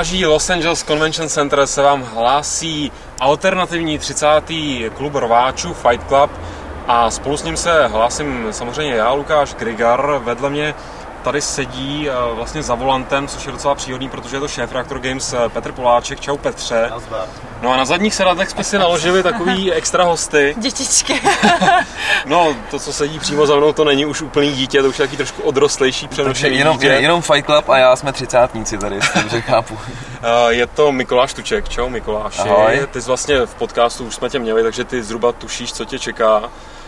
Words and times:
garáží 0.00 0.26
Los 0.26 0.50
Angeles 0.50 0.84
Convention 0.84 1.28
Center 1.28 1.66
se 1.66 1.82
vám 1.82 2.02
hlásí 2.02 2.92
alternativní 3.18 3.98
30. 3.98 4.26
klub 4.96 5.14
rváčů 5.14 5.74
Fight 5.74 6.08
Club 6.08 6.30
a 6.86 7.10
spolu 7.10 7.36
s 7.36 7.44
ním 7.44 7.56
se 7.56 7.86
hlásím 7.86 8.46
samozřejmě 8.50 8.94
já, 8.94 9.12
Lukáš 9.12 9.54
Grigar, 9.54 10.20
vedle 10.24 10.50
mě 10.50 10.74
tady 11.22 11.40
sedí 11.40 12.08
eh, 12.08 12.12
vlastně 12.34 12.62
za 12.62 12.74
volantem, 12.74 13.28
což 13.28 13.46
je 13.46 13.52
docela 13.52 13.74
příhodný, 13.74 14.08
protože 14.08 14.36
je 14.36 14.40
to 14.40 14.48
šéf 14.48 14.72
Reactor 14.72 14.98
Games 14.98 15.32
eh, 15.32 15.48
Petr 15.48 15.72
Poláček. 15.72 16.20
Čau 16.20 16.36
Petře. 16.36 16.90
No 17.62 17.72
a 17.72 17.76
na 17.76 17.84
zadních 17.84 18.14
sedadlech 18.14 18.50
jsme 18.50 18.64
si 18.64 18.78
naložili 18.78 19.22
takový 19.22 19.72
extra 19.80 20.04
hosty. 20.04 20.54
Dětičky. 20.58 21.20
no, 22.26 22.56
to, 22.70 22.78
co 22.78 22.92
sedí 22.92 23.18
přímo 23.18 23.46
za 23.46 23.56
mnou, 23.56 23.72
to 23.72 23.84
není 23.84 24.06
už 24.06 24.22
úplný 24.22 24.52
dítě, 24.52 24.82
to 24.82 24.88
už 24.88 24.98
je 24.98 25.06
taky 25.06 25.16
trošku 25.16 25.42
odrostlejší 25.42 26.08
přenošení 26.08 26.58
jenom, 26.58 26.76
dítě. 26.76 26.86
jenom 26.86 27.22
Fight 27.22 27.46
Club 27.46 27.68
a 27.68 27.78
já 27.78 27.96
jsme 27.96 28.12
třicátníci 28.12 28.78
tady, 28.78 28.98
takže 29.14 29.40
chápu. 29.46 29.78
Eh, 30.22 30.52
je 30.54 30.66
to 30.66 30.92
Mikuláš 30.92 31.34
Tuček. 31.34 31.68
Čau 31.68 31.88
Mikuláši. 31.88 32.40
Ahoj. 32.40 32.86
Ty 32.90 33.02
jsi 33.02 33.06
vlastně 33.08 33.46
v 33.46 33.54
podcastu 33.54 34.04
už 34.04 34.14
jsme 34.14 34.30
tě 34.30 34.38
měli, 34.38 34.62
takže 34.62 34.84
ty 34.84 35.02
zhruba 35.02 35.32
tušíš, 35.32 35.72
co 35.72 35.84
tě 35.84 35.98
čeká. 35.98 36.42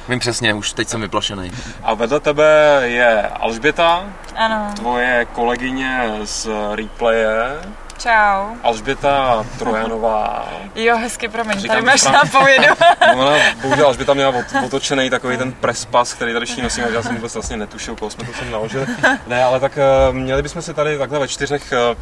Vím 0.09 0.19
přesně, 0.19 0.55
už 0.55 0.73
teď 0.73 0.89
jsem 0.89 1.01
vyplašený. 1.01 1.53
A 1.83 1.95
vedle 1.95 2.21
tebe 2.21 2.81
je 2.85 3.23
Alžběta, 3.29 4.05
Ano. 4.37 4.73
tvoje 4.77 5.27
kolegyně 5.33 6.11
z 6.25 6.49
Replaye. 6.75 7.61
Čau. 7.99 8.55
Alžběta 8.63 9.47
Trojanová. 9.59 10.49
Jo, 10.75 10.97
hezky, 10.97 11.29
promiň, 11.29 11.61
Říkám 11.61 11.77
tady 11.77 11.87
máš 11.87 12.03
nápovědu. 12.03 12.75
Ona, 13.17 13.33
bohužel 13.63 13.87
Alžběta 13.87 14.15
měla 14.15 14.33
otočený 14.65 15.11
takový 15.11 15.37
ten 15.37 15.53
prespas, 15.53 16.15
který 16.15 16.33
tady 16.33 16.47
všichni 16.47 16.63
nosíme, 16.63 16.89
já 16.91 17.03
jsem 17.03 17.17
vůbec 17.17 17.35
vlastně 17.35 17.57
netušil, 17.57 17.97
koho 17.97 18.11
jsme 18.11 18.25
to 18.25 18.33
sem 18.33 18.51
naložili. 18.51 18.87
Ne, 19.27 19.45
ale 19.45 19.61
tak 19.61 19.79
eh, 19.79 20.13
měli 20.13 20.43
bychom 20.43 20.63
si 20.63 20.75
tady 20.75 20.99
takhle 20.99 21.19
ve 21.19 21.29
čtyřech 21.29 21.73
eh, 21.73 21.97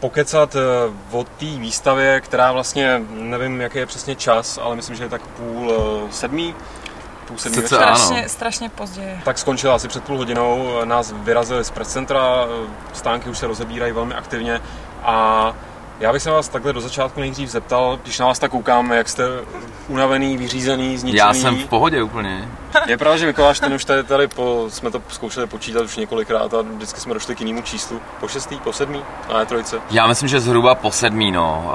pokecat 0.00 0.56
eh, 0.56 0.58
o 1.10 1.24
té 1.24 1.46
výstavě, 1.46 2.20
která 2.20 2.52
vlastně, 2.52 3.02
nevím, 3.10 3.60
jaký 3.60 3.78
je 3.78 3.86
přesně 3.86 4.14
čas, 4.14 4.58
ale 4.62 4.76
myslím, 4.76 4.96
že 4.96 5.04
je 5.04 5.08
tak 5.08 5.22
půl 5.22 5.72
sedmý, 6.10 6.54
půl 7.24 7.36
večer. 7.36 7.82
Ano. 7.82 7.96
Strašně, 7.96 8.28
strašně 8.28 8.68
pozdě. 8.68 9.20
Tak 9.24 9.38
skončila 9.38 9.74
asi 9.74 9.88
před 9.88 10.04
půl 10.04 10.16
hodinou, 10.16 10.84
nás 10.84 11.12
vyrazili 11.16 11.64
z 11.64 11.70
press 11.70 11.88
centra, 11.88 12.46
stánky 12.92 13.30
už 13.30 13.38
se 13.38 13.46
rozebírají 13.46 13.92
velmi 13.92 14.14
aktivně 14.14 14.60
a 15.02 15.52
já 16.00 16.12
bych 16.12 16.22
se 16.22 16.30
vás 16.30 16.48
takhle 16.48 16.72
do 16.72 16.80
začátku 16.80 17.20
nejdřív 17.20 17.48
zeptal, 17.48 17.98
když 18.02 18.18
na 18.18 18.26
vás 18.26 18.38
tak 18.38 18.50
koukám, 18.50 18.92
jak 18.92 19.08
jste 19.08 19.24
unavený, 19.88 20.36
vyřízený, 20.36 20.98
zničený. 20.98 21.18
Já 21.18 21.34
jsem 21.34 21.56
v 21.56 21.66
pohodě 21.66 22.02
úplně. 22.02 22.48
Je 22.86 22.98
pravda, 22.98 23.16
že 23.16 23.26
Mikuláš 23.26 23.60
ten 23.60 23.72
už 23.72 23.84
tady, 23.84 24.04
tady 24.04 24.28
po, 24.28 24.66
jsme 24.68 24.90
to 24.90 25.02
zkoušeli 25.08 25.46
počítat 25.46 25.82
už 25.82 25.96
několikrát 25.96 26.54
a 26.54 26.62
vždycky 26.62 27.00
jsme 27.00 27.14
došli 27.14 27.34
k 27.36 27.40
jinému 27.40 27.62
číslu. 27.62 28.00
Po 28.20 28.28
šestý, 28.28 28.56
po 28.56 28.72
sedmý, 28.72 29.02
na 29.32 29.44
trojce. 29.44 29.80
Já 29.90 30.06
myslím, 30.06 30.28
že 30.28 30.40
zhruba 30.40 30.74
po 30.74 30.90
sedmí, 30.90 31.30
no. 31.30 31.74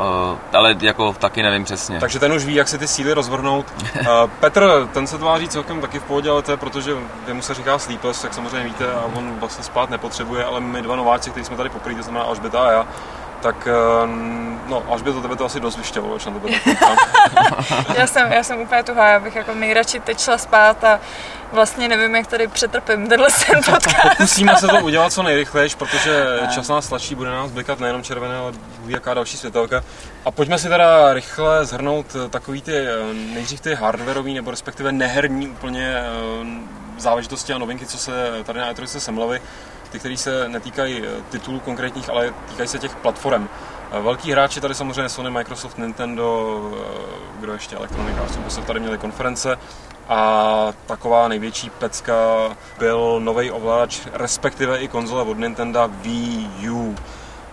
Eh, 0.54 0.58
Ale 0.58 0.76
jako 0.82 1.14
taky 1.14 1.44
nevím 1.44 1.64
přesně. 1.64 2.00
Takže 2.00 2.20
ten 2.20 2.34
už 2.34 2.46
ví, 2.46 2.56
jak 2.56 2.68
si 2.68 2.78
ty 2.78 2.88
síly 2.88 3.14
rozvrhnout. 3.14 3.66
Uh, 4.02 4.08
Petr, 4.40 4.88
ten 4.94 5.08
se 5.08 5.18
tváří 5.18 5.48
celkem 5.48 5.82
taky 5.82 6.00
v 6.00 6.04
pohodě, 6.04 6.30
ale 6.30 6.42
to 6.42 6.52
je 6.52 6.58
proto, 6.58 6.82
že 6.82 6.92
jemu 7.28 7.42
se 7.42 7.54
říká 7.54 7.80
sleepless, 7.80 8.24
jak 8.24 8.34
samozřejmě 8.34 8.64
víte, 8.64 8.92
a 8.92 9.04
on 9.16 9.36
vlastně 9.40 9.64
spát 9.64 9.90
nepotřebuje, 9.90 10.44
ale 10.46 10.60
my 10.60 10.82
dva 10.82 10.96
nováci, 10.96 11.30
kteří 11.30 11.46
jsme 11.46 11.58
tady 11.58 11.70
poprvé, 11.70 11.96
to 11.96 12.04
znamená 12.04 12.26
Alžběta 12.26 12.60
a 12.60 12.72
já, 12.72 12.88
tak 13.42 13.68
uh, 14.04 14.10
no, 14.70 14.84
Alžběto, 14.90 15.22
tebe 15.22 15.36
to 15.36 15.46
asi 15.46 15.60
dost 15.60 15.78
vyšťavilo, 15.78 16.16
až 16.16 16.26
na 16.26 16.32
tebe. 16.32 16.50
Já 17.98 18.08
jsem, 18.08 18.32
já 18.32 18.44
jsem 18.44 18.62
úplně 18.62 18.84
tuhá, 18.84 19.08
já 19.08 19.20
bych 19.20 19.36
jako 19.36 19.56
nejradši 19.56 20.00
teď 20.00 20.20
šla 20.20 20.38
spát 20.38 20.84
a 20.84 21.00
vlastně 21.52 21.88
nevím, 21.88 22.16
jak 22.16 22.28
tady 22.28 22.48
přetrpím 22.48 23.08
tenhle 23.08 23.28
ten 23.48 23.64
podcast. 23.74 24.18
Pokusíme 24.18 24.56
se 24.56 24.68
to 24.68 24.80
udělat 24.84 25.14
co 25.14 25.24
nejrychlejš, 25.24 25.76
protože 25.76 26.40
čas 26.56 26.68
nás 26.68 26.88
tlačí, 26.88 27.16
bude 27.16 27.30
nás 27.30 27.52
blikat 27.52 27.80
nejenom 27.80 28.04
červené, 28.04 28.38
ale 28.38 28.52
jaká 28.88 29.14
další 29.14 29.38
světelka. 29.38 29.84
A 30.26 30.32
pojďme 30.32 30.58
si 30.58 30.70
teda 30.70 31.14
rychle 31.14 31.66
zhrnout 31.66 32.06
eh, 32.16 32.30
takový 32.30 32.62
ty, 32.62 32.78
eh, 32.78 33.14
nejdřív 33.34 33.62
ty 33.62 33.76
hardwareový, 33.76 34.34
nebo 34.34 34.52
respektive 34.52 34.92
neherní 34.92 35.48
úplně 35.48 35.96
eh, 35.96 36.06
záležitosti 36.98 37.54
a 37.54 37.58
novinky, 37.58 37.86
co 37.86 37.98
se 37.98 38.12
tady 38.44 38.60
na 38.60 38.74
E3 38.74 38.86
semlavy. 38.86 39.42
Ty, 39.92 40.00
které 40.00 40.18
se 40.18 40.50
netýkají 40.50 41.02
eh, 41.06 41.22
titulů 41.30 41.60
konkrétních, 41.60 42.10
ale 42.10 42.34
týkají 42.50 42.68
se 42.70 42.80
těch 42.80 42.96
platform. 42.96 43.48
Eh, 43.92 44.02
Velký 44.02 44.32
hráči 44.32 44.62
tady 44.62 44.76
samozřejmě 44.76 45.10
Sony, 45.10 45.30
Microsoft, 45.30 45.78
Nintendo, 45.78 46.60
eh, 46.74 47.40
kdo 47.40 47.54
ještě 47.54 47.76
Electronic 47.76 48.18
Arts, 48.18 48.38
Ubisoft 48.38 48.68
tady 48.68 48.80
měli 48.80 48.98
konference 48.98 49.58
a 50.10 50.68
taková 50.86 51.28
největší 51.28 51.70
pecka 51.70 52.14
byl 52.80 53.20
nový 53.20 53.52
ovladač, 53.52 54.00
respektive 54.14 54.78
i 54.78 54.88
konzole 54.88 55.24
od 55.24 55.38
Nintendo 55.38 55.90
Wii 55.92 56.50
U. 56.72 56.96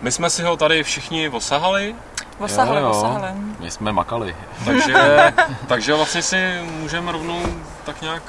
My 0.00 0.12
jsme 0.12 0.30
si 0.30 0.42
ho 0.42 0.56
tady 0.56 0.82
všichni 0.82 1.28
osahali, 1.28 1.94
Osahli, 2.38 2.76
Jo, 2.80 2.82
jo. 2.82 2.90
osahli. 2.90 3.28
My 3.60 3.70
jsme 3.70 3.92
makali. 3.92 4.36
takže, 4.64 5.32
takže 5.66 5.94
vlastně 5.94 6.22
si 6.22 6.60
můžeme 6.80 7.12
rovnou 7.12 7.42
tak 7.84 8.02
nějak 8.02 8.22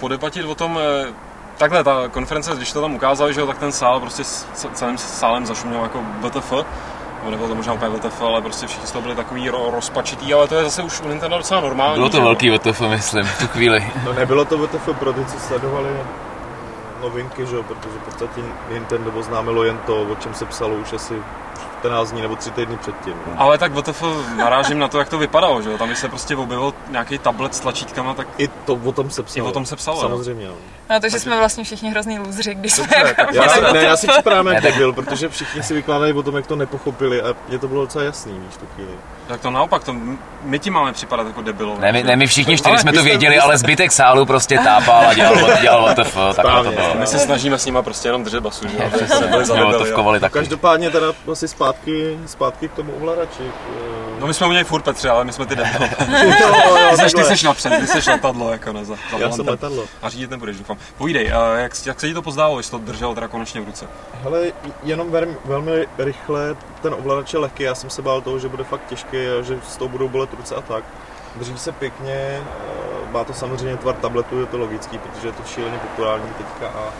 podebatit 0.00 0.44
o 0.46 0.54
tom, 0.54 0.78
takhle 1.58 1.84
ta 1.84 2.08
konference, 2.08 2.56
když 2.56 2.72
to 2.72 2.80
tam 2.80 2.94
ukázali, 2.94 3.34
že 3.34 3.40
jo, 3.40 3.46
tak 3.46 3.58
ten 3.58 3.72
sál 3.72 4.00
prostě 4.00 4.24
celým 4.74 4.98
sálem 4.98 5.46
zašuměl 5.46 5.82
jako 5.82 6.00
WTF, 6.20 6.52
nebo 7.18 7.30
nebylo 7.30 7.48
to 7.48 7.54
možná 7.54 7.72
úplně 7.72 7.90
WTF, 7.90 8.22
ale 8.22 8.40
prostě 8.42 8.66
všichni 8.66 8.86
z 8.86 8.92
toho 8.92 9.02
byli 9.02 9.14
takový 9.14 9.50
ro- 9.50 9.70
rozpačitý, 9.70 10.34
ale 10.34 10.48
to 10.48 10.54
je 10.54 10.64
zase 10.64 10.82
už 10.82 11.00
u 11.00 11.08
Nintendo 11.08 11.36
docela 11.36 11.60
normální. 11.60 11.94
Bylo 11.94 12.08
to 12.08 12.16
že 12.16 12.22
velký 12.22 12.50
WTF, 12.50 12.80
myslím, 12.80 13.24
v 13.24 13.38
tu 13.38 13.46
chvíli. 13.46 13.92
No 14.04 14.12
nebylo 14.12 14.44
to 14.44 14.58
WTF 14.58 14.88
pro 14.98 15.12
ty, 15.12 15.24
co 15.24 15.38
sledovali 15.40 15.88
novinky, 17.02 17.46
že 17.46 17.56
jo, 17.56 17.62
protože 17.62 17.98
v 17.98 18.04
podstatě 18.04 18.40
Nintendo 18.72 19.10
oznámilo 19.10 19.64
jen 19.64 19.78
to, 19.86 20.02
o 20.02 20.14
čem 20.14 20.34
se 20.34 20.44
psalo 20.46 20.74
už 20.74 20.92
asi 20.92 21.14
14 21.82 22.10
dní 22.12 22.22
nebo 22.22 22.36
3 22.36 22.50
týdny 22.50 22.76
předtím. 22.76 23.14
No. 23.26 23.32
Ale 23.36 23.58
tak 23.58 23.72
WTF 23.72 24.02
narážím 24.36 24.78
na 24.78 24.88
to, 24.88 24.98
jak 24.98 25.08
to 25.08 25.18
vypadalo, 25.18 25.62
že 25.62 25.70
jo? 25.70 25.78
Tam, 25.78 25.88
když 25.88 25.98
se 25.98 26.08
prostě 26.08 26.36
objevil 26.36 26.74
nějaký 26.90 27.18
tablet 27.18 27.54
s 27.54 27.60
tlačítkama, 27.60 28.14
tak 28.14 28.28
I 28.38 28.48
to 28.48 28.74
o 28.74 28.92
tom 28.92 29.10
se 29.10 29.22
psalo. 29.22 29.46
I 29.46 29.48
o 29.48 29.52
tom 29.52 29.66
se 29.66 29.76
psalo. 29.76 30.00
Samozřejmě, 30.00 30.48
no. 30.48 30.54
No, 30.90 31.00
takže 31.00 31.20
jsme 31.20 31.38
vlastně 31.38 31.64
všichni 31.64 31.90
hrozný 31.90 32.18
lůzři, 32.18 32.54
když 32.54 32.72
jsme 32.72 32.86
tak 33.16 33.32
Já 33.32 33.48
si, 33.48 33.60
ne, 33.60 33.82
já 33.82 33.96
si 33.96 34.06
připadám 34.06 34.46
jak 34.46 34.62
debil, 34.62 34.92
protože 34.92 35.28
všichni 35.28 35.62
si 35.62 35.74
vykládají 35.74 36.12
o 36.12 36.22
tom, 36.22 36.36
jak 36.36 36.46
to 36.46 36.56
nepochopili 36.56 37.22
a 37.22 37.34
mě 37.48 37.58
to 37.58 37.68
bylo 37.68 37.80
docela 37.80 38.04
jasný, 38.04 38.32
víš, 38.32 38.56
tu 38.56 38.66
chvíli. 38.74 38.90
tak 39.26 39.40
to 39.40 39.50
naopak, 39.50 39.84
to 39.84 39.96
my 40.42 40.58
ti 40.58 40.70
máme 40.70 40.92
připadat 40.92 41.26
jako 41.26 41.42
debilové. 41.42 41.80
Ne, 41.80 41.92
my, 41.92 42.02
ne, 42.02 42.16
my 42.16 42.26
všichni 42.26 42.58
čtyři 42.58 42.78
jsme 42.78 42.92
to 42.92 43.02
věděli, 43.02 43.38
ale 43.38 43.58
zbytek 43.58 43.92
sálu 43.92 44.26
prostě 44.26 44.58
tápal 44.58 45.06
a 45.08 45.14
dělal, 45.14 45.36
dělal 45.60 45.94
WTF, 45.94 46.16
takhle 46.36 46.64
to 46.64 46.70
bylo. 46.70 46.94
My 46.94 47.06
se 47.06 47.18
snažíme 47.18 47.58
s 47.58 47.66
nima 47.66 47.82
prostě 47.82 48.08
jenom 48.08 48.24
držet 48.24 48.40
basu, 48.40 48.68
že 48.68 48.78
Přesně, 48.90 50.20
taky. 50.20 50.32
Každopádně 50.32 50.90
teda 50.90 51.06
asi 51.32 51.48
zpátky, 51.72 52.18
zpátky 52.26 52.68
k 52.68 52.72
tomu 52.72 52.92
ovladači. 52.92 53.42
No 54.18 54.26
my 54.26 54.34
jsme 54.34 54.46
u 54.46 54.52
něj 54.52 54.64
furt 54.64 54.82
Petře, 54.82 55.10
ale 55.10 55.24
my 55.24 55.32
jsme 55.32 55.46
ty 55.46 55.56
debily. 55.56 55.90
jo, 56.40 56.54
jo, 56.68 56.90
Ty 56.90 56.96
seš, 56.96 57.12
ty 57.12 57.16
takhle. 57.16 57.24
seš 57.24 57.42
napřed, 57.42 57.80
ty 57.80 57.86
seš 57.86 58.06
letadlo 58.06 58.52
jako 58.52 58.72
na 58.72 58.84
za, 58.84 58.94
za 59.10 59.18
Já 59.18 59.30
jsem 59.30 59.48
letadlo. 59.48 59.84
A 60.02 60.08
řídit 60.08 60.30
nebudeš, 60.30 60.56
doufám. 60.58 60.76
Povídej, 60.98 61.32
a 61.32 61.54
jak, 61.56 61.72
jak 61.86 62.00
se 62.00 62.08
ti 62.08 62.14
to 62.14 62.22
pozdálo, 62.22 62.58
jestli 62.58 62.70
to 62.70 62.78
držel 62.78 63.14
teda 63.14 63.28
konečně 63.28 63.60
v 63.60 63.64
ruce? 63.64 63.86
Hele, 64.22 64.52
jenom 64.82 65.10
velmi, 65.10 65.36
velmi 65.44 65.86
rychle, 65.98 66.56
ten 66.82 66.94
ovladač 66.94 67.32
je 67.32 67.38
lehký, 67.38 67.62
já 67.62 67.74
jsem 67.74 67.90
se 67.90 68.02
bál 68.02 68.20
toho, 68.20 68.38
že 68.38 68.48
bude 68.48 68.64
fakt 68.64 68.86
těžký 68.88 69.16
a 69.16 69.42
že 69.42 69.58
z 69.68 69.76
toho 69.76 69.88
budou 69.88 70.08
bolet 70.08 70.32
ruce 70.32 70.54
a 70.54 70.60
tak. 70.60 70.84
Drží 71.36 71.58
se 71.58 71.72
pěkně, 71.72 72.14
eh, 72.14 73.12
má 73.12 73.24
to 73.24 73.32
samozřejmě 73.32 73.76
tvar 73.76 73.94
tabletu, 73.94 74.40
je 74.40 74.46
to 74.46 74.58
logický, 74.58 74.98
protože 74.98 75.28
je 75.28 75.32
to 75.32 75.42
šíleně 75.54 75.78
populární 75.78 76.28
teďka 76.38 76.68
a, 76.78 76.92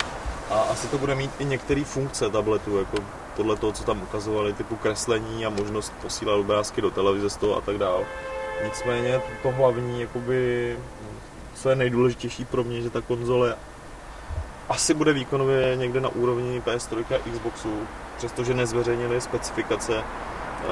a 0.49 0.61
asi 0.61 0.87
to 0.87 0.97
bude 0.97 1.15
mít 1.15 1.31
i 1.39 1.45
některé 1.45 1.83
funkce 1.83 2.29
tabletu, 2.29 2.77
jako 2.77 2.97
podle 3.35 3.55
toho, 3.55 3.71
co 3.71 3.83
tam 3.83 4.03
ukazovali, 4.03 4.53
typu 4.53 4.75
kreslení 4.75 5.45
a 5.45 5.49
možnost 5.49 5.93
posílat 6.01 6.35
obrázky 6.35 6.81
do 6.81 6.91
televize 6.91 7.29
z 7.29 7.37
toho 7.37 7.57
a 7.57 7.61
tak 7.61 7.77
dál. 7.77 8.03
Nicméně 8.63 9.21
to 9.43 9.51
hlavní, 9.51 10.01
jakoby, 10.01 10.77
co 11.55 11.69
je 11.69 11.75
nejdůležitější 11.75 12.45
pro 12.45 12.63
mě, 12.63 12.81
že 12.81 12.89
ta 12.89 13.01
konzole 13.01 13.55
asi 14.69 14.93
bude 14.93 15.13
výkonově 15.13 15.75
někde 15.75 15.99
na 15.99 16.09
úrovni 16.09 16.61
PS3 16.65 17.05
a 17.15 17.31
Xboxu, 17.31 17.79
přestože 18.17 18.53
nezveřejnili 18.53 19.21
specifikace, 19.21 19.97
eh, 19.97 20.63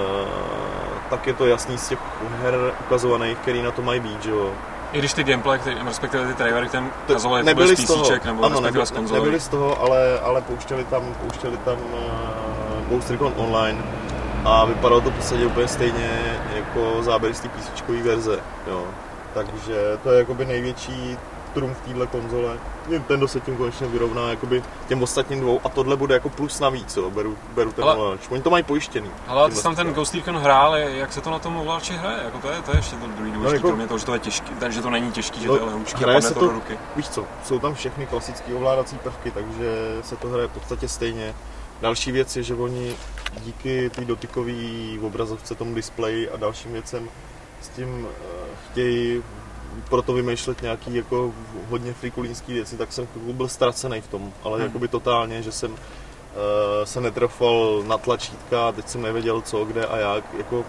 tak 1.09 1.27
je 1.27 1.33
to 1.33 1.45
jasný 1.45 1.77
z 1.77 1.89
těch 1.89 2.00
her 2.41 2.56
ukazovaných, 2.79 3.38
který 3.38 3.62
na 3.62 3.71
to 3.71 3.81
mají 3.81 4.00
být, 4.00 4.24
že 4.24 4.31
jo. 4.31 4.53
I 4.93 4.99
když 4.99 5.13
ty 5.13 5.23
gameplay, 5.23 5.59
který, 5.59 5.75
respektive 5.85 6.27
ty 6.27 6.33
trailery, 6.33 6.67
který 6.67 6.83
tam 6.83 6.91
To 7.07 7.13
ukazovali 7.13 7.43
nebyli 7.43 7.75
z 7.75 7.85
PCček, 7.85 8.25
nebo 8.25 8.43
ano, 8.43 8.49
respektive 8.49 8.67
nebyli, 8.71 8.85
z 8.85 8.91
konzolí. 8.91 9.21
nebyli 9.21 9.39
z 9.39 9.47
toho, 9.47 9.81
ale, 9.81 10.19
ale 10.19 10.41
pouštěli 10.41 10.83
tam, 10.83 11.03
pouštěli 11.21 11.57
tam 11.57 11.77
uh, 11.77 12.89
Ghost 12.89 13.09
Recon 13.11 13.33
Online 13.38 13.83
a 14.45 14.65
vypadalo 14.65 15.01
to 15.01 15.09
v 15.09 15.13
podstatě 15.13 15.45
úplně 15.45 15.67
stejně 15.67 16.39
jako 16.55 17.03
záběry 17.03 17.35
z 17.35 17.39
té 17.39 17.49
písničkové 17.49 17.97
verze, 18.03 18.39
jo. 18.67 18.83
Takže 19.33 19.75
to 20.03 20.11
je 20.11 20.19
jakoby 20.19 20.45
největší 20.45 21.17
trumf 21.53 21.77
téhle 21.81 22.07
konzole. 22.07 22.57
Nintendo 22.88 23.27
se 23.27 23.39
tím 23.39 23.57
konečně 23.57 23.88
vyrovná 23.88 24.30
jakoby 24.30 24.63
těm 24.88 25.03
ostatním 25.03 25.39
dvou 25.39 25.59
a 25.63 25.69
tohle 25.69 25.98
bude 25.98 26.13
jako 26.13 26.30
plus 26.30 26.59
navíc, 26.59 26.98
jo. 26.98 27.09
Beru, 27.09 27.38
beru 27.56 27.71
ten 27.71 27.86
Ale-. 27.86 28.18
Oni 28.30 28.42
to 28.42 28.50
mají 28.50 28.63
pojištěný. 28.63 29.09
Ale 29.27 29.50
ty 29.50 29.56
jsi 29.56 29.63
tam 29.63 29.75
ten. 29.75 29.94
Ghost 29.94 30.13
Recon 30.15 30.38
hrál, 30.38 30.75
jak 30.77 31.13
se 31.13 31.21
to 31.21 31.31
na 31.31 31.39
tom 31.39 31.57
ovladači 31.57 31.94
hraje? 31.94 32.19
Jako 32.25 32.38
to, 32.38 32.50
je, 32.51 32.62
to 32.62 32.71
je 32.71 32.77
ještě 32.77 32.95
to 32.95 33.07
druhý 33.07 33.31
důležitý, 33.31 33.56
jako- 33.56 33.68
kromě 33.68 33.88
toho, 33.88 33.98
že 33.98 34.06
to 34.06 34.13
je 34.13 34.19
těžký, 34.19 34.51
takže 34.59 34.75
že 34.75 34.81
to 34.81 34.89
není 34.89 35.12
těžký, 35.12 35.42
že 35.42 35.48
No, 35.48 35.53
to 35.57 35.59
je 35.59 35.65
lehoučký 35.65 36.03
hraje 36.03 36.21
se 36.21 36.33
to 36.33 36.39
to- 36.39 36.45
do 36.45 36.51
ruky. 36.51 36.77
Víš 36.95 37.09
co, 37.09 37.25
jsou 37.45 37.59
tam 37.59 37.74
všechny 37.74 38.06
klasické 38.06 38.53
ovládací 38.56 38.98
prvky, 38.98 39.31
takže 39.31 39.98
se 40.01 40.15
to 40.15 40.27
hraje 40.27 40.48
v 40.48 40.51
podstatě 40.51 40.88
stejně. 40.88 41.33
Další 41.81 42.12
věc 42.12 42.36
je, 42.36 42.44
že 42.44 42.56
oni 42.56 42.95
díky 43.44 43.89
té 43.89 44.06
dotykové 44.06 44.51
obrazovce, 45.01 45.56
tomu 45.56 45.75
displeji 45.75 46.30
a 46.30 46.38
dalším 46.38 46.71
věcem 46.74 47.09
s 47.62 47.69
tím 47.69 48.07
eh, 48.09 48.25
chtějí 48.71 49.24
proto 49.89 50.13
vymýšlet 50.13 50.61
nějaký 50.61 50.95
jako 50.95 51.33
hodně 51.69 51.93
frikulínský 51.93 52.53
věci, 52.53 52.77
tak 52.77 52.93
jsem 52.93 53.07
byl 53.15 53.47
ztracený 53.47 54.01
v 54.01 54.07
tom, 54.07 54.33
ale 54.43 54.57
hmm. 54.57 54.67
jakoby 54.67 54.87
totálně, 54.87 55.41
že 55.41 55.51
jsem 55.51 55.71
uh, 55.71 55.77
se 56.83 57.01
netrofal 57.01 57.83
na 57.87 57.97
tlačítka, 57.97 58.71
teď 58.71 58.87
jsem 58.87 59.01
nevěděl 59.01 59.41
co, 59.41 59.65
kde 59.65 59.85
a 59.85 59.97
jak, 59.97 60.23
jako 60.37 60.65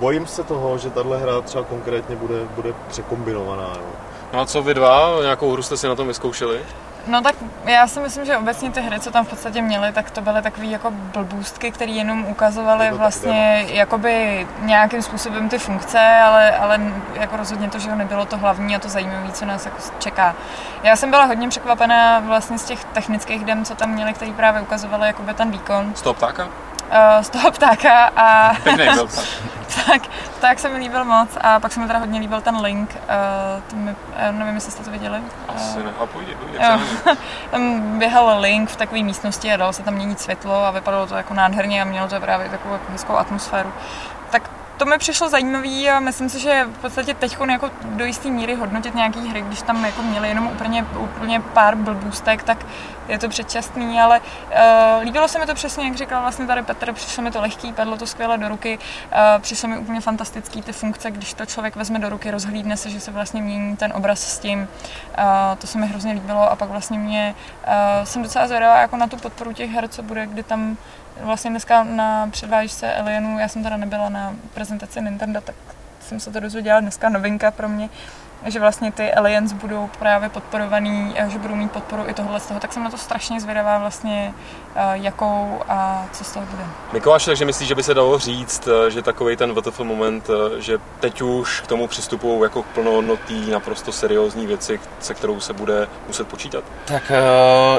bojím 0.00 0.26
se 0.26 0.44
toho, 0.44 0.78
že 0.78 0.90
tahle 0.90 1.18
hra 1.18 1.40
třeba 1.40 1.64
konkrétně 1.64 2.16
bude, 2.16 2.48
bude 2.54 2.74
překombinovaná. 2.88 3.72
Jo. 3.76 3.86
No 4.32 4.40
a 4.40 4.46
co 4.46 4.62
vy 4.62 4.74
dva, 4.74 5.18
nějakou 5.22 5.52
hru 5.52 5.62
jste 5.62 5.76
si 5.76 5.88
na 5.88 5.94
tom 5.94 6.08
vyzkoušeli? 6.08 6.60
No 7.06 7.22
tak 7.22 7.34
já 7.64 7.86
si 7.86 8.00
myslím, 8.00 8.24
že 8.24 8.36
obecně 8.36 8.70
ty 8.70 8.80
hry, 8.80 9.00
co 9.00 9.10
tam 9.10 9.24
v 9.24 9.28
podstatě 9.28 9.62
měly, 9.62 9.92
tak 9.92 10.10
to 10.10 10.20
byly 10.20 10.42
takové 10.42 10.66
jako 10.66 10.90
blbůstky, 10.90 11.70
které 11.70 11.92
jenom 11.92 12.26
ukazovaly 12.26 12.90
vlastně 12.90 13.64
jakoby 13.68 14.46
nějakým 14.58 15.02
způsobem 15.02 15.48
ty 15.48 15.58
funkce, 15.58 16.00
ale, 16.00 16.56
ale 16.56 16.80
jako 17.14 17.36
rozhodně 17.36 17.70
to, 17.70 17.78
že 17.78 17.90
ho 17.90 17.96
nebylo 17.96 18.26
to 18.26 18.38
hlavní 18.38 18.76
a 18.76 18.78
to 18.78 18.88
zajímavé, 18.88 19.32
co 19.32 19.44
nás 19.44 19.64
jako 19.64 19.78
čeká. 19.98 20.34
Já 20.82 20.96
jsem 20.96 21.10
byla 21.10 21.24
hodně 21.24 21.48
překvapená 21.48 22.20
vlastně 22.20 22.58
z 22.58 22.64
těch 22.64 22.84
technických 22.84 23.44
dem, 23.44 23.64
co 23.64 23.74
tam 23.74 23.90
měli, 23.90 24.12
který 24.12 24.32
právě 24.32 24.62
ukazovaly 24.62 25.06
jakoby 25.06 25.34
ten 25.34 25.50
výkon. 25.50 25.92
Z 25.94 26.02
toho 26.02 26.14
ptáka? 26.14 26.48
Uh, 26.88 27.22
z 27.22 27.30
toho 27.30 27.50
ptáka 27.50 28.10
a... 28.16 28.52
Byl 28.64 29.08
tak, 29.86 30.02
tak 30.40 30.58
se 30.58 30.68
mi 30.68 30.78
líbil 30.78 31.04
moc 31.04 31.28
a 31.40 31.60
pak 31.60 31.72
se 31.72 31.80
mi 31.80 31.86
teda 31.86 31.98
hodně 31.98 32.20
líbil 32.20 32.40
ten 32.40 32.56
link. 32.56 32.90
Uh, 32.90 33.62
to 33.70 33.76
mi, 33.76 33.90
uh, 33.90 34.38
nevím, 34.38 34.54
jestli 34.54 34.72
jste 34.72 34.84
to 34.84 34.90
viděli. 34.90 35.22
Asi 35.48 35.78
uh, 35.78 35.84
ne. 35.84 35.92
A 36.00 36.06
půjde, 36.06 36.34
půjde. 36.34 36.58
tam 37.50 37.98
běhal 37.98 38.40
link 38.40 38.70
v 38.70 38.76
takové 38.76 39.02
místnosti 39.02 39.52
a 39.52 39.56
dalo 39.56 39.72
se 39.72 39.82
tam 39.82 39.94
měnit 39.94 40.20
světlo 40.20 40.64
a 40.64 40.70
vypadalo 40.70 41.06
to 41.06 41.14
jako 41.14 41.34
nádherně 41.34 41.82
a 41.82 41.84
mělo 41.84 42.08
to 42.08 42.20
právě 42.20 42.48
takovou 42.48 42.74
jako 42.74 42.92
hezkou 42.92 43.16
atmosféru. 43.16 43.72
Tak 44.30 44.50
to 44.82 44.86
mi 44.86 44.98
přišlo 44.98 45.28
zajímavý 45.28 45.90
a 45.90 46.00
myslím 46.00 46.28
si, 46.28 46.40
že 46.40 46.64
v 46.64 46.78
podstatě 46.78 47.14
teď 47.14 47.36
jako 47.50 47.70
do 47.84 48.04
jisté 48.04 48.30
míry 48.30 48.54
hodnotit 48.54 48.94
nějaký 48.94 49.28
hry, 49.28 49.42
když 49.42 49.62
tam 49.62 49.84
jako 49.84 50.02
měli 50.02 50.28
jenom 50.28 50.46
úplně, 50.46 50.86
úplně 50.98 51.40
pár 51.40 51.76
blbůstek, 51.76 52.42
tak 52.42 52.66
je 53.08 53.18
to 53.18 53.28
předčasný, 53.28 54.00
ale 54.00 54.20
uh, 54.20 55.02
líbilo 55.02 55.28
se 55.28 55.38
mi 55.38 55.46
to 55.46 55.54
přesně, 55.54 55.84
jak 55.84 55.96
říkal 55.96 56.22
vlastně 56.22 56.46
tady 56.46 56.62
Petr, 56.62 56.92
přišlo 56.92 57.22
mi 57.22 57.30
to 57.30 57.40
lehký, 57.40 57.72
padlo 57.72 57.96
to 57.96 58.06
skvěle 58.06 58.38
do 58.38 58.48
ruky, 58.48 58.78
uh, 58.78 59.42
přišlo 59.42 59.68
mi 59.68 59.78
úplně 59.78 60.00
fantastický 60.00 60.62
ty 60.62 60.72
funkce, 60.72 61.10
když 61.10 61.34
to 61.34 61.46
člověk 61.46 61.76
vezme 61.76 61.98
do 61.98 62.08
ruky, 62.08 62.30
rozhlídne 62.30 62.76
se, 62.76 62.90
že 62.90 63.00
se 63.00 63.10
vlastně 63.10 63.42
mění 63.42 63.76
ten 63.76 63.92
obraz 63.96 64.20
s 64.20 64.38
tím, 64.38 64.60
uh, 65.18 65.24
to 65.58 65.66
se 65.66 65.78
mi 65.78 65.86
hrozně 65.86 66.12
líbilo 66.12 66.50
a 66.50 66.56
pak 66.56 66.68
vlastně 66.68 66.98
mě, 66.98 67.34
uh, 67.66 68.04
jsem 68.04 68.22
docela 68.22 68.46
zvědavá 68.46 68.80
jako 68.80 68.96
na 68.96 69.06
tu 69.06 69.16
podporu 69.16 69.52
těch 69.52 69.70
her, 69.70 69.88
co 69.88 70.02
bude, 70.02 70.26
kdy 70.26 70.42
tam 70.42 70.76
vlastně 71.20 71.50
dneska 71.50 71.84
na 71.84 72.26
předvážce 72.30 72.94
Alienu, 72.94 73.38
já 73.38 73.48
jsem 73.48 73.62
teda 73.62 73.76
nebyla 73.76 74.08
na 74.08 74.36
prezentaci 74.54 75.00
Nintendo, 75.02 75.40
tak 75.40 75.54
jsem 76.00 76.20
se 76.20 76.30
to 76.30 76.40
dozvěděla 76.40 76.80
dneska 76.80 77.08
novinka 77.08 77.50
pro 77.50 77.68
mě, 77.68 77.88
že 78.46 78.60
vlastně 78.60 78.92
ty 78.92 79.12
Aliens 79.12 79.52
budou 79.52 79.90
právě 79.98 80.28
podporovaný, 80.28 81.14
že 81.28 81.38
budou 81.38 81.54
mít 81.54 81.72
podporu 81.72 82.04
i 82.06 82.14
tohle 82.14 82.40
z 82.40 82.46
toho, 82.46 82.60
tak 82.60 82.72
jsem 82.72 82.84
na 82.84 82.90
to 82.90 82.98
strašně 82.98 83.40
zvědavá 83.40 83.78
vlastně, 83.78 84.34
eh, 84.74 84.80
jakou 84.94 85.60
a 85.68 86.06
co 86.12 86.24
z 86.24 86.32
toho 86.32 86.46
bude. 86.46 86.62
Mikoláš, 86.92 87.24
takže 87.24 87.44
myslíš, 87.44 87.68
že 87.68 87.74
by 87.74 87.82
se 87.82 87.94
dalo 87.94 88.18
říct, 88.18 88.68
eh, 88.68 88.90
že 88.90 89.02
takový 89.02 89.36
ten 89.36 89.54
WTF 89.54 89.80
moment, 89.80 90.30
eh, 90.30 90.60
že 90.60 90.78
teď 91.00 91.22
už 91.22 91.60
k 91.60 91.66
tomu 91.66 91.86
přistupují 91.86 92.42
jako 92.42 92.62
plnohodnotný, 92.62 93.50
naprosto 93.50 93.92
seriózní 93.92 94.46
věci, 94.46 94.80
se 95.00 95.14
kterou 95.14 95.40
se 95.40 95.52
bude 95.52 95.88
muset 96.06 96.28
počítat? 96.28 96.64
Tak 96.84 97.12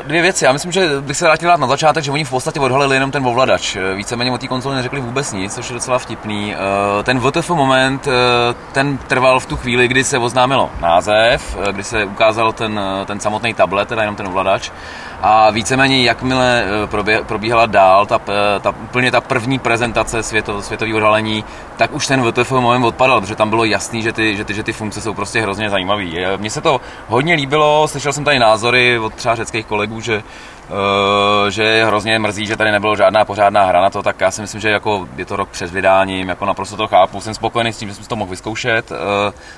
dvě 0.05 0.21
věci. 0.21 0.45
Já 0.45 0.51
myslím, 0.51 0.71
že 0.71 1.01
bych 1.01 1.17
se 1.17 1.25
vrátil 1.25 1.57
na 1.57 1.67
začátek, 1.67 2.03
že 2.03 2.11
oni 2.11 2.23
v 2.23 2.29
podstatě 2.29 2.59
odhalili 2.59 2.95
jenom 2.95 3.11
ten 3.11 3.27
ovladač. 3.27 3.77
Víceméně 3.95 4.31
o 4.31 4.37
té 4.37 4.47
konzoli 4.47 4.75
neřekli 4.75 5.01
vůbec 5.01 5.33
nic, 5.33 5.55
což 5.55 5.69
je 5.69 5.73
docela 5.73 5.99
vtipný. 5.99 6.55
Ten 7.03 7.19
WTF 7.19 7.49
moment, 7.49 8.07
ten 8.71 8.97
trval 8.97 9.39
v 9.39 9.45
tu 9.45 9.57
chvíli, 9.57 9.87
kdy 9.87 10.03
se 10.03 10.17
oznámil 10.17 10.52
oznámilo 10.53 10.69
název, 10.81 11.57
eh, 11.61 11.73
kdy 11.73 11.83
se 11.83 12.05
ukázal 12.05 12.53
ten, 12.53 12.79
eh, 12.79 13.05
ten 13.05 13.19
samotný 13.19 13.53
tablet, 13.53 13.87
teda 13.87 14.01
jenom 14.01 14.15
ten 14.15 14.27
ovladač. 14.27 14.71
A 15.21 15.49
víceméně, 15.49 16.03
jakmile 16.03 16.63
eh, 16.65 17.23
probíhala 17.23 17.65
dál 17.65 18.05
ta, 18.05 18.19
ta, 18.61 18.69
úplně 18.69 19.11
ta 19.11 19.21
první 19.21 19.59
prezentace 19.59 20.23
světo, 20.23 20.61
světového 20.61 20.97
odhalení, 20.97 21.43
tak 21.77 21.93
už 21.93 22.07
ten 22.07 22.21
WTF 22.21 22.51
moment 22.51 22.85
odpadal, 22.85 23.21
protože 23.21 23.35
tam 23.35 23.49
bylo 23.49 23.65
jasný, 23.65 24.01
že 24.01 24.13
ty, 24.13 24.37
že 24.37 24.45
ty, 24.45 24.53
že 24.53 24.63
ty 24.63 24.73
funkce 24.73 25.01
jsou 25.01 25.13
prostě 25.13 25.41
hrozně 25.41 25.69
zajímavé. 25.69 26.37
Mně 26.37 26.49
se 26.49 26.61
to 26.61 26.81
hodně 27.07 27.33
líbilo, 27.33 27.87
slyšel 27.87 28.13
jsem 28.13 28.23
tady 28.23 28.39
názory 28.39 28.99
od 28.99 29.13
třeba 29.13 29.35
řeckých 29.35 29.65
kolegů, 29.65 30.01
že 30.01 30.23
že 31.49 31.63
je 31.63 31.85
hrozně 31.85 32.19
mrzí, 32.19 32.45
že 32.45 32.57
tady 32.57 32.71
nebylo 32.71 32.95
žádná 32.95 33.25
pořádná 33.25 33.65
hra 33.65 33.81
na 33.81 33.89
to, 33.89 34.03
tak 34.03 34.21
já 34.21 34.31
si 34.31 34.41
myslím, 34.41 34.61
že 34.61 34.69
jako 34.69 35.07
je 35.15 35.25
to 35.25 35.35
rok 35.35 35.49
před 35.49 35.71
vydáním, 35.71 36.29
jako 36.29 36.45
naprosto 36.45 36.77
to 36.77 36.87
chápu, 36.87 37.21
jsem 37.21 37.33
spokojený 37.33 37.73
s 37.73 37.77
tím, 37.77 37.89
že 37.89 37.95
jsem 37.95 38.05
to 38.05 38.15
mohl 38.15 38.31
vyzkoušet. 38.31 38.91
Uh, 38.91 38.97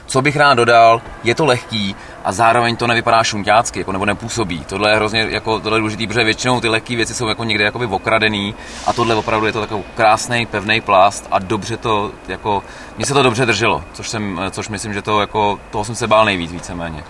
co 0.05 0.21
bych 0.21 0.35
rád 0.35 0.53
dodal, 0.53 1.01
je 1.23 1.35
to 1.35 1.45
lehký 1.45 1.95
a 2.23 2.31
zároveň 2.31 2.75
to 2.75 2.87
nevypadá 2.87 3.23
šunťácky, 3.23 3.79
jako 3.79 3.91
nebo 3.91 4.05
nepůsobí. 4.05 4.65
Tohle 4.65 4.91
je 4.91 4.95
hrozně 4.95 5.27
jako, 5.29 5.59
tohle 5.59 5.77
je 5.77 5.79
důležitý, 5.79 6.07
protože 6.07 6.23
většinou 6.23 6.61
ty 6.61 6.69
lehké 6.69 6.95
věci 6.95 7.13
jsou 7.13 7.27
jako 7.27 7.43
někde 7.43 7.63
jakoby 7.63 7.85
okradený 7.85 8.55
a 8.87 8.93
tohle 8.93 9.15
opravdu 9.15 9.45
je 9.45 9.53
to 9.53 9.61
takový 9.61 9.83
krásný, 9.95 10.45
pevný 10.45 10.81
plast 10.81 11.27
a 11.31 11.39
dobře 11.39 11.77
to, 11.77 12.11
jako, 12.27 12.63
mně 12.97 13.05
se 13.05 13.13
to 13.13 13.23
dobře 13.23 13.45
drželo, 13.45 13.83
což, 13.93 14.09
jsem, 14.09 14.41
což 14.51 14.69
myslím, 14.69 14.93
že 14.93 15.01
to 15.01 15.21
jako, 15.21 15.59
toho 15.71 15.85
jsem 15.85 15.95
se 15.95 16.07
bál 16.07 16.25
nejvíc 16.25 16.51
víceméně. 16.51 17.03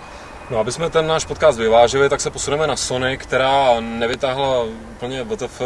No, 0.50 0.58
aby 0.58 0.72
jsme 0.72 0.90
ten 0.90 1.06
náš 1.06 1.24
podcast 1.24 1.58
vyvážili, 1.58 2.08
tak 2.08 2.20
se 2.20 2.30
posuneme 2.30 2.66
na 2.66 2.76
Sony, 2.76 3.18
která 3.18 3.80
nevytáhla 3.80 4.64
úplně 4.64 5.24
VTF 5.24 5.62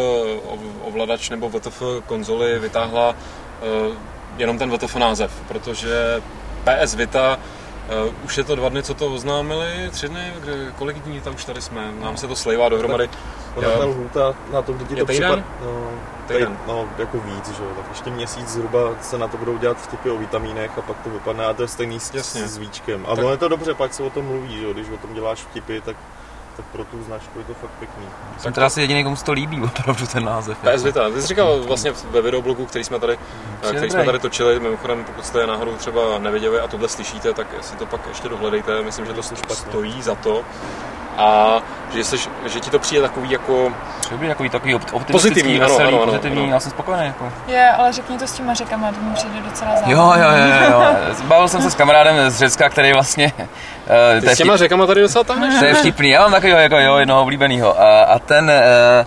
ovladač 0.82 1.30
nebo 1.30 1.48
VTF 1.48 1.82
konzoli, 2.06 2.58
vytáhla 2.58 3.10
uh, 3.10 3.94
jenom 4.38 4.58
ten 4.58 4.76
VTF 4.76 4.96
název, 4.96 5.32
protože 5.48 6.22
PS 6.64 6.94
Vita 6.94 7.38
Uh, 8.06 8.14
už 8.24 8.38
je 8.38 8.44
to 8.44 8.54
dva 8.56 8.68
dny, 8.68 8.82
co 8.82 8.94
to 8.94 9.06
oznámili, 9.06 9.88
tři 9.90 10.08
dny, 10.08 10.32
kde, 10.40 10.72
kolik 10.78 10.98
dní 10.98 11.20
tam 11.20 11.34
už 11.34 11.44
tady 11.44 11.62
jsme, 11.62 11.92
nám 12.00 12.16
se 12.16 12.28
to 12.28 12.36
slejvá 12.36 12.68
dohromady. 12.68 13.08
Tak, 13.54 13.64
ta 13.78 13.84
lhůta 13.84 14.34
na 14.52 14.62
to, 14.62 14.72
kdy 14.72 14.84
ti 14.84 14.96
to 14.96 15.06
připadá, 15.06 15.44
no, 15.64 15.90
týden. 16.26 16.58
no, 16.66 16.88
jako 16.98 17.18
víc, 17.20 17.56
že 17.56 17.62
jo, 17.62 17.70
tak 17.76 17.84
ještě 17.88 18.10
měsíc 18.10 18.48
zhruba 18.48 18.78
se 19.02 19.18
na 19.18 19.28
to 19.28 19.36
budou 19.36 19.58
dělat 19.58 19.76
vtipy 19.76 20.10
o 20.10 20.16
vitamínech 20.16 20.78
a 20.78 20.82
pak 20.82 20.96
to 21.00 21.10
vypadne 21.10 21.46
a 21.46 21.52
to 21.52 21.62
je 21.62 21.68
stejný 21.68 22.00
s, 22.00 22.14
Jasně. 22.14 22.48
s 22.48 22.58
víčkem. 22.58 23.06
A 23.08 23.16
tak. 23.16 23.24
je 23.30 23.36
to 23.36 23.48
dobře, 23.48 23.74
pak 23.74 23.94
se 23.94 24.02
o 24.02 24.10
tom 24.10 24.24
mluví, 24.24 24.58
že 24.58 24.64
jo, 24.64 24.72
když 24.72 24.88
o 24.88 24.96
tom 24.96 25.14
děláš 25.14 25.38
vtipy, 25.40 25.80
tak 25.80 25.96
tak 26.56 26.66
pro 26.72 26.84
tu 26.84 27.02
značku 27.02 27.38
je 27.38 27.44
to 27.44 27.54
fakt 27.54 27.70
pěkný. 27.70 28.04
Jsem 28.38 28.52
teda 28.52 28.66
asi 28.66 28.80
jediný, 28.80 29.04
komu 29.04 29.16
se 29.16 29.24
to 29.24 29.32
líbí, 29.32 29.62
opravdu 29.64 30.06
ten 30.06 30.24
název. 30.24 30.58
PS 30.58 30.82
Vita, 30.82 31.10
ty 31.10 31.22
jsi 31.22 31.26
říkal 31.26 31.58
vlastně 31.62 31.92
ve 32.10 32.22
videoblogu, 32.22 32.66
který 32.66 32.84
jsme 32.84 32.98
tady, 32.98 33.18
hmm, 33.62 33.76
který 33.76 33.90
jsme 33.90 34.04
tady 34.04 34.18
točili, 34.18 34.60
mimochodem 34.60 35.04
pokud 35.04 35.26
jste 35.26 35.46
náhodou 35.46 35.76
třeba 35.76 36.18
neviděli 36.18 36.60
a 36.60 36.68
tohle 36.68 36.88
slyšíte, 36.88 37.34
tak 37.34 37.46
si 37.60 37.76
to 37.76 37.86
pak 37.86 38.00
ještě 38.08 38.28
dohledejte, 38.28 38.82
myslím, 38.82 39.06
že 39.06 39.12
to 39.12 39.22
stojí 39.22 40.02
za 40.02 40.14
to 40.14 40.44
a 41.16 41.58
že, 41.94 42.04
jsi, 42.04 42.16
že 42.46 42.60
ti 42.60 42.70
to 42.70 42.78
přijde 42.78 43.02
takový 43.02 43.30
jako... 43.30 43.72
Přijde 44.00 44.28
takový 44.28 44.48
takový 44.48 44.74
optimistický, 44.74 45.12
pozitivní, 45.12 45.58
veselý, 45.58 45.88
ano, 45.88 46.02
ano, 46.02 46.06
pozitivní, 46.06 46.42
ano. 46.42 46.52
já 46.52 46.60
jsem 46.60 46.70
spokojený. 46.70 47.06
Jako. 47.06 47.32
Je, 47.46 47.70
ale 47.70 47.92
řekni 47.92 48.18
to 48.18 48.26
s 48.26 48.32
těma 48.32 48.54
řekama, 48.54 48.92
to 48.92 49.00
mi 49.00 49.14
přijde 49.14 49.40
docela 49.40 49.70
zábavné. 49.70 49.92
Jo, 49.92 50.12
jo, 50.16 50.28
jo, 50.30 50.70
jo. 50.70 50.96
Bavil 51.24 51.48
jsem 51.48 51.62
se 51.62 51.70
s 51.70 51.74
kamarádem 51.74 52.30
z 52.30 52.38
Řecka, 52.38 52.68
který 52.68 52.92
vlastně... 52.92 53.32
Uh, 53.36 54.20
Ty 54.20 54.28
s 54.28 54.38
těma 54.38 54.56
řekama 54.56 54.86
tady 54.86 55.00
docela 55.00 55.24
tahneš? 55.24 55.58
To 55.58 55.64
je 55.64 55.74
vtipný, 55.74 56.10
já 56.10 56.20
mám 56.20 56.30
takového 56.30 56.60
jako, 56.60 56.76
jo, 56.78 56.96
jednoho 56.96 57.22
oblíbeného. 57.22 57.80
A, 57.80 58.02
a 58.02 58.18
ten, 58.18 58.44
uh, 58.44 59.06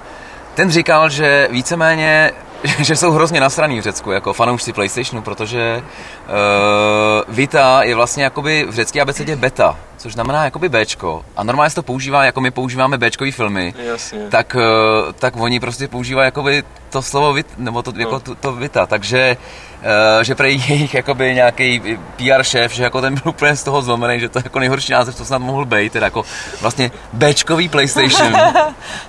ten 0.55 0.71
říkal, 0.71 1.09
že 1.09 1.47
víceméně 1.51 2.31
že 2.79 2.95
jsou 2.95 3.11
hrozně 3.11 3.41
nasraný 3.41 3.79
v 3.79 3.83
Řecku, 3.83 4.11
jako 4.11 4.33
fanoušci 4.33 4.73
PlayStationu, 4.73 5.21
protože 5.21 5.81
uh, 5.81 7.35
Vita 7.35 7.83
je 7.83 7.95
vlastně 7.95 8.23
jakoby 8.23 8.65
v 8.69 8.75
řecké 8.75 9.01
abecedě 9.01 9.35
beta, 9.35 9.77
což 10.03 10.13
znamená 10.13 10.45
jakoby 10.45 10.69
Bčko. 10.69 11.25
A 11.35 11.43
normálně 11.43 11.69
se 11.69 11.75
to 11.75 11.83
používá, 11.83 12.25
jako 12.25 12.41
my 12.41 12.51
používáme 12.51 12.97
Bčkový 12.97 13.31
filmy, 13.31 13.73
Jasně. 13.85 14.19
Tak, 14.29 14.55
uh, 14.55 15.11
tak 15.13 15.35
oni 15.37 15.59
prostě 15.59 15.87
používají 15.87 16.27
jakoby 16.27 16.63
to 16.89 17.01
slovo 17.01 17.33
vit, 17.33 17.47
nebo 17.57 17.81
to, 17.81 17.91
no. 17.91 17.99
jako 17.99 18.19
to, 18.19 18.35
to 18.35 18.53
Vita, 18.53 18.85
takže 18.85 19.37
uh, 19.79 20.23
že 20.23 20.35
prej 20.35 20.63
jejich 20.67 20.93
jakoby 20.93 21.35
nějaký 21.35 21.81
PR 22.15 22.43
šéf, 22.43 22.73
že 22.73 22.83
jako 22.83 23.01
ten 23.01 23.13
byl 23.13 23.29
úplně 23.29 23.55
z 23.55 23.63
toho 23.63 23.81
zlomený, 23.81 24.19
že 24.19 24.29
to 24.29 24.39
je 24.39 24.43
jako 24.45 24.59
nejhorší 24.59 24.91
název, 24.91 25.15
co 25.15 25.25
snad 25.25 25.37
mohl 25.37 25.65
být, 25.65 25.93
teda 25.93 26.05
jako 26.05 26.25
vlastně 26.61 26.91
Bčkový 27.13 27.69
PlayStation 27.69 28.35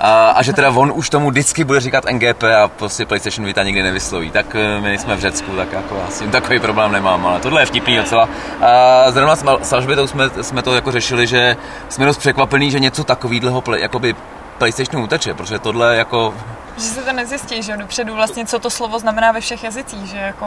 a, 0.01 0.31
a, 0.31 0.43
že 0.43 0.53
teda 0.53 0.71
on 0.71 0.93
už 0.95 1.11
tomu 1.11 1.31
vždycky 1.31 1.65
bude 1.65 1.81
říkat 1.81 2.05
NGP 2.11 2.43
a 2.43 2.69
prostě 2.69 3.07
PlayStation 3.07 3.47
Vita 3.47 3.63
nikdy 3.63 3.83
nevysloví, 3.83 4.31
tak 4.31 4.55
uh, 4.55 4.85
my 4.85 4.99
jsme 4.99 5.17
v 5.17 5.21
Řecku, 5.21 5.57
tak 5.57 5.73
jako 5.73 6.03
asi 6.09 6.29
takový 6.29 6.61
problém 6.61 6.93
nemám, 6.93 7.27
ale 7.27 7.41
tohle 7.41 7.63
je 7.63 7.67
vtipný 7.67 7.97
docela. 7.97 8.29
A 8.61 9.11
zrovna 9.11 9.37
s 9.63 9.73
Alžbětou 9.73 10.07
jsme, 10.07 10.31
jsme 10.43 10.63
to 10.63 10.75
jako 10.75 10.84
řešili, 10.91 11.27
že 11.27 11.57
jsme 11.89 12.07
dost 12.07 12.19
překvapení, 12.19 12.71
že 12.71 12.81
něco 12.81 13.05
takového 13.05 13.63
jakoby 13.77 14.17
PlayStationu 14.59 15.05
uteče, 15.05 15.35
protože 15.35 15.59
tohle 15.59 15.97
jako 15.97 16.35
že 16.77 16.85
se 16.85 17.03
to 17.03 17.13
nezjistí, 17.13 17.63
že 17.63 17.77
dopředu 17.77 18.15
vlastně, 18.15 18.47
co 18.47 18.59
to 18.59 18.71
slovo 18.71 18.99
znamená 18.99 19.33
ve 19.33 19.41
všech 19.41 19.65
jazycích, 19.65 20.07
že 20.07 20.17
jako... 20.17 20.47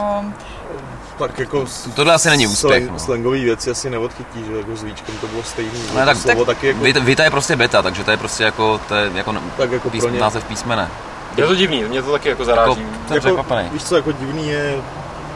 Tak 1.18 1.38
jako 1.38 1.64
tohle 1.94 2.14
asi 2.14 2.28
není 2.28 2.46
úspěch. 2.46 2.84
Slang, 2.84 2.90
no. 2.90 2.98
Slangový 2.98 3.44
věci 3.44 3.70
asi 3.70 3.90
neodchytí, 3.90 4.44
že 4.46 4.56
jako 4.58 4.76
s 4.76 4.82
víčkem 4.82 5.14
to 5.20 5.26
bylo 5.26 5.42
stejný. 5.42 5.80
No, 5.94 6.04
tak, 6.04 6.16
slovo 6.16 6.44
tak, 6.44 6.56
taky 6.56 6.66
jako... 6.66 6.80
Vita, 6.80 7.00
Vita, 7.00 7.24
je 7.24 7.30
prostě 7.30 7.56
beta, 7.56 7.82
takže 7.82 8.04
to 8.04 8.10
je 8.10 8.16
prostě 8.16 8.44
jako, 8.44 8.80
to 8.88 8.94
je 8.94 9.10
jako, 9.14 9.34
tak 9.56 9.72
jako 9.72 9.90
pís, 9.90 10.04
název 10.18 10.44
písmene. 10.44 10.88
Je 11.36 11.46
to 11.46 11.54
divný, 11.54 11.84
mě 11.84 12.02
to 12.02 12.12
taky 12.12 12.28
jako 12.28 12.44
zaráží. 12.44 12.80
Jako, 12.80 13.08
jsem 13.08 13.20
překvapený. 13.20 13.68
Víš 13.72 13.84
co, 13.84 13.96
jako 13.96 14.12
divný 14.12 14.48
je, 14.48 14.76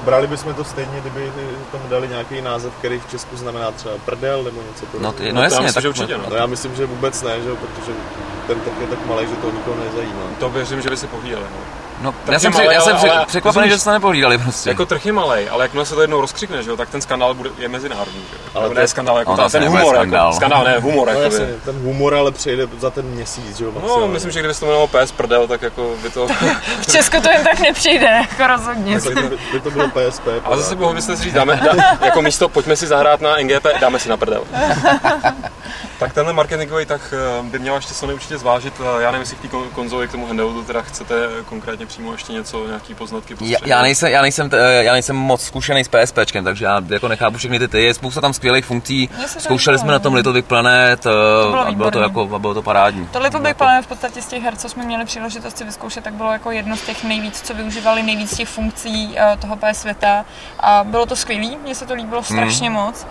brali 0.04 0.26
bychom 0.26 0.54
to 0.54 0.64
stejně, 0.64 1.00
kdyby 1.00 1.32
tomu 1.72 1.84
dali 1.90 2.08
nějaký 2.08 2.40
název, 2.40 2.72
který 2.78 2.98
v 3.00 3.10
Česku 3.10 3.36
znamená 3.36 3.70
třeba 3.70 3.94
prdel 4.04 4.42
nebo 4.42 4.60
něco 4.68 4.84
No, 4.84 4.90
podobného. 4.90 5.12
ty, 5.12 5.32
no 5.32 5.34
to 5.34 5.38
já 5.38 5.44
jasně, 5.44 5.60
myslím, 5.60 5.74
tak 5.74 5.82
že 5.82 5.88
určitě, 5.88 6.18
no. 6.18 6.24
No 6.30 6.36
já 6.36 6.46
myslím, 6.46 6.74
že 6.74 6.86
vůbec 6.86 7.22
ne, 7.22 7.40
že? 7.42 7.48
jo, 7.48 7.56
protože 7.56 7.92
ten 8.46 8.60
tak 8.60 8.72
je 8.80 8.86
tak 8.86 9.06
malý, 9.06 9.26
že 9.28 9.36
to 9.36 9.50
nikoho 9.50 9.76
nezajímá. 9.84 10.22
To 10.40 10.50
věřím, 10.50 10.82
že 10.82 10.90
by 10.90 10.96
si 10.96 11.06
pohlídali. 11.06 11.44
No. 11.44 11.81
No, 12.02 12.14
já 12.26 12.38
jsem, 12.38 12.48
je 12.48 12.50
při, 12.52 12.62
malej, 12.62 12.74
já 12.74 12.80
jsem 12.80 12.92
ale- 12.92 12.98
při, 12.98 13.10
ale- 13.10 13.26
překvapený, 13.26 13.68
že 13.68 13.78
jste 13.78 13.84
to 13.84 13.92
nepohlídali 13.92 14.38
prostě. 14.38 14.70
Jako 14.70 14.86
trh 14.86 15.06
je 15.06 15.12
malej, 15.12 15.48
ale 15.50 15.64
jakmile 15.64 15.86
se 15.86 15.94
to 15.94 16.00
jednou 16.00 16.20
rozkřikne, 16.20 16.62
že 16.62 16.70
jo, 16.70 16.76
tak 16.76 16.88
ten 16.90 17.00
skandál 17.00 17.34
bude, 17.34 17.50
je 17.58 17.68
mezinárodní. 17.68 18.20
Že? 18.30 18.36
jo. 18.44 18.50
Ale 18.54 18.68
to- 18.68 18.74
ne 18.74 18.88
skandál, 18.88 19.18
jako 19.18 19.30
No, 19.30 19.36
to 19.36 19.42
ta, 19.42 19.48
ten 19.48 19.64
humor. 19.68 19.94
skandál. 19.94 20.26
Jako, 20.26 20.36
skandál, 20.36 20.64
ne, 20.64 20.78
humor. 20.78 21.06
No 21.06 21.12
jako 21.20 21.22
jasně, 21.34 21.46
ten 21.64 21.74
humor 21.76 22.14
ale 22.14 22.30
přejde 22.32 22.66
za 22.78 22.90
ten 22.90 23.04
měsíc, 23.04 23.56
že 23.58 23.64
jo? 23.64 23.70
No, 23.74 23.80
maximálně. 23.80 24.12
myslím, 24.12 24.30
že 24.30 24.38
kdyby 24.40 24.54
se 24.54 24.60
to 24.60 24.66
jmenovalo 24.66 24.88
PS 24.88 25.12
prdel, 25.12 25.48
tak 25.48 25.62
jako 25.62 25.90
by 26.02 26.10
to... 26.10 26.26
V 26.80 26.86
Česku 26.92 27.20
to 27.20 27.30
jen 27.30 27.44
tak 27.44 27.60
nepřijde, 27.60 28.06
jako 28.06 28.46
rozhodně. 28.46 29.00
Tak 29.00 29.14
by, 29.14 29.38
by 29.52 29.60
to 29.60 29.70
bylo 29.70 29.88
PSP. 29.88 30.26
Ale 30.44 30.56
zase 30.56 30.74
mohli 30.74 30.94
byste 30.94 31.16
si 31.16 31.22
říct, 31.22 31.34
dáme, 31.34 31.60
dá, 31.64 31.98
jako 32.00 32.22
místo, 32.22 32.48
pojďme 32.48 32.76
si 32.76 32.86
zahrát 32.86 33.20
na 33.20 33.36
NGP, 33.36 33.66
dáme 33.80 33.98
si 33.98 34.08
na 34.08 34.16
prdel. 34.16 34.42
tak 35.98 36.12
tenhle 36.12 36.32
marketingový 36.32 36.86
tak 36.86 37.14
eh, 37.40 37.42
by 37.42 37.58
měla 37.58 37.76
ještě 37.76 37.94
Sony 37.94 38.14
určitě 38.14 38.38
zvážit. 38.38 38.74
Eh, 38.80 39.02
Já 39.02 39.10
nevím, 39.10 39.20
jestli 39.22 39.36
k 39.36 39.40
té 39.40 39.48
kon- 39.48 39.70
konzoli, 39.74 40.08
k 40.08 40.10
tomu 40.10 40.26
handheldu 40.26 40.62
teda 40.64 40.82
chcete 40.82 41.14
konkrétně 41.44 41.86
přímo 41.86 42.12
ještě 42.12 42.32
něco, 42.32 42.66
nějaký 42.66 42.94
poznatky 42.94 43.36
Já, 43.40 43.58
já, 43.64 43.82
nejsem, 43.82 44.10
já, 44.12 44.22
nejsem, 44.22 44.50
t- 44.50 44.56
já 44.82 44.92
nejsem 44.92 45.16
moc 45.16 45.42
zkušený 45.44 45.84
s 45.84 45.88
PSPčkem, 45.88 46.44
takže 46.44 46.64
já 46.64 46.82
jako 46.88 47.08
nechápu 47.08 47.36
všechny 47.38 47.58
ty 47.58 47.68
ty. 47.68 47.82
Je 47.82 47.94
spousta 47.94 48.20
tam 48.20 48.32
skvělých 48.32 48.64
funkcí. 48.64 49.08
To 49.08 49.40
Zkoušeli 49.40 49.78
jsme 49.78 49.92
na 49.92 49.98
tom. 49.98 50.14
Little 50.14 50.32
Big 50.32 50.44
Planet 50.46 51.04
bylo 51.04 51.66
a 51.66 51.72
bylo 51.72 51.90
to, 51.90 52.00
jako, 52.00 52.30
a 52.34 52.38
bylo 52.38 52.54
to 52.54 52.62
parádní. 52.62 53.06
To 53.06 53.18
Little 53.20 53.40
Big 53.40 53.48
Jako- 53.48 53.58
Planet 53.58 53.84
v 53.84 53.88
podstatě 53.88 54.22
z 54.22 54.26
těch 54.26 54.42
her, 54.42 54.56
co 54.56 54.68
jsme 54.68 54.84
měli 54.84 55.04
příležitost 55.04 55.58
si 55.58 55.64
vyzkoušet, 55.64 56.04
tak 56.04 56.14
bylo 56.14 56.32
jako 56.32 56.50
jedno 56.50 56.76
z 56.76 56.82
těch 56.82 57.04
nejvíc, 57.04 57.40
co 57.40 57.54
využívali 57.54 58.02
nejvíc 58.02 58.36
těch 58.36 58.48
funkcí 58.48 59.14
eh, 59.16 59.36
toho 59.40 59.56
PS 59.56 59.78
světa. 59.80 60.24
A 60.60 60.84
bylo 60.84 61.06
to 61.06 61.16
skvělé, 61.16 61.56
mně 61.62 61.74
se 61.74 61.86
to 61.86 61.94
líbilo 61.94 62.22
strašně 62.22 62.70
moc. 62.70 63.06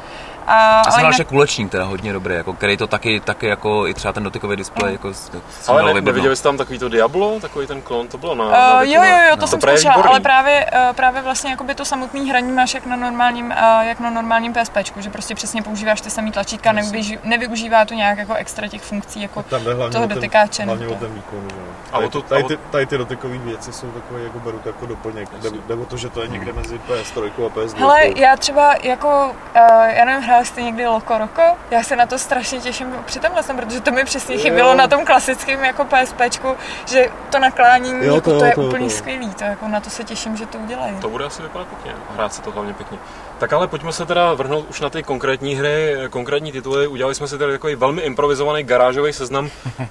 A, 0.48 0.78
Já 0.86 0.92
jsem 0.92 1.06
ale 1.06 1.14
jinak- 1.16 1.28
kulečník 1.28 1.72
teda 1.72 1.84
hodně 1.84 2.14
dobrý, 2.14 2.34
jako, 2.36 2.54
který 2.54 2.78
to 2.78 2.88
taky, 2.88 3.20
taky 3.20 3.48
jako 3.48 3.88
i 3.88 3.94
třeba 3.94 4.14
ten 4.14 4.24
dotykový 4.24 4.56
displej, 4.56 4.92
jako, 4.94 5.14
s- 5.14 5.32
s- 5.62 5.70
Ale 5.70 5.94
ne, 5.94 6.02
neviděli 6.02 6.36
jste 6.36 6.44
tam 6.44 6.58
takový 6.58 6.80
to 6.80 6.90
Diablo, 6.90 7.40
takový 7.40 7.68
ten 7.68 7.82
klon, 7.82 8.08
to 8.08 8.18
bylo 8.18 8.36
na, 8.36 8.46
Uh, 8.46 8.52
na 8.52 8.82
jo, 8.84 9.04
jo, 9.04 9.18
jo, 9.30 9.36
to 9.36 9.42
no. 9.42 9.48
jsem 9.48 9.62
zkoušela, 9.62 9.94
ale 9.94 10.20
právě, 10.20 10.66
uh, 10.90 10.96
právě 10.96 11.22
vlastně 11.22 11.52
jakoby 11.52 11.76
to 11.76 11.86
samotné 11.86 12.22
hraní 12.22 12.52
máš 12.52 12.74
jak 12.74 12.86
na 12.86 12.96
normálním, 12.96 13.46
uh, 13.46 13.82
jak 13.82 14.00
na 14.00 14.10
normálním 14.10 14.54
PSPčku, 14.54 15.02
že 15.02 15.10
prostě 15.10 15.36
přesně 15.36 15.62
používáš 15.62 16.02
ty 16.02 16.10
samý 16.10 16.32
tlačítka, 16.32 16.72
nevyuží, 16.72 17.20
nevyužívá 17.24 17.86
to 17.86 17.94
nějak 17.94 18.18
jako 18.18 18.34
extra 18.34 18.68
těch 18.68 18.82
funkcí, 18.82 19.22
jako 19.22 19.44
hlavně 19.76 19.90
toho 19.90 20.08
dotykáče, 20.08 20.64
hlavně 20.64 20.86
no. 20.88 20.92
o 20.92 20.96
ten 20.96 21.14
výkon. 21.14 21.48
A 21.92 21.98
Tady, 21.98 22.10
to- 22.10 22.22
tady, 22.22 22.44
ty, 22.44 22.58
tady 22.72 22.86
ty 22.86 22.98
dotykové 22.98 23.38
věci 23.38 23.74
jsou 23.74 23.88
takové, 23.92 24.22
jako 24.22 24.40
beru 24.40 24.60
to 24.60 24.70
jako 24.70 24.86
doplněk. 24.86 25.30
Jde, 25.42 25.50
jde 25.68 25.74
o 25.76 25.86
to, 25.86 25.98
že 25.98 26.10
to 26.10 26.22
je 26.22 26.28
někde 26.28 26.54
mezi 26.54 26.80
PS3 26.88 27.46
a 27.46 27.50
PS2. 27.50 27.78
Hele, 27.78 28.02
já 28.16 28.36
třeba 28.38 28.76
jako, 28.84 29.36
uh, 29.56 29.86
já 29.90 30.06
nevím, 30.06 30.22
hrála 30.32 30.46
jste 30.46 30.62
někdy 30.62 30.88
Loco 30.88 31.18
Roco? 31.18 31.42
Já 31.72 31.84
se 31.84 31.96
na 31.96 32.06
to 32.06 32.18
strašně 32.18 32.60
těším 32.60 32.88
při 33.06 33.20
tomhle, 33.20 33.44
jsem, 33.44 33.58
protože 33.58 33.82
to 33.82 33.92
mi 33.92 34.04
přesně 34.06 34.36
Jo. 34.36 34.42
chybělo 34.42 34.74
na 34.76 34.88
tom 34.88 35.06
klasickém 35.06 35.64
jako 35.64 35.86
PSPčku, 35.86 36.56
že 36.86 37.10
to 37.30 37.40
naklánění, 37.40 38.06
Jo, 38.06 38.16
jako, 38.16 38.32
to 38.32 38.40
to, 38.40 38.46
jo, 38.46 38.50
je 38.50 38.56
to 38.56 38.62
úplně 38.62 38.86
to 38.90 38.96
skvělý, 38.96 39.34
to 39.34 39.44
jako 39.44 39.68
na 39.68 39.80
to 39.80 39.90
se 39.90 40.04
těším, 40.04 40.38
že 40.38 40.46
to 40.46 40.58
udělají. 40.58 40.96
To 41.02 41.10
bude 41.10 41.26
asi 41.26 41.42
vypadat 41.42 41.68
pěkně 41.68 41.92
hrát 42.16 42.34
se 42.34 42.42
to 42.42 42.52
hlavně 42.52 42.74
pěkně. 42.74 42.98
Tak 43.38 43.54
ale 43.54 43.68
pojďme 43.68 43.94
se 43.94 44.06
teda 44.06 44.34
vrhnout 44.34 44.70
už 44.70 44.82
na 44.82 44.90
ty 44.90 45.04
konkrétní 45.04 45.56
hry, 45.56 45.96
konkrétní 46.10 46.52
tituly. 46.52 46.88
Udělali 46.88 47.16
jsme 47.16 47.28
si 47.28 47.38
tady 47.38 47.52
takový 47.52 47.76
velmi 47.76 48.02
improvizovaný 48.02 48.64
garážový 48.64 49.14
seznam 49.14 49.50
eh, 49.80 49.88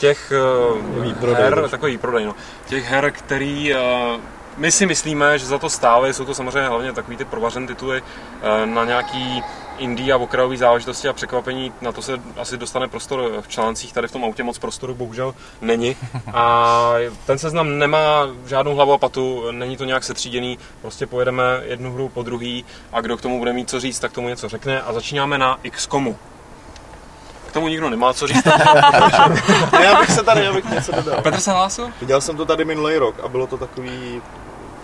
těch 0.00 0.32
eh, 0.32 1.00
Výprodej, 1.00 1.44
her, 1.44 1.52
trošku. 1.52 1.70
takový 1.70 1.92
výprodej, 1.92 2.24
no. 2.24 2.34
Těch 2.66 2.84
her, 2.84 3.10
který 3.10 3.74
eh, 3.74 3.78
my 4.56 4.70
si 4.72 4.86
myslíme, 4.86 5.38
že 5.38 5.46
za 5.46 5.58
to 5.58 5.70
stávají, 5.70 6.14
jsou 6.14 6.24
to 6.24 6.34
samozřejmě 6.34 6.68
hlavně 6.68 6.92
takový 6.92 7.16
ty 7.16 7.24
provařené 7.24 7.66
tituly 7.66 8.02
na 8.64 8.84
nějaký 8.84 9.42
indie 9.78 10.12
a 10.12 10.16
okrajové 10.16 10.56
záležitosti 10.56 11.08
a 11.08 11.12
překvapení, 11.12 11.72
na 11.80 11.92
to 11.92 12.02
se 12.02 12.20
asi 12.36 12.56
dostane 12.56 12.88
prostor 12.88 13.32
v 13.40 13.48
článcích, 13.48 13.92
tady 13.92 14.08
v 14.08 14.12
tom 14.12 14.24
autě 14.24 14.42
moc 14.42 14.58
prostoru 14.58 14.94
bohužel 14.94 15.34
není. 15.60 15.96
A 16.32 16.94
ten 17.26 17.38
seznam 17.38 17.78
nemá 17.78 18.28
žádnou 18.46 18.74
hlavu 18.74 18.92
a 18.92 18.98
patu, 18.98 19.50
není 19.50 19.76
to 19.76 19.84
nějak 19.84 20.04
setříděný, 20.04 20.58
prostě 20.80 21.06
pojedeme 21.06 21.42
jednu 21.64 21.92
hru 21.92 22.08
po 22.08 22.22
druhý 22.22 22.64
a 22.92 23.00
kdo 23.00 23.16
k 23.16 23.20
tomu 23.20 23.38
bude 23.38 23.52
mít 23.52 23.70
co 23.70 23.80
říct, 23.80 23.98
tak 23.98 24.12
tomu 24.12 24.28
něco 24.28 24.48
řekne 24.48 24.82
a 24.82 24.92
začínáme 24.92 25.38
na 25.38 25.58
XCOMu. 25.70 26.16
K 27.48 27.52
tomu 27.52 27.68
nikdo 27.68 27.90
nemá 27.90 28.12
co 28.12 28.26
říct. 28.26 28.46
Já 29.82 30.00
bych 30.00 30.10
se 30.10 30.22
tady, 30.24 30.44
já 30.44 30.52
bych 30.52 30.70
něco 30.70 30.92
dodal. 30.92 31.22
Petr 31.22 31.40
se 31.40 31.50
hlásil? 31.50 31.90
Viděl 32.00 32.20
jsem 32.20 32.36
to 32.36 32.46
tady 32.46 32.64
minulý 32.64 32.96
rok 32.96 33.14
a 33.22 33.28
bylo 33.28 33.46
to 33.46 33.58
takový 33.58 34.22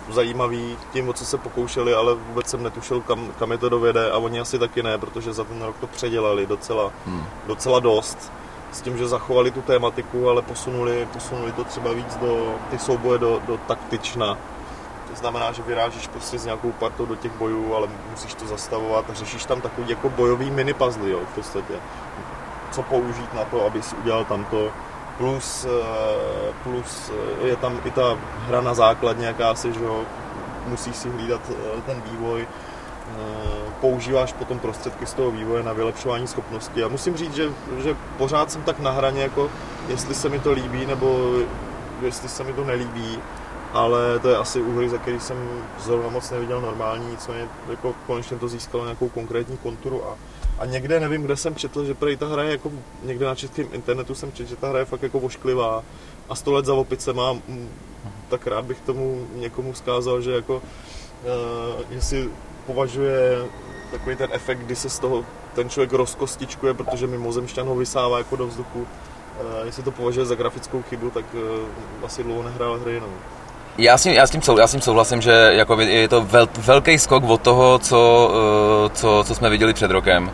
zajímavý 0.09 0.77
tím, 0.93 1.09
o 1.09 1.13
co 1.13 1.25
se 1.25 1.37
pokoušeli, 1.37 1.93
ale 1.93 2.13
vůbec 2.15 2.47
jsem 2.47 2.63
netušil, 2.63 3.01
kam, 3.01 3.27
kam 3.39 3.51
je 3.51 3.57
to 3.57 3.69
dovede 3.69 4.11
a 4.11 4.17
oni 4.17 4.39
asi 4.39 4.59
taky 4.59 4.83
ne, 4.83 4.97
protože 4.97 5.33
za 5.33 5.43
ten 5.43 5.61
rok 5.61 5.75
to 5.79 5.87
předělali 5.87 6.45
docela, 6.45 6.91
Hmm. 7.05 7.23
docela 7.47 7.79
dost. 7.79 8.31
S 8.71 8.81
tím, 8.81 8.97
že 8.97 9.07
zachovali 9.07 9.51
tu 9.51 9.61
tématiku, 9.61 10.29
ale 10.29 10.41
posunuli, 10.41 11.07
posunuli 11.13 11.51
to 11.51 11.63
třeba 11.63 11.93
víc 11.93 12.15
do 12.15 12.55
ty 12.69 12.79
souboje 12.79 13.19
do, 13.19 13.41
do 13.47 13.57
taktična. 13.57 14.37
To 15.09 15.15
znamená, 15.15 15.51
že 15.51 15.61
vyrážíš 15.63 16.07
prostě 16.07 16.39
s 16.39 16.45
nějakou 16.45 16.71
partou 16.71 17.05
do 17.05 17.15
těch 17.15 17.31
bojů, 17.31 17.75
ale 17.75 17.87
musíš 18.11 18.33
to 18.33 18.47
zastavovat 18.47 19.05
a 19.09 19.13
řešíš 19.13 19.45
tam 19.45 19.61
takový 19.61 19.89
jako 19.89 20.09
bojový 20.09 20.51
mini 20.51 20.73
puzzle, 20.73 21.09
jo, 21.09 21.19
v 21.31 21.35
podstatě. 21.35 21.73
Co 22.71 22.81
použít 22.83 23.33
na 23.33 23.43
to, 23.43 23.65
abys 23.65 23.95
udělal 24.01 24.25
tamto. 24.25 24.71
Plus, 25.17 25.65
eh, 25.65 26.53
plus 26.63 27.11
eh, 27.41 27.47
je 27.47 27.55
tam 27.55 27.79
i 27.85 27.91
ta 27.91 28.17
hra 28.47 28.61
na 28.61 28.73
základně 28.73 29.27
jakási, 29.27 29.73
že 29.73 29.83
jo, 29.83 30.01
musíš 30.67 30.95
si 30.95 31.09
hlídat 31.09 31.41
eh, 31.49 31.81
ten 31.85 32.01
vývoj, 32.11 32.47
používáš 33.81 34.33
potom 34.33 34.59
prostředky 34.59 35.05
z 35.05 35.13
toho 35.13 35.31
vývoje 35.31 35.63
na 35.63 35.73
vylepšování 35.73 36.27
schopností. 36.27 36.83
A 36.83 36.87
musím 36.87 37.17
říct, 37.17 37.35
že, 37.35 37.49
že 37.77 37.95
pořád 38.17 38.51
jsem 38.51 38.63
tak 38.63 38.79
na 38.79 38.91
hraně, 38.91 39.21
jako 39.21 39.49
jestli 39.87 40.15
se 40.15 40.29
mi 40.29 40.39
to 40.39 40.51
líbí, 40.51 40.85
nebo 40.85 41.33
jestli 42.01 42.29
se 42.29 42.43
mi 42.43 42.53
to 42.53 42.63
nelíbí, 42.63 43.19
ale 43.73 44.19
to 44.19 44.29
je 44.29 44.37
asi 44.37 44.61
u 44.61 44.77
hry, 44.77 44.89
za 44.89 44.97
který 44.97 45.19
jsem 45.19 45.37
zrovna 45.79 46.09
moc 46.09 46.31
neviděl 46.31 46.61
normální, 46.61 47.11
nicméně 47.11 47.47
jako 47.69 47.93
konečně 48.07 48.37
to 48.37 48.47
získalo 48.47 48.83
nějakou 48.83 49.09
konkrétní 49.09 49.57
konturu 49.57 50.03
a, 50.07 50.15
a 50.59 50.65
někde 50.65 50.99
nevím, 50.99 51.23
kde 51.23 51.35
jsem 51.35 51.55
četl, 51.55 51.85
že 51.85 51.93
prej 51.93 52.17
ta 52.17 52.27
hra 52.27 52.43
je 52.43 52.51
jako, 52.51 52.71
někde 53.03 53.25
na 53.25 53.35
českém 53.35 53.67
internetu 53.71 54.15
jsem 54.15 54.31
četl, 54.31 54.49
že 54.49 54.55
ta 54.55 54.69
hra 54.69 54.79
je 54.79 54.85
fakt 54.85 55.03
jako 55.03 55.19
vošklivá 55.19 55.83
a 56.29 56.35
sto 56.35 56.51
let 56.51 56.65
za 56.65 56.73
opicema, 56.73 57.33
mm, 57.33 57.69
tak 58.29 58.47
rád 58.47 58.65
bych 58.65 58.81
tomu 58.81 59.27
někomu 59.35 59.73
zkázal, 59.73 60.21
že 60.21 60.31
jako 60.31 60.55
uh, 60.55 60.61
jestli 61.89 62.29
považuje 62.65 63.45
takový 63.91 64.15
ten 64.15 64.29
efekt, 64.31 64.59
kdy 64.59 64.75
se 64.75 64.89
z 64.89 64.99
toho 64.99 65.25
ten 65.55 65.69
člověk 65.69 65.93
rozkostičkuje, 65.93 66.73
protože 66.73 67.07
mimozemšťan 67.07 67.67
ho 67.67 67.75
vysává 67.75 68.17
jako 68.17 68.35
do 68.35 68.47
vzduchu, 68.47 68.79
uh, 68.79 69.65
jestli 69.65 69.83
to 69.83 69.91
považuje 69.91 70.25
za 70.25 70.35
grafickou 70.35 70.81
chybu, 70.81 71.09
tak 71.09 71.25
uh, 71.33 72.05
asi 72.05 72.23
dlouho 72.23 72.43
nehrál 72.43 72.79
hry, 72.79 72.99
no. 72.99 73.07
Já 73.77 73.97
s, 73.97 74.03
tím, 74.03 74.13
já, 74.13 74.27
s 74.27 74.31
tím 74.31 74.41
sou, 74.41 74.57
já 74.57 74.67
s 74.67 74.71
tím 74.71 74.81
souhlasím, 74.81 75.21
že 75.21 75.49
jako 75.51 75.81
je 75.81 76.07
to 76.07 76.21
vel, 76.21 76.49
velký 76.57 76.99
skok 76.99 77.23
od 77.29 77.41
toho, 77.41 77.79
co, 77.79 78.31
eh, 78.85 78.89
co, 78.93 79.23
co 79.27 79.35
jsme 79.35 79.49
viděli 79.49 79.73
před 79.73 79.91
rokem. 79.91 80.31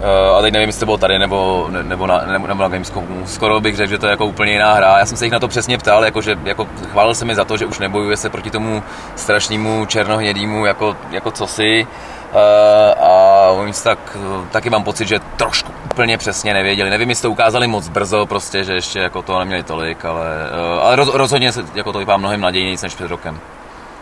Eh, 0.00 0.36
A 0.38 0.40
teď 0.42 0.52
nevím, 0.52 0.68
jestli 0.68 0.80
to 0.80 0.86
bylo 0.86 0.98
tady 0.98 1.18
nebo, 1.18 1.66
ne- 1.70 1.82
nebo, 1.82 2.06
na, 2.06 2.18
nebo, 2.32 2.46
nebo 2.46 2.62
na 2.62 2.68
Gamescomu. 2.68 3.26
Skoro 3.26 3.60
bych 3.60 3.76
řekl, 3.76 3.90
že 3.90 3.98
to 3.98 4.06
je 4.06 4.10
jako 4.10 4.26
úplně 4.26 4.52
jiná 4.52 4.72
hra. 4.74 4.98
Já 4.98 5.06
jsem 5.06 5.16
se 5.16 5.24
jich 5.26 5.32
na 5.32 5.38
to 5.38 5.48
přesně 5.48 5.78
ptal, 5.78 6.04
jako, 6.04 6.20
že 6.22 6.36
jako, 6.44 6.66
chválil 6.92 7.14
se 7.14 7.24
mi 7.24 7.34
za 7.34 7.44
to, 7.44 7.56
že 7.56 7.66
už 7.66 7.78
nebojuje 7.78 8.16
se 8.16 8.30
proti 8.30 8.50
tomu 8.50 8.82
strašnému 9.16 9.86
černohnědýmu 9.86 10.66
jako, 10.66 10.96
jako 11.10 11.30
cosi. 11.30 11.86
Eh, 12.34 12.94
a 12.94 13.31
oni 13.54 13.72
tak, 13.84 14.16
taky 14.50 14.70
mám 14.70 14.84
pocit, 14.84 15.08
že 15.08 15.20
trošku 15.36 15.72
úplně 15.84 16.18
přesně 16.18 16.54
nevěděli. 16.54 16.90
Nevím, 16.90 17.08
jestli 17.08 17.22
to 17.22 17.30
ukázali 17.30 17.66
moc 17.66 17.88
brzo, 17.88 18.26
prostě, 18.26 18.64
že 18.64 18.72
ještě 18.72 18.98
jako 18.98 19.22
to 19.22 19.38
neměli 19.38 19.62
tolik, 19.62 20.04
ale, 20.04 20.26
eh, 20.50 20.80
ale 20.80 20.96
roz, 20.96 21.08
rozhodně 21.14 21.52
se 21.52 21.64
jako 21.74 21.92
to 21.92 21.98
vypadá 21.98 22.16
mnohem 22.16 22.40
nadějněji 22.40 22.76
než 22.82 22.94
před 22.94 23.08
rokem. 23.08 23.40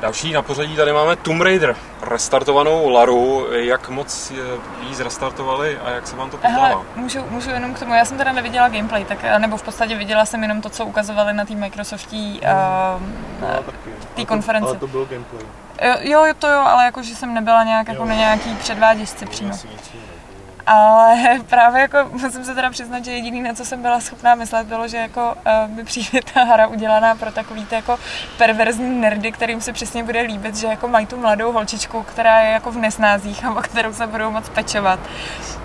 Další 0.01 0.33
na 0.33 0.43
pořadí 0.43 0.77
tady 0.77 0.93
máme 0.93 1.17
Tomb 1.17 1.43
Raider, 1.43 1.77
restartovanou 2.03 2.89
Laru. 2.89 3.47
Jak 3.53 3.89
moc 3.89 4.31
eh, 4.31 4.35
jí 4.89 4.95
zrestartovali 4.95 5.79
a 5.79 5.91
jak 5.91 6.07
se 6.07 6.17
vám 6.17 6.31
to 6.31 6.39
Hele, 6.43 6.55
pozdává? 6.69 6.85
můžu, 6.97 7.19
můžu 7.31 7.51
jenom 7.51 7.75
k 7.75 7.79
tomu, 7.79 7.95
já 7.95 8.05
jsem 8.05 8.19
teda 8.19 8.33
neviděla 8.33 8.69
gameplay, 8.69 9.05
tak, 9.05 9.19
nebo 9.39 9.57
v 9.57 9.63
podstatě 9.63 9.97
viděla 9.97 10.25
jsem 10.25 10.43
jenom 10.43 10.61
to, 10.61 10.71
co 10.71 10.87
ukazovali 10.87 11.33
na 11.35 11.45
té 11.45 11.55
Microsoftí 11.55 12.41
uh, 12.43 13.03
No, 13.41 13.49
to- 14.17 14.27
konferenci. 14.27 14.69
Ale 14.69 14.77
to 14.79 14.87
bylo 14.87 15.05
gameplay. 15.05 15.43
Jo, 16.03 16.25
jo, 16.25 16.35
to 16.39 16.49
jo, 16.49 16.61
ale 16.61 16.85
jakože 16.85 17.15
jsem 17.15 17.35
nebyla 17.35 17.65
nějak 17.65 17.89
jako 17.89 18.03
Jo. 18.03 18.09
na 18.09 18.15
nějaký 18.15 18.55
předváděčce 18.55 19.27
přímo. 19.27 19.53
Ale 20.71 21.17
právě 21.51 21.81
jako 21.81 21.99
musím 22.13 22.45
se 22.45 22.55
teda 22.55 22.71
přiznat, 22.71 23.05
že 23.05 23.11
jediný, 23.11 23.43
na 23.43 23.55
co 23.55 23.65
jsem 23.65 23.83
byla 23.83 24.01
schopná 24.01 24.35
myslet, 24.35 24.67
bylo, 24.67 24.89
že 24.89 24.97
jako 24.97 25.35
uh, 25.67 25.77
mi 25.77 25.85
přijde 25.85 26.21
ta 26.35 26.45
hra 26.45 26.67
udělaná 26.67 27.15
pro 27.15 27.33
takový 27.33 27.67
ty 27.67 27.75
jako 27.75 27.99
perverzní 28.39 29.01
nerdy, 29.01 29.33
kterým 29.33 29.61
se 29.61 29.73
přesně 29.73 30.05
bude 30.05 30.21
líbit, 30.21 30.57
že 30.57 30.67
jako 30.67 30.89
mají 30.89 31.07
tu 31.07 31.17
mladou 31.17 31.53
holčičku, 31.53 32.03
která 32.03 32.41
je 32.41 32.53
jako 32.53 32.71
v 32.71 32.77
nesnázích 32.77 33.45
a 33.45 33.51
o 33.51 33.63
kterou 33.63 33.93
se 33.93 34.07
budou 34.07 34.31
moc 34.31 34.49
pečovat. 34.49 35.01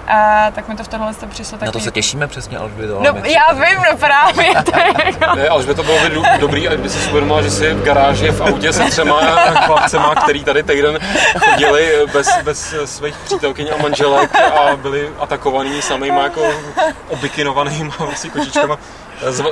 A 0.08 0.52
tak 0.52 0.68
mi 0.68 0.76
to 0.76 0.84
v 0.84 0.88
tomhle 0.88 1.14
to 1.14 1.28
přišlo 1.28 1.52
takový... 1.52 1.66
Na 1.66 1.72
to 1.72 1.80
se 1.80 1.92
těšíme 1.92 2.28
přesně, 2.28 2.58
Alžběto. 2.58 3.00
No, 3.02 3.22
já 3.24 3.54
vím, 3.54 3.78
no 3.92 3.98
právě, 3.98 4.54
to 4.64 4.80
je 4.80 4.94
jako... 5.06 5.36
Ne, 5.36 5.48
ale 5.48 5.64
by 5.64 5.76
to 5.76 5.84
bylo 5.84 6.00
by 6.00 6.10
do- 6.10 6.24
dobrý, 6.40 6.68
kdyby 6.68 6.90
si 6.90 7.10
uvědomila, 7.10 7.42
že 7.42 7.52
si 7.52 7.74
v 7.74 7.84
garáži 7.84 8.32
v 8.32 8.42
autě 8.42 8.74
se 8.74 8.84
třema 8.84 9.22
chlapcema, 9.66 10.16
který 10.16 10.44
tady 10.44 10.64
týden 10.64 11.00
chodili 11.40 12.08
bez, 12.14 12.38
bez 12.44 12.76
svých 12.86 13.16
přítelkyň 13.18 13.68
a 13.80 13.82
manželek 13.82 14.36
a 14.36 14.76
byli 14.76 14.95
atakovaní 15.20 15.82
samýma 15.82 16.24
jako 16.24 16.42
obikinovanýma 17.10 17.96
vlastně 18.00 18.30
kočičkama. 18.30 18.78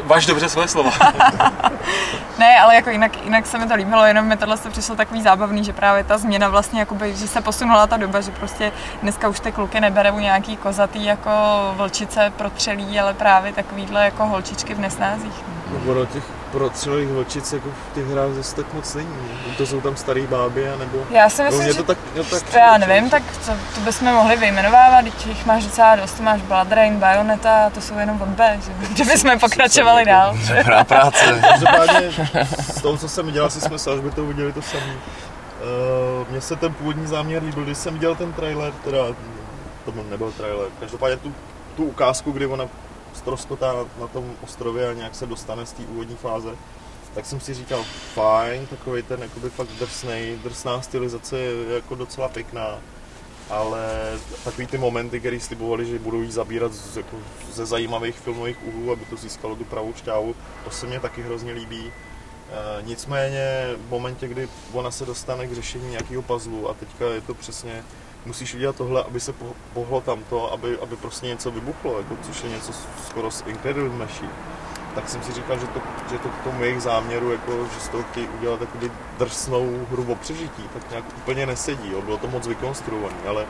Važ 0.03 0.25
dobře 0.25 0.49
svoje 0.49 0.67
slova. 0.67 0.91
Ne, 2.37 2.59
ale 2.59 2.75
jako 2.75 2.89
jinak, 2.89 3.23
jinak 3.23 3.45
se 3.45 3.57
mi 3.57 3.67
to 3.67 3.75
líbilo, 3.75 4.05
jenom 4.05 4.25
mi 4.25 4.37
tohle 4.37 4.57
to 4.57 4.69
přišlo 4.69 4.95
takový 4.95 5.21
zábavný, 5.21 5.63
že 5.63 5.73
právě 5.73 6.03
ta 6.03 6.17
změna 6.17 6.49
vlastně, 6.49 6.79
jakoby, 6.79 7.15
že 7.15 7.27
se 7.27 7.41
posunula 7.41 7.87
ta 7.87 7.97
doba, 7.97 8.21
že 8.21 8.31
prostě 8.31 8.71
dneska 9.01 9.29
už 9.29 9.39
ty 9.39 9.51
kluky 9.51 9.79
neberou 9.79 10.19
nějaký 10.19 10.57
kozatý 10.57 11.05
jako 11.05 11.29
vlčice 11.75 12.33
protřelý, 12.37 12.99
ale 12.99 13.13
právě 13.13 13.53
takovýhle 13.53 14.05
jako 14.05 14.25
holčičky 14.25 14.73
v 14.73 14.79
nesnázích. 14.79 15.33
No, 15.85 15.91
ono 15.91 16.05
těch 16.53 16.59
protřelých 16.59 17.09
vlčic 17.09 17.53
jako 17.53 17.69
v 17.69 17.95
těch 17.95 18.05
hrách 18.07 18.31
zase 18.33 18.55
tak 18.55 18.73
moc 18.73 18.95
není. 18.95 19.15
To 19.57 19.65
jsou 19.65 19.81
tam 19.81 19.95
starý 19.95 20.27
báby, 20.27 20.67
nebo... 20.79 20.97
Já 21.09 21.29
si 21.29 21.41
No, 21.41 21.45
myslím, 21.45 21.63
mě 21.63 21.73
že 21.73 21.77
to 21.77 21.83
tak, 21.83 21.97
to 22.15 22.23
tak 22.23 22.43
To 22.43 22.57
já 22.57 22.77
nevím, 22.77 23.09
tak 23.09 23.23
to, 23.45 23.51
to 23.75 23.81
bychom 23.81 24.13
mohli 24.13 24.35
vyjmenovávat, 24.37 25.03
teď 25.05 25.27
jich 25.27 25.45
máš 25.45 25.63
docela 25.63 25.95
dost, 25.95 26.19
máš 26.19 26.41
Blood 26.41 26.71
Rain, 26.71 26.99
Bayonetta, 26.99 27.69
to 27.69 27.81
jsou 27.81 27.97
jenom 27.97 28.21
od 28.21 28.27
B, 28.27 28.59
že? 28.65 28.87
Kdybychom 28.93 29.39
pokračovali 29.39 30.05
dál. 30.05 30.37
Dobrá 30.57 30.83
práce. 30.83 31.41
Každopádně 31.49 32.11
z 32.69 32.81
toho, 32.81 32.97
co 32.97 33.09
jsem 33.09 33.25
viděl, 33.25 33.45
asi 33.45 33.61
jsme 33.61 33.79
s 33.79 33.87
Alžbětou 33.87 34.27
viděli 34.27 34.53
to 34.53 34.61
samé. 34.61 34.93
Uh, 34.93 36.29
mně 36.29 36.41
se 36.41 36.55
ten 36.55 36.73
původní 36.73 37.07
záměr 37.07 37.43
líbil, 37.43 37.63
když 37.63 37.77
jsem 37.77 37.93
viděl 37.93 38.15
ten 38.15 38.33
trailer, 38.33 38.73
teda 38.83 38.99
to 39.85 39.91
byl- 39.91 40.03
nebyl 40.09 40.31
trailer, 40.31 40.67
každopádně 40.79 41.17
tu, 41.17 41.33
tu 41.75 41.83
ukázku, 41.83 42.31
kdy 42.31 42.45
ona 42.45 42.65
ztroskotá 43.13 43.73
na, 43.73 43.85
na 43.99 44.07
tom 44.07 44.31
ostrově 44.43 44.89
a 44.89 44.93
nějak 44.93 45.15
se 45.15 45.25
dostane 45.25 45.65
z 45.65 45.71
té 45.73 45.83
úvodní 45.83 46.15
fáze, 46.15 46.49
tak 47.15 47.25
jsem 47.25 47.39
si 47.39 47.53
říkal, 47.53 47.83
fajn, 48.13 48.67
takový 48.67 49.03
ten 49.03 49.21
jakoby 49.21 49.49
fakt 49.49 49.69
drsnej, 49.79 50.37
drsná 50.43 50.81
stylizace 50.81 51.39
je 51.39 51.73
jako 51.75 51.95
docela 51.95 52.29
pěkná, 52.29 52.79
ale 53.49 53.89
takový 54.43 54.67
ty 54.67 54.77
momenty, 54.77 55.19
které 55.19 55.39
slibovali, 55.39 55.85
že 55.85 55.99
budou 55.99 56.21
jí 56.21 56.31
zabírat 56.31 56.73
z, 56.73 56.97
jako, 56.97 57.17
ze 57.51 57.65
zajímavých 57.65 58.15
filmových 58.15 58.57
úhlů, 58.67 58.91
aby 58.91 59.05
to 59.05 59.15
získalo 59.15 59.55
tu 59.55 59.63
pravou 59.63 59.93
šťávu, 59.93 60.35
to 60.63 60.71
se 60.71 60.87
mně 60.87 60.99
taky 60.99 61.21
hrozně 61.21 61.53
líbí. 61.53 61.85
E, 61.87 62.81
nicméně 62.81 63.75
v 63.87 63.89
momentě, 63.89 64.27
kdy 64.27 64.49
ona 64.71 64.91
se 64.91 65.05
dostane 65.05 65.47
k 65.47 65.53
řešení 65.53 65.89
nějakého 65.89 66.21
puzzlu 66.21 66.69
a 66.69 66.73
teďka 66.73 67.05
je 67.05 67.21
to 67.21 67.33
přesně, 67.33 67.83
musíš 68.25 68.53
udělat 68.55 68.75
tohle, 68.75 69.03
aby 69.03 69.19
se 69.19 69.33
po- 69.33 69.55
pohlo 69.73 70.01
tamto, 70.01 70.53
aby, 70.53 70.79
aby 70.79 70.95
prostě 70.95 71.27
něco 71.27 71.51
vybuchlo, 71.51 71.97
jako, 71.97 72.17
což 72.21 72.43
je 72.43 72.49
něco 72.49 72.71
skoro 73.07 73.31
z 73.31 73.43
Incredible 73.47 73.89
Machine 73.89 74.31
tak 74.95 75.09
jsem 75.09 75.23
si 75.23 75.33
říkal, 75.33 75.59
že 75.59 75.67
to, 75.67 75.81
že 76.11 76.17
to 76.17 76.29
k 76.29 76.43
tomu 76.43 76.63
jejich 76.63 76.81
záměru, 76.81 77.31
jako, 77.31 77.65
že 77.73 77.79
z 77.79 77.89
toho 77.89 78.03
chtějí 78.03 78.27
udělat 78.27 78.59
takový 78.59 78.91
drsnou 79.19 79.85
hru 79.91 80.05
o 80.11 80.15
přežití, 80.15 80.63
tak 80.73 80.89
nějak 80.89 81.05
úplně 81.17 81.45
nesedí. 81.45 81.91
Jo. 81.91 82.01
Bylo 82.01 82.17
to 82.17 82.27
moc 82.27 82.47
vykonstruované, 82.47 83.15
ale, 83.27 83.45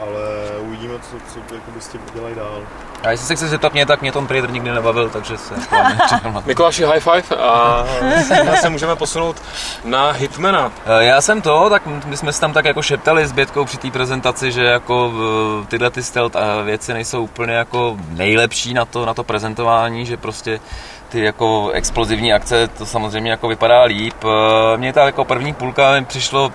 ale 0.00 0.20
uvidíme, 0.60 0.94
co, 0.94 1.16
co 1.48 1.54
jakoby 1.54 1.80
s 1.80 1.88
tím 1.88 2.00
udělají 2.14 2.34
dál. 2.34 2.58
A 3.02 3.10
jestli 3.10 3.26
se 3.26 3.34
chci 3.36 3.48
zeptat 3.48 3.72
mě, 3.72 3.86
tak 3.86 4.00
mě 4.02 4.12
ten 4.12 4.26
trailer 4.26 4.50
nikdy 4.50 4.70
nebavil, 4.70 5.10
takže 5.10 5.38
se. 5.38 5.54
Mikuláši, 6.46 6.84
high 6.84 7.00
five 7.00 7.36
a 7.42 7.84
dnes 8.42 8.60
se 8.60 8.70
můžeme 8.70 8.96
posunout 8.96 9.42
na 9.84 10.10
Hitmana. 10.10 10.72
Eh, 10.86 11.04
Já 11.04 11.20
jsem 11.20 11.42
to, 11.42 11.70
tak 11.70 11.82
my 11.86 12.16
jsme 12.16 12.32
se 12.32 12.40
tam 12.40 12.52
tak 12.52 12.64
jako 12.64 12.82
šeptali 12.82 13.26
s 13.26 13.32
Bětkou 13.32 13.64
při 13.64 13.78
té 13.78 13.90
prezentaci, 13.90 14.52
že 14.52 14.64
jako 14.64 15.12
eh, 15.62 15.66
tyhle 15.66 15.90
ty 15.90 16.02
stealth 16.02 16.36
eh, 16.36 16.62
věci 16.64 16.92
nejsou 16.92 17.22
úplně 17.22 17.52
jako 17.54 17.96
nejlepší 18.08 18.74
na 18.74 18.84
to, 18.84 19.06
na 19.06 19.14
to 19.14 19.24
prezentování, 19.24 20.06
že 20.06 20.16
prostě 20.16 20.60
ty 21.08 21.24
jako 21.24 21.70
explozivní 21.70 22.32
akce, 22.32 22.68
to 22.68 22.86
samozřejmě 22.86 23.30
jako 23.30 23.48
vypadá 23.48 23.82
líp. 23.82 24.14
Mně 24.76 24.92
ta 24.92 25.04
jako 25.04 25.24
první 25.24 25.54
půlka 25.54 25.92
mi 25.92 26.04
přišlo 26.04 26.52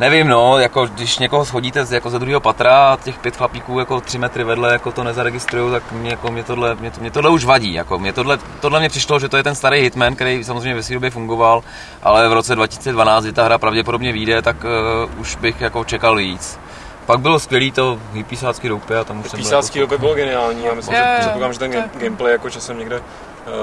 Nevím, 0.00 0.28
no, 0.28 0.58
jako 0.58 0.86
když 0.86 1.18
někoho 1.18 1.44
schodíte 1.44 1.84
z, 1.84 1.92
jako 1.92 2.10
ze 2.10 2.18
druhého 2.18 2.40
patra 2.40 2.92
a 2.92 2.96
těch 2.96 3.18
pět 3.18 3.36
chlapíků 3.36 3.78
jako 3.78 4.00
tři 4.00 4.18
metry 4.18 4.44
vedle 4.44 4.72
jako 4.72 4.92
to 4.92 5.04
nezaregistrují, 5.04 5.72
tak 5.72 5.92
mě, 5.92 6.10
jako, 6.10 6.30
mě, 6.30 6.44
tohle, 6.44 6.74
mě, 6.74 6.90
to, 6.90 7.00
mě 7.00 7.10
tohle 7.10 7.30
už 7.30 7.44
vadí. 7.44 7.74
Jako, 7.74 7.98
mě 7.98 8.12
tohle, 8.12 8.38
tohle 8.60 8.80
mě 8.80 8.88
přišlo, 8.88 9.18
že 9.18 9.28
to 9.28 9.36
je 9.36 9.42
ten 9.42 9.54
starý 9.54 9.80
Hitman, 9.80 10.14
který 10.14 10.44
samozřejmě 10.44 10.74
ve 10.74 10.82
své 10.82 10.94
době 10.94 11.10
fungoval, 11.10 11.62
ale 12.02 12.28
v 12.28 12.32
roce 12.32 12.54
2012, 12.54 13.24
kdy 13.24 13.32
ta 13.32 13.44
hra 13.44 13.58
pravděpodobně 13.58 14.12
vyjde, 14.12 14.42
tak 14.42 14.56
uh, 14.64 15.20
už 15.20 15.36
bych 15.36 15.60
jako 15.60 15.84
čekal 15.84 16.16
víc. 16.16 16.58
Pak 17.06 17.20
bylo 17.20 17.40
skvělý 17.40 17.70
to 17.72 17.98
hypísácký 18.12 18.68
doupě 18.68 18.98
a 18.98 19.04
tam 19.04 19.20
už 19.20 19.30
jsem 19.30 19.38
byl 19.40 19.44
Písácký 19.44 19.78
jako... 19.78 19.98
bylo 19.98 20.14
geniální 20.14 20.68
a 20.68 20.74
myslím, 20.74 20.94
Jo, 20.96 21.02
že 21.06 21.18
předpokládám, 21.18 21.52
že 21.52 21.58
ten 21.58 21.72
je- 21.72 21.80
game- 21.80 21.98
gameplay 21.98 22.32
jako 22.32 22.50
časem 22.50 22.78
někde 22.78 23.02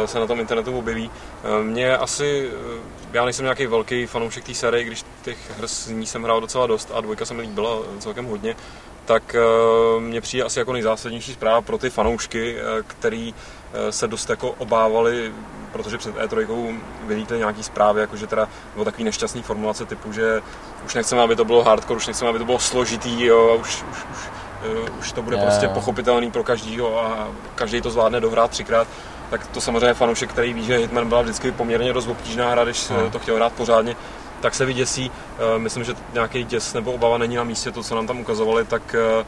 eh, 0.04 0.08
se 0.08 0.19
na 0.19 0.27
tom 0.27 0.39
internetu 0.39 0.77
objeví. 0.77 1.12
Eh, 1.43 1.63
Mě 1.63 1.97
asi, 1.97 2.49
eh, 2.75 2.80
já 3.13 3.23
nejsem 3.25 3.43
nějaký 3.45 3.65
velký 3.65 4.06
fanoušek 4.06 4.43
té 4.43 4.54
série, 4.54 4.84
když 4.84 5.04
těch 5.21 5.38
her 5.58 5.67
s 5.67 5.88
ní 5.88 6.06
jsem 6.06 6.23
hrál 6.23 6.41
docela 6.41 6.67
dost 6.67 6.91
a 6.93 7.01
dvojka 7.01 7.25
se 7.25 7.34
mi 7.34 7.41
líbila 7.41 7.77
celkem 7.99 8.25
hodně, 8.25 8.56
tak 9.06 9.36
eh, 9.36 9.99
mně 9.99 10.21
přijde 10.21 10.43
asi 10.43 10.60
jako 10.60 10.73
nejzásadnější 10.73 11.34
zpráva 11.34 11.62
pro 11.62 11.77
ty 11.77 11.89
fanoušky, 11.89 12.56
který 12.88 13.34
se 13.89 14.07
dost 14.07 14.29
jako 14.29 14.49
obávali, 14.49 15.34
protože 15.71 15.97
před 15.97 16.15
E3 16.15 16.77
vylítly 17.03 17.38
nějaký 17.38 17.63
zprávy, 17.63 18.01
jako 18.01 18.17
že 18.17 18.27
teda 18.27 18.49
bylo 18.73 18.86
takový 18.86 19.03
nešťastný 19.03 19.41
formulace 19.41 19.86
typu, 19.86 20.12
že 20.12 20.41
už 20.86 20.95
nechceme, 20.95 21.21
aby 21.21 21.36
to 21.36 21.45
bylo 21.45 21.63
hardcore, 21.63 21.97
už 21.97 22.07
nechceme, 22.07 22.29
aby 22.29 22.39
to 22.39 22.45
bylo 22.45 22.60
složitý, 22.60 23.25
jo, 23.25 23.49
a 23.51 23.53
už, 23.53 23.84
už, 23.91 23.97
už, 24.12 24.17
eh, 24.63 24.89
už 24.99 25.12
to 25.12 25.21
bude 25.21 25.38
Jo, 25.38 25.41
prostě 25.43 25.67
pochopitelný 25.67 26.31
pro 26.31 26.43
každýho 26.43 27.03
a 27.03 27.27
každý 27.55 27.81
to 27.81 27.89
zvládne 27.89 28.19
dohrát 28.19 28.51
třikrát. 28.51 28.88
Tak 29.29 29.47
to 29.47 29.62
samozřejmě 29.62 29.93
fanoušek, 29.93 30.29
který 30.29 30.53
ví, 30.53 30.65
že 30.65 30.77
Hitman 30.77 31.10
byla 31.10 31.21
vždycky 31.21 31.51
poměrně 31.51 31.93
dost 31.93 32.07
obtížná 32.07 32.49
hra, 32.49 32.63
když 32.63 32.89
no. 32.89 33.10
to 33.10 33.19
chtěl 33.19 33.36
hrát 33.36 33.53
pořádně, 33.53 33.95
tak 34.41 34.55
se 34.55 34.65
vyděsí. 34.65 35.12
Eh, 35.55 35.60
Myslím, 35.60 35.84
že 35.84 35.95
nějaký 36.13 36.43
děs 36.43 36.73
nebo 36.73 36.91
obava 36.91 37.17
není 37.17 37.36
na 37.36 37.43
místě, 37.43 37.71
to, 37.71 37.84
co 37.84 37.95
nám 37.95 38.07
tam 38.07 38.19
ukazovali, 38.19 38.65
tak 38.65 38.95
eh, 38.95 39.25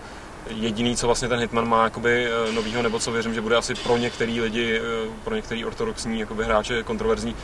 jediný, 0.50 0.96
co 0.96 1.06
vlastně 1.06 1.28
ten 1.28 1.40
Hitman 1.40 1.68
má 1.68 1.84
jakoby 1.84 2.28
eh, 2.28 2.52
novýho, 2.52 2.82
nebo 2.82 3.00
co 3.00 3.12
věřím, 3.12 3.34
že 3.34 3.42
bude 3.42 3.56
asi 3.56 3.76
pro 3.76 3.98
některý 3.98 4.42
lidi, 4.42 4.80
eh, 4.80 5.10
pro 5.24 5.36
některý 5.36 5.66
ortodoxní 5.66 6.20
jakoby 6.20 6.46
hráče 6.46 6.84
kontroverzní, 6.84 7.36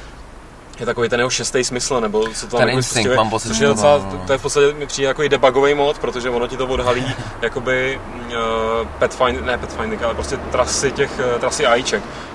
je 0.79 0.85
takový 0.85 1.09
ten 1.09 1.19
jeho 1.19 1.29
šestý 1.29 1.63
smysl, 1.63 2.01
nebo 2.01 2.27
co 2.27 2.47
to 2.47 2.57
tam 2.57 2.59
Ten 2.59 2.69
jako 2.69 2.81
spustuje, 2.81 3.17
mám 3.17 3.29
pocit, 3.29 3.47
což 3.47 3.59
je 3.59 3.67
to 3.67 3.73
docela, 3.73 3.97
má, 3.97 4.13
no. 4.13 4.23
to 4.27 4.31
je 4.31 4.37
v 4.37 4.41
podstatě 4.41 4.73
mi 4.73 4.87
přijde 4.87 5.07
jako 5.07 5.23
i 5.23 5.29
debugový 5.29 5.73
mod, 5.73 5.99
protože 5.99 6.29
ono 6.29 6.47
ti 6.47 6.57
to 6.57 6.67
odhalí 6.67 7.05
jakoby 7.41 7.99
uh, 8.27 8.87
Pathfinder, 8.99 9.43
ne 9.43 9.57
Pathfinder, 9.57 9.99
ale 10.03 10.13
prostě 10.13 10.37
trasy 10.37 10.91
těch, 10.91 11.11
trasy 11.39 11.63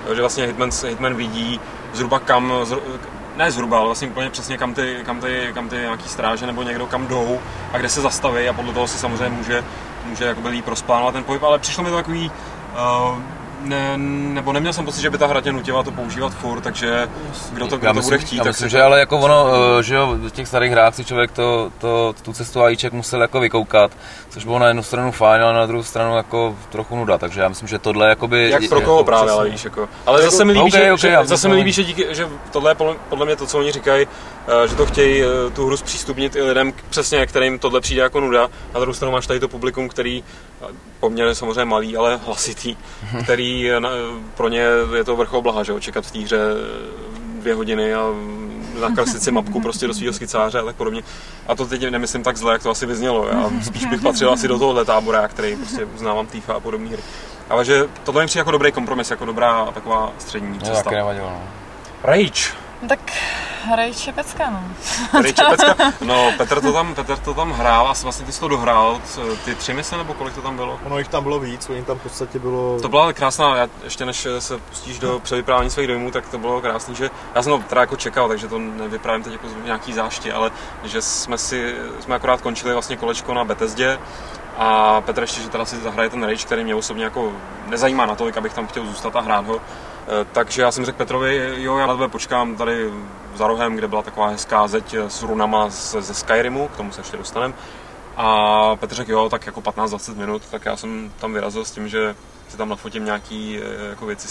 Jo, 0.07 0.15
že 0.15 0.21
vlastně 0.21 0.45
Hitman, 0.45 0.69
Hitman 0.87 1.15
vidí 1.15 1.59
zhruba 1.93 2.19
kam, 2.19 2.53
zhru, 2.63 2.81
ne 3.35 3.51
zhruba, 3.51 3.77
ale 3.77 3.85
vlastně 3.85 4.07
úplně 4.07 4.29
přesně 4.29 4.57
kam 4.57 4.73
ty, 4.73 4.97
kam 5.05 5.21
ty, 5.21 5.51
kam 5.53 5.69
ty 5.69 5.75
nějaký 5.75 6.09
stráže 6.09 6.45
nebo 6.45 6.63
někdo 6.63 6.85
kam 6.87 7.07
jdou 7.07 7.39
a 7.73 7.77
kde 7.77 7.89
se 7.89 8.01
zastaví 8.01 8.49
a 8.49 8.53
podle 8.53 8.73
toho 8.73 8.87
si 8.87 8.97
samozřejmě 8.97 9.37
může, 9.37 9.63
může 10.05 10.25
jakoby 10.25 10.49
líp 10.49 10.67
rozplánovat 10.67 11.13
ten 11.13 11.23
pohyb, 11.23 11.43
ale 11.43 11.59
přišlo 11.59 11.83
mi 11.83 11.89
to 11.89 11.95
takový, 11.95 12.31
uh, 13.11 13.17
ne, 13.65 13.97
nebo 13.97 14.53
neměl 14.53 14.73
jsem 14.73 14.85
pocit, 14.85 15.01
že 15.01 15.09
by 15.09 15.17
ta 15.17 15.27
hra 15.27 15.41
tě 15.41 15.51
nutila 15.51 15.83
to 15.83 15.91
používat 15.91 16.33
furt, 16.33 16.61
takže 16.61 17.09
kdo 17.51 17.67
to, 17.67 17.77
kdo 17.77 17.87
Já 17.87 17.93
to 17.93 17.97
myslím, 17.97 18.09
bude 18.09 18.25
chtít, 18.25 18.35
já 18.35 18.43
tak 18.43 18.49
myslím 18.49 18.69
si 18.69 18.71
že 18.71 18.81
ale 18.81 18.99
jako 18.99 19.17
ono, 19.17 19.47
eh, 19.79 19.83
že 19.83 19.95
jo, 19.95 20.17
v 20.27 20.31
těch 20.31 20.47
starých 20.47 20.71
hrách 20.71 20.95
si 20.95 21.05
člověk 21.05 21.31
to, 21.31 21.71
to, 21.77 22.15
tu 22.21 22.33
cestu 22.33 22.63
AIček 22.63 22.93
musel 22.93 23.21
jako 23.21 23.39
vykoukat, 23.39 23.91
což 24.29 24.45
bylo 24.45 24.59
na 24.59 24.67
jednu 24.67 24.83
stranu 24.83 25.11
fajn, 25.11 25.43
ale 25.43 25.53
na 25.53 25.65
druhou 25.65 25.83
stranu 25.83 26.17
jako 26.17 26.55
trochu 26.69 26.95
nuda, 26.95 27.17
takže 27.17 27.41
já 27.41 27.49
myslím, 27.49 27.67
že 27.67 27.79
tohle 27.79 28.09
jakoby... 28.09 28.49
Jak 28.49 28.69
pro 28.69 28.81
koho 28.81 29.03
právě, 29.03 29.31
ale 29.31 29.49
víš, 29.49 29.63
jako. 29.63 29.89
Ale 30.05 30.21
Jako- 30.21 30.31
zase 30.31 30.45
mi 30.45 30.51
líbí, 30.51 30.61
OK, 30.61 30.71
že, 30.71 30.91
OK, 30.91 30.99
že, 30.99 31.17
zase 31.23 31.47
mi 31.47 31.55
líbí, 31.55 31.71
že, 31.71 31.83
díky, 31.83 32.07
že 32.09 32.27
tohle 32.51 32.71
je 32.71 32.75
podle, 32.75 33.25
mě 33.25 33.35
to, 33.35 33.47
co 33.47 33.59
oni 33.59 33.71
říkají, 33.71 34.07
eh, 34.47 34.67
že 34.67 34.75
to 34.75 34.85
chtějí 34.85 35.23
eh, 35.23 35.51
tu 35.55 35.65
hru 35.65 35.77
zpřístupnit 35.77 36.35
i 36.35 36.41
lidem, 36.41 36.73
přesně 36.89 37.25
kterým 37.25 37.59
tohle 37.59 37.81
přijde 37.81 38.01
jako 38.01 38.19
nuda. 38.19 38.49
Na 38.73 38.79
druhou 38.79 38.93
stranu 38.93 39.11
máš 39.11 39.27
tady 39.27 39.39
to 39.39 39.47
publikum, 39.47 39.89
který 39.89 40.23
poměrně 40.99 41.35
samozřejmě 41.35 41.65
malý, 41.65 41.97
ale 41.97 42.19
hlasitý, 42.25 42.75
který 43.23 43.54
na- 43.79 43.89
pro 44.37 44.49
ně 44.49 44.63
je 44.95 45.03
to 45.03 45.15
vrchol 45.15 45.41
blaha, 45.41 45.63
že 45.63 45.71
jo, 45.71 45.79
čekat 45.79 46.05
v 46.05 46.11
té 46.11 46.19
hře 46.19 46.37
eh, 46.37 47.41
dvě 47.41 47.53
hodiny 47.55 47.93
a 47.93 48.03
nakreslit 48.81 49.23
si 49.23 49.31
mapku 49.31 49.61
prostě 49.61 49.87
do 49.87 49.93
svého 49.93 50.13
skicáře 50.13 50.59
a 50.59 50.65
tak 50.65 50.75
podobně. 50.75 51.03
A 51.47 51.55
to 51.55 51.65
teď 51.65 51.89
nemyslím 51.89 52.23
tak 52.23 52.37
zle, 52.37 52.53
jak 52.53 52.63
to 52.63 52.69
asi 52.69 52.85
vyznělo. 52.85 53.27
Já 53.27 53.49
spíš 53.65 53.85
bych 53.85 54.01
patřil 54.01 54.31
asi 54.33 54.47
do 54.47 54.59
tohohle 54.59 54.85
tábora, 54.85 55.27
který 55.27 55.55
prostě 55.55 55.85
uznávám 55.85 56.27
týfa 56.27 56.53
a 56.53 56.59
podobné 56.59 56.89
hry. 56.89 57.03
Ale 57.49 57.65
že 57.65 57.83
tohle 58.03 58.23
mi 58.23 58.27
přijde 58.27 58.39
jako 58.39 58.51
dobrý 58.51 58.71
kompromis, 58.71 59.11
jako 59.11 59.25
dobrá 59.25 59.65
taková 59.65 60.11
střední 60.17 60.59
cesta. 60.59 60.83
taky 60.83 60.95
nevadilo, 60.95 61.29
no. 61.29 61.41
Rage. 62.03 62.43
No 62.81 62.87
tak 62.89 62.99
Hrají 63.65 63.93
Čepecka, 63.93 64.49
no. 64.49 64.63
Tady 65.11 65.33
Čepecka. 65.33 65.75
No, 66.01 66.31
Petr 66.37 66.61
to 66.61 66.73
tam, 66.73 66.95
Petr 66.95 67.17
to 67.17 67.33
tam 67.33 67.51
hrál 67.51 67.87
a 67.87 67.93
vlastně 68.03 68.25
ty 68.25 68.31
jsi 68.31 68.39
to 68.39 68.47
dohrál, 68.47 69.01
ty 69.45 69.55
tři 69.55 69.73
mise 69.73 69.97
nebo 69.97 70.13
kolik 70.13 70.35
to 70.35 70.41
tam 70.41 70.55
bylo? 70.55 70.79
Ono 70.85 70.97
jich 70.97 71.07
tam 71.07 71.23
bylo 71.23 71.39
víc, 71.39 71.69
oni 71.69 71.83
tam 71.83 71.97
v 71.97 72.01
podstatě 72.03 72.39
bylo... 72.39 72.79
To 72.81 72.89
byla 72.89 73.03
ale 73.03 73.13
krásná, 73.13 73.55
já, 73.55 73.67
ještě 73.83 74.05
než 74.05 74.27
se 74.39 74.57
pustíš 74.57 74.99
do 74.99 75.19
převyprávění 75.19 75.71
svých 75.71 75.87
dojmů, 75.87 76.11
tak 76.11 76.29
to 76.29 76.37
bylo 76.37 76.61
krásný, 76.61 76.95
že 76.95 77.09
já 77.35 77.43
jsem 77.43 77.51
to 77.51 77.69
teda 77.69 77.81
jako 77.81 77.95
čekal, 77.95 78.27
takže 78.27 78.47
to 78.47 78.59
nevyprávím 78.59 79.23
teď 79.23 79.33
jako 79.33 79.47
nějaký 79.63 79.93
záště, 79.93 80.33
ale 80.33 80.51
že 80.83 81.01
jsme 81.01 81.37
si, 81.37 81.75
jsme 81.99 82.15
akorát 82.15 82.41
končili 82.41 82.73
vlastně 82.73 82.97
kolečko 82.97 83.33
na 83.33 83.43
Bethesdě 83.43 83.99
a 84.57 85.01
Petr 85.01 85.21
ještě, 85.21 85.41
že 85.41 85.49
teda 85.49 85.65
si 85.65 85.77
zahraje 85.77 86.09
ten 86.09 86.23
Rage, 86.23 86.45
který 86.45 86.63
mě 86.63 86.75
osobně 86.75 87.03
jako 87.03 87.31
nezajímá 87.67 88.05
natolik, 88.05 88.37
abych 88.37 88.53
tam 88.53 88.67
chtěl 88.67 88.85
zůstat 88.85 89.15
a 89.15 89.21
hrát 89.21 89.47
ho. 89.47 89.61
Eh, 90.07 90.25
Takže 90.31 90.61
já 90.61 90.71
jsem 90.71 90.85
řekl 90.85 90.97
Petrovi, 90.97 91.53
jo, 91.55 91.77
já 91.77 91.87
na 91.87 91.93
tebe 91.93 92.07
počkám 92.07 92.55
tady 92.55 92.91
za 93.35 93.47
rohem, 93.47 93.75
kde 93.75 93.87
byla 93.87 94.01
taková 94.01 94.27
hezká 94.27 94.67
zeď 94.67 94.93
s 94.93 95.23
runama 95.23 95.69
ze, 95.69 96.01
ze 96.01 96.13
Skyrimu, 96.13 96.67
k 96.67 96.77
tomu 96.77 96.91
se 96.91 97.01
ještě 97.01 97.17
dostaneme. 97.17 97.53
A 98.17 98.75
Petr 98.75 98.95
řekl, 98.95 99.11
jo, 99.11 99.29
tak 99.29 99.45
jako 99.45 99.61
15-20 99.61 100.15
minut, 100.15 100.41
tak 100.51 100.65
já 100.65 100.75
jsem 100.75 101.11
tam 101.19 101.33
vyrazil 101.33 101.65
s 101.65 101.71
tím, 101.71 101.87
že 101.87 102.15
si 102.49 102.57
tam 102.57 102.69
nafotím 102.69 103.05
nějaký 103.05 103.59
eh, 103.59 103.89
jako 103.89 104.05
věci 104.05 104.27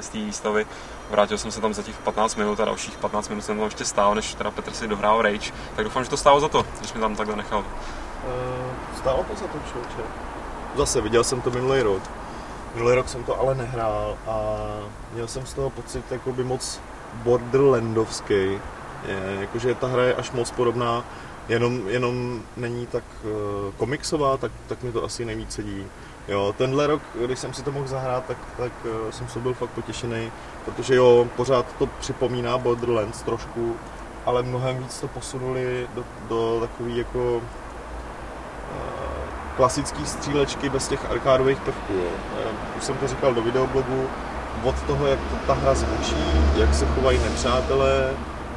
z 0.00 0.08
té 0.08 0.18
výstavy. 0.18 0.66
Vrátil 1.10 1.38
jsem 1.38 1.50
se 1.50 1.60
tam 1.60 1.74
za 1.74 1.82
těch 1.82 1.98
15 1.98 2.36
minut 2.36 2.60
a 2.60 2.64
dalších 2.64 2.98
15 2.98 3.28
minut 3.28 3.44
jsem 3.44 3.56
tam 3.56 3.64
ještě 3.64 3.84
stál, 3.84 4.14
než 4.14 4.34
teda 4.34 4.50
Petr 4.50 4.72
si 4.72 4.88
dohrál 4.88 5.22
Rage. 5.22 5.52
Tak 5.76 5.84
doufám, 5.84 6.04
že 6.04 6.10
to 6.10 6.16
stálo 6.16 6.40
za 6.40 6.48
to, 6.48 6.66
když 6.78 6.92
mi 6.92 7.00
tam 7.00 7.16
takhle 7.16 7.36
nechal. 7.36 7.58
Uh, 7.58 8.96
stálo 8.98 9.24
to 9.24 9.34
za 9.34 9.46
to, 9.46 9.58
člověče. 9.70 10.02
Zase, 10.76 11.00
viděl 11.00 11.24
jsem 11.24 11.40
to 11.40 11.50
minulý 11.50 11.82
rok. 11.82 12.02
Minulý 12.74 12.94
rok 12.94 13.08
jsem 13.08 13.24
to 13.24 13.40
ale 13.40 13.54
nehrál 13.54 14.16
a 14.26 14.56
měl 15.12 15.28
jsem 15.28 15.46
z 15.46 15.54
toho 15.54 15.70
pocit 15.70 16.04
jakoby 16.10 16.44
moc 16.44 16.80
borderlandovský. 17.14 18.60
Je, 19.08 19.36
jakože 19.40 19.74
ta 19.74 19.86
hra 19.86 20.02
je 20.02 20.14
až 20.14 20.30
moc 20.30 20.50
podobná, 20.50 21.04
jenom, 21.48 21.88
jenom 21.88 22.42
není 22.56 22.86
tak 22.86 23.04
uh, 23.24 23.30
komiksová, 23.76 24.36
tak, 24.36 24.52
tak 24.66 24.82
mi 24.82 24.92
to 24.92 25.04
asi 25.04 25.24
nejvíc 25.24 25.52
sedí. 25.52 25.86
Jo, 26.28 26.54
tenhle 26.58 26.86
rok, 26.86 27.02
když 27.24 27.38
jsem 27.38 27.54
si 27.54 27.62
to 27.62 27.72
mohl 27.72 27.86
zahrát, 27.86 28.24
tak, 28.24 28.36
tak 28.56 28.72
uh, 28.84 29.10
jsem 29.10 29.28
se 29.28 29.38
byl 29.38 29.54
fakt 29.54 29.70
potěšený, 29.70 30.32
protože 30.64 30.94
jo, 30.94 31.26
pořád 31.36 31.66
to 31.78 31.86
připomíná 31.86 32.58
Borderlands 32.58 33.22
trošku, 33.22 33.76
ale 34.26 34.42
mnohem 34.42 34.78
víc 34.78 35.00
to 35.00 35.08
posunuli 35.08 35.86
do, 35.94 36.04
do 36.28 36.58
takový 36.60 36.96
jako 36.96 37.42
klasický 39.58 40.06
střílečky 40.06 40.68
bez 40.68 40.88
těch 40.88 41.10
arkádových 41.10 41.60
prvků. 41.60 41.92
Jo. 41.92 42.10
Eh, 42.38 42.78
Už 42.78 42.84
jsem 42.84 42.96
to 42.96 43.08
říkal 43.08 43.34
do 43.34 43.42
videoblogu, 43.42 44.06
od 44.64 44.82
toho, 44.82 45.06
jak 45.06 45.18
to 45.18 45.36
ta 45.46 45.54
hra 45.54 45.74
zvučí, 45.74 46.16
jak 46.56 46.74
se 46.74 46.86
chovají 46.86 47.18
nepřátelé, 47.18 48.10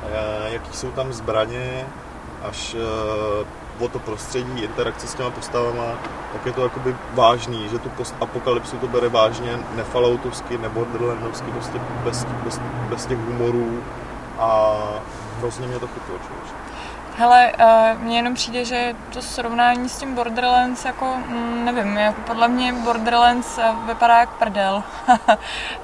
eh, 0.04 0.54
jaký 0.54 0.78
jsou 0.78 0.92
tam 0.92 1.14
zbraně, 1.14 1.86
až 2.44 2.76
o 3.80 3.88
to 3.88 4.00
prostředí, 4.00 4.62
interakce 4.62 5.08
s 5.08 5.16
těma 5.16 5.30
postavama, 5.30 5.86
tak 6.34 6.46
je 6.46 6.52
to 6.52 6.64
jakoby 6.64 6.96
vážný, 7.14 7.70
že 7.70 7.80
tu 7.80 7.90
post-apokalypsu 7.90 8.78
to 8.78 8.88
bere 8.88 9.10
vážně, 9.10 9.60
nefalloutovsky, 9.76 10.58
neborderlandovsky, 10.58 11.52
prostě 11.52 11.80
bez, 12.04 12.26
bez, 12.44 12.62
bez 12.90 13.06
těch 13.06 13.18
humorů 13.18 13.84
a 14.40 14.74
hrozně 15.40 15.68
mě 15.68 15.80
to 15.80 15.88
chytlo, 15.88 16.16
člověče. 16.28 16.71
Hele, 17.22 17.52
uh, 17.96 18.02
mně 18.02 18.18
jenom 18.18 18.34
přijde, 18.34 18.66
že 18.66 18.96
to 19.14 19.22
srovnání 19.22 19.90
s 19.90 19.98
tím 19.98 20.16
Borderlands, 20.16 20.86
jako, 20.86 21.06
mm, 21.28 21.66
nevím, 21.66 21.98
jako 21.98 22.22
podle 22.22 22.48
mě 22.48 22.74
Borderlands 22.74 23.58
eh, 23.58 23.64
vypadá 23.88 24.20
jak 24.20 24.30
prdel. 24.30 24.84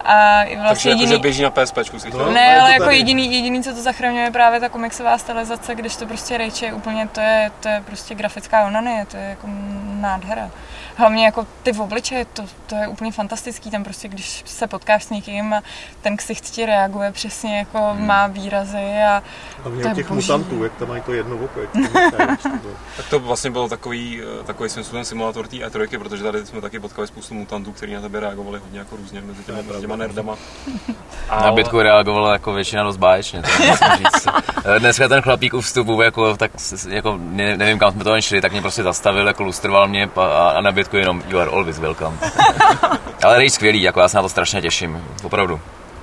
a 0.06 0.39
Takže 0.43 0.58
vlastně 0.62 0.91
jako, 0.91 1.00
že 1.00 1.04
jediný, 1.04 1.21
běží 1.21 1.43
na 1.43 1.50
PSP, 1.50 1.78
si 1.97 2.10
No. 2.17 2.32
ne, 2.32 2.62
ale 2.62 2.71
jako 2.71 2.84
tady. 2.84 2.97
jediný, 2.97 3.34
jediný, 3.36 3.63
co 3.63 3.73
to 3.73 3.82
zachraňuje, 3.82 4.23
je 4.23 4.32
právě 4.32 4.60
ta 4.60 4.69
komiksová 4.69 5.17
stylizace, 5.17 5.76
když 5.76 5.95
to 5.95 6.06
prostě 6.06 6.38
Rage 6.38 6.65
je 6.65 6.73
úplně, 6.73 7.08
to 7.08 7.19
je, 7.21 7.52
to 7.60 7.69
je 7.69 7.84
prostě 7.86 8.15
grafická 8.15 8.65
onanie, 8.67 9.06
to 9.06 9.17
je 9.17 9.23
jako 9.30 9.47
nádhera. 9.84 10.50
Hlavně 10.95 11.26
jako 11.26 11.47
ty 11.63 11.71
v 11.73 11.82
obličeji, 11.82 12.26
to, 12.26 12.43
to 12.67 12.76
je 12.76 12.88
úplně 12.88 13.12
fantastický, 13.12 13.71
tam 13.71 13.84
prostě, 13.84 14.08
když 14.08 14.43
se 14.45 14.67
potkáš 14.67 15.04
s 15.04 15.10
někým 15.10 15.54
a 15.54 15.62
ten 16.02 16.17
ksicht 16.17 16.43
ti 16.43 16.65
reaguje 16.65 17.12
přesně, 17.12 17.58
jako 17.58 17.78
Hmm. 17.93 18.08
má 18.08 18.28
výrazy 18.28 19.04
a 19.10 19.23
Hlavně 19.63 19.82
To 19.84 19.89
je 19.89 19.95
těch 19.95 20.10
boží. 20.10 20.32
mutantů, 20.32 20.63
jak 20.63 20.73
tam 20.73 20.88
mají 20.88 21.02
to 21.02 21.13
jedno 21.13 21.26
to 21.27 22.49
bylo. 22.61 22.73
Tak 22.97 23.09
to 23.09 23.19
vlastně 23.19 23.51
byl 23.51 23.69
takový, 23.69 24.21
eh, 24.41 24.43
takový 24.43 24.69
svým 24.69 24.83
způsobem 24.83 25.05
simulátor 25.05 25.47
té 25.47 25.55
E3, 25.57 25.99
protože 25.99 26.23
tady 26.23 26.45
jsme 26.45 26.61
taky 26.61 26.79
potkali 26.79 27.07
spoustu 27.07 27.33
mutantů, 27.33 27.71
kteří 27.71 27.93
na 27.93 28.01
tebe 28.01 28.19
reagovali 28.19 28.59
hodně 28.59 28.79
jako 28.79 28.95
různě 28.95 29.21
mezi 29.21 29.43
těma, 29.43 29.57
To 29.57 29.63
je 29.63 29.67
mezi 29.67 29.81
těma 29.81 29.95
nerdama. 29.95 30.35
Na 31.31 31.51
bitku 31.51 31.81
reagovala 31.81 32.33
jako 32.33 32.53
většina 32.53 32.83
dost 32.83 32.97
báječně, 32.97 33.41
říct. 33.97 34.27
Eh, 34.65 34.79
Dneska 34.79 35.07
ten 35.07 35.21
chlapík 35.21 35.53
u 35.53 35.61
vstupu, 35.61 36.01
jako, 36.01 36.37
tak 36.37 36.51
jako, 36.89 37.17
ne, 37.21 37.57
nevím 37.57 37.79
kam 37.79 37.91
jsme 37.91 38.03
to 38.03 38.21
šli, 38.21 38.41
tak 38.41 38.51
mě 38.51 38.61
prostě 38.61 38.83
zastavil, 38.83 39.27
jako 39.27 39.43
lustroval 39.43 39.87
mě 39.87 40.09
a, 40.15 40.49
a 40.49 40.61
na 40.61 40.71
bitku 40.71 40.97
jenom 40.97 41.23
you 41.27 41.39
are 41.39 41.51
always 41.51 41.79
welcome. 41.79 42.17
Ale 43.23 43.37
Rage 43.37 43.49
skvělý, 43.49 43.81
jako 43.81 43.99
já 43.99 44.07
se 44.07 44.17
na 44.17 44.23
to 44.23 44.29
strašně 44.29 44.61
těším, 44.61 45.03
opravdu. 45.23 45.59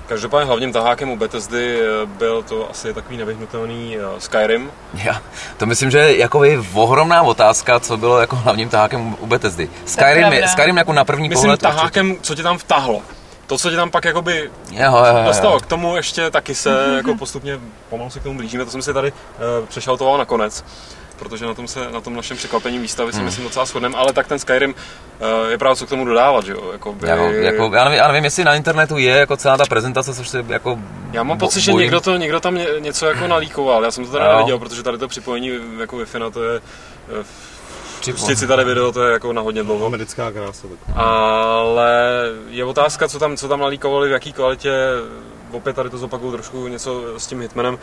Každopádně 0.07 0.45
hlavním 0.47 0.73
tahákem 0.73 1.09
u 1.09 1.17
Bethesdy 1.17 1.79
eh, 1.81 2.05
byl 2.05 2.43
to 2.43 2.69
asi 2.71 2.93
takový 2.93 3.17
nevyhnutelný 3.17 3.97
eh, 3.97 4.01
Skyrim. 4.19 4.71
Já, 4.93 5.21
to 5.57 5.65
myslím, 5.65 5.91
že 5.91 5.97
je 5.97 6.17
jako 6.17 6.43
je 6.43 6.59
ohromná 6.73 7.21
otázka, 7.21 7.79
co 7.79 7.97
bylo 7.97 8.19
jako 8.19 8.35
hlavním 8.35 8.69
tahákem 8.69 9.15
u 9.19 9.25
Bethesdy. 9.25 9.69
Skyrim, 9.85 10.33
je. 10.33 10.47
Skyrim 10.47 10.77
jako 10.77 10.93
na 10.93 11.03
první 11.05 11.29
Myslím 11.29 11.43
pohled... 11.43 11.61
tahákem, 11.61 12.15
co 12.21 12.35
tě 12.35 12.43
tam 12.43 12.57
vtahlo. 12.57 13.01
To, 13.47 13.57
co 13.57 13.69
tě 13.69 13.75
tam 13.75 13.91
pak 13.91 14.05
jakoby 14.05 14.49
určitě- 14.49 14.83
Jo, 14.83 14.91
jo, 14.97 15.17
jo, 15.17 15.23
dostalo, 15.25 15.59
k 15.59 15.65
tomu 15.65 15.95
ještě 15.95 16.31
taky 16.31 16.55
se 16.55 16.93
jako 16.97 17.15
postupně 17.15 17.59
pomalu 17.89 18.09
se 18.09 18.19
k 18.19 18.23
tomu 18.23 18.37
blížíme, 18.37 18.65
to 18.65 18.71
jsem 18.71 18.81
si 18.81 18.93
tady 18.93 19.11
uh, 19.11 19.65
přešaltoval 19.67 20.17
nakonec. 20.17 20.65
Protože 21.19 21.45
na 21.45 21.53
tom, 21.53 21.67
se, 21.67 21.91
na 21.91 22.01
tom 22.01 22.15
našem 22.15 22.37
překvapení 22.37 22.79
výstavy 22.79 23.11
si 23.11 23.15
Hmm. 23.17 23.25
myslím 23.25 23.43
docela 23.43 23.65
shodneme, 23.65 23.97
ale 23.97 24.13
tak 24.13 24.27
ten 24.27 24.39
Skyrim 24.39 24.75
uh, 25.19 25.49
je 25.51 25.57
právě 25.57 25.75
co 25.75 25.85
k 25.85 25.89
tomu 25.89 26.05
dodávat, 26.05 26.45
že 26.45 26.51
jo? 26.51 26.69
Jakoby, 26.71 27.07
Jako, 27.09 27.23
jako, 27.23 27.71
já, 27.75 27.83
nevím, 27.83 27.97
já 27.99 28.07
nevím, 28.07 28.23
jestli 28.23 28.43
na 28.43 28.55
internetu 28.55 28.97
je 28.97 29.11
jako 29.15 29.37
celá 29.37 29.57
ta 29.57 29.65
prezentace, 29.65 30.13
což 30.13 30.29
se 30.29 30.45
jako... 30.47 30.79
Já 31.11 31.23
mám 31.23 31.37
bo- 31.37 31.45
pocit, 31.45 31.61
že 31.61 31.71
bojím. 31.71 31.83
někdo, 31.83 32.01
to, 32.01 32.17
někdo 32.17 32.39
tam 32.39 32.55
ně, 32.55 32.67
něco 32.79 33.05
jako 33.05 33.27
nalíkoval, 33.27 33.83
já 33.83 33.91
jsem 33.91 34.05
to 34.05 34.11
teda 34.11 34.25
Jo. 34.25 34.31
neviděl, 34.31 34.59
protože 34.59 34.83
tady 34.83 34.97
to 34.97 35.07
připojení 35.07 35.51
jako 35.79 35.95
Wi-Fi 35.97 36.19
na 36.19 36.29
to 36.29 36.43
je... 36.43 36.61
eh, 37.21 37.23
Pustit 38.11 38.35
si 38.39 38.47
tady 38.47 38.63
video, 38.63 38.91
to 38.91 39.03
je 39.03 39.13
jako 39.13 39.33
na 39.33 39.41
hodně 39.41 39.63
dlouho. 39.63 39.85
Americká 39.85 40.31
krása. 40.31 40.67
Tak. 40.67 40.95
Ale 40.97 41.91
je 42.49 42.65
otázka, 42.65 43.07
co 43.07 43.19
tam, 43.19 43.37
co 43.37 43.47
tam 43.47 43.59
nalíkovali, 43.59 44.09
v 44.09 44.11
jaký 44.11 44.33
kvalitě. 44.33 44.73
Opět 45.51 45.75
tady 45.75 45.89
to 45.89 45.97
zopakuju 45.97 46.31
trošku 46.31 46.67
něco 46.67 47.03
s 47.17 47.27
tím 47.27 47.41
Hitmanem, 47.41 47.77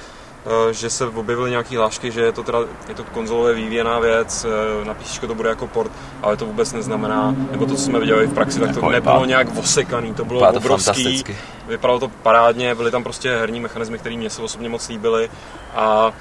že 0.70 0.90
se 0.90 1.07
objevily 1.07 1.50
nějaké 1.50 1.78
hlášky, 1.78 2.11
že 2.11 2.20
je 2.20 2.33
to 2.33 2.42
teda 2.42 2.59
je 2.88 2.94
to 2.94 3.05
konzolově 3.05 3.55
vývěná 3.55 3.98
věc, 3.98 4.46
eh, 4.83 4.85
na 4.85 4.94
PC 4.94 5.18
to 5.26 5.35
bude 5.35 5.48
jako 5.48 5.66
port, 5.66 5.92
ale 6.22 6.37
to 6.37 6.46
vůbec 6.46 6.72
neznamená, 6.72 7.35
nebo 7.50 7.66
to, 7.66 7.74
co 7.74 7.83
jsme 7.83 8.00
viděli 8.00 8.26
v 8.26 8.35
praxi, 8.35 8.61
tak 8.61 8.68
to 8.68 8.76
Jako 8.76 8.90
nebylo 8.90 9.14
vypadá- 9.14 9.26
nějak 9.26 9.46
osekaný, 9.59 10.14
to 10.14 10.24
bylo 10.24 10.40
Vypadá 10.40 10.52
to 10.52 10.59
obrovský, 10.59 11.24
vypadalo 11.68 12.00
to 12.00 12.09
parádně, 12.09 12.74
byly 12.74 12.90
tam 12.90 13.02
prostě 13.02 13.37
herní 13.37 13.61
mechanismy, 13.61 13.98
které 13.98 14.16
mě 14.16 14.31
se 14.31 14.42
osobně 14.42 14.68
moc 14.68 14.88
líbily. 14.88 15.31
A 15.74 16.12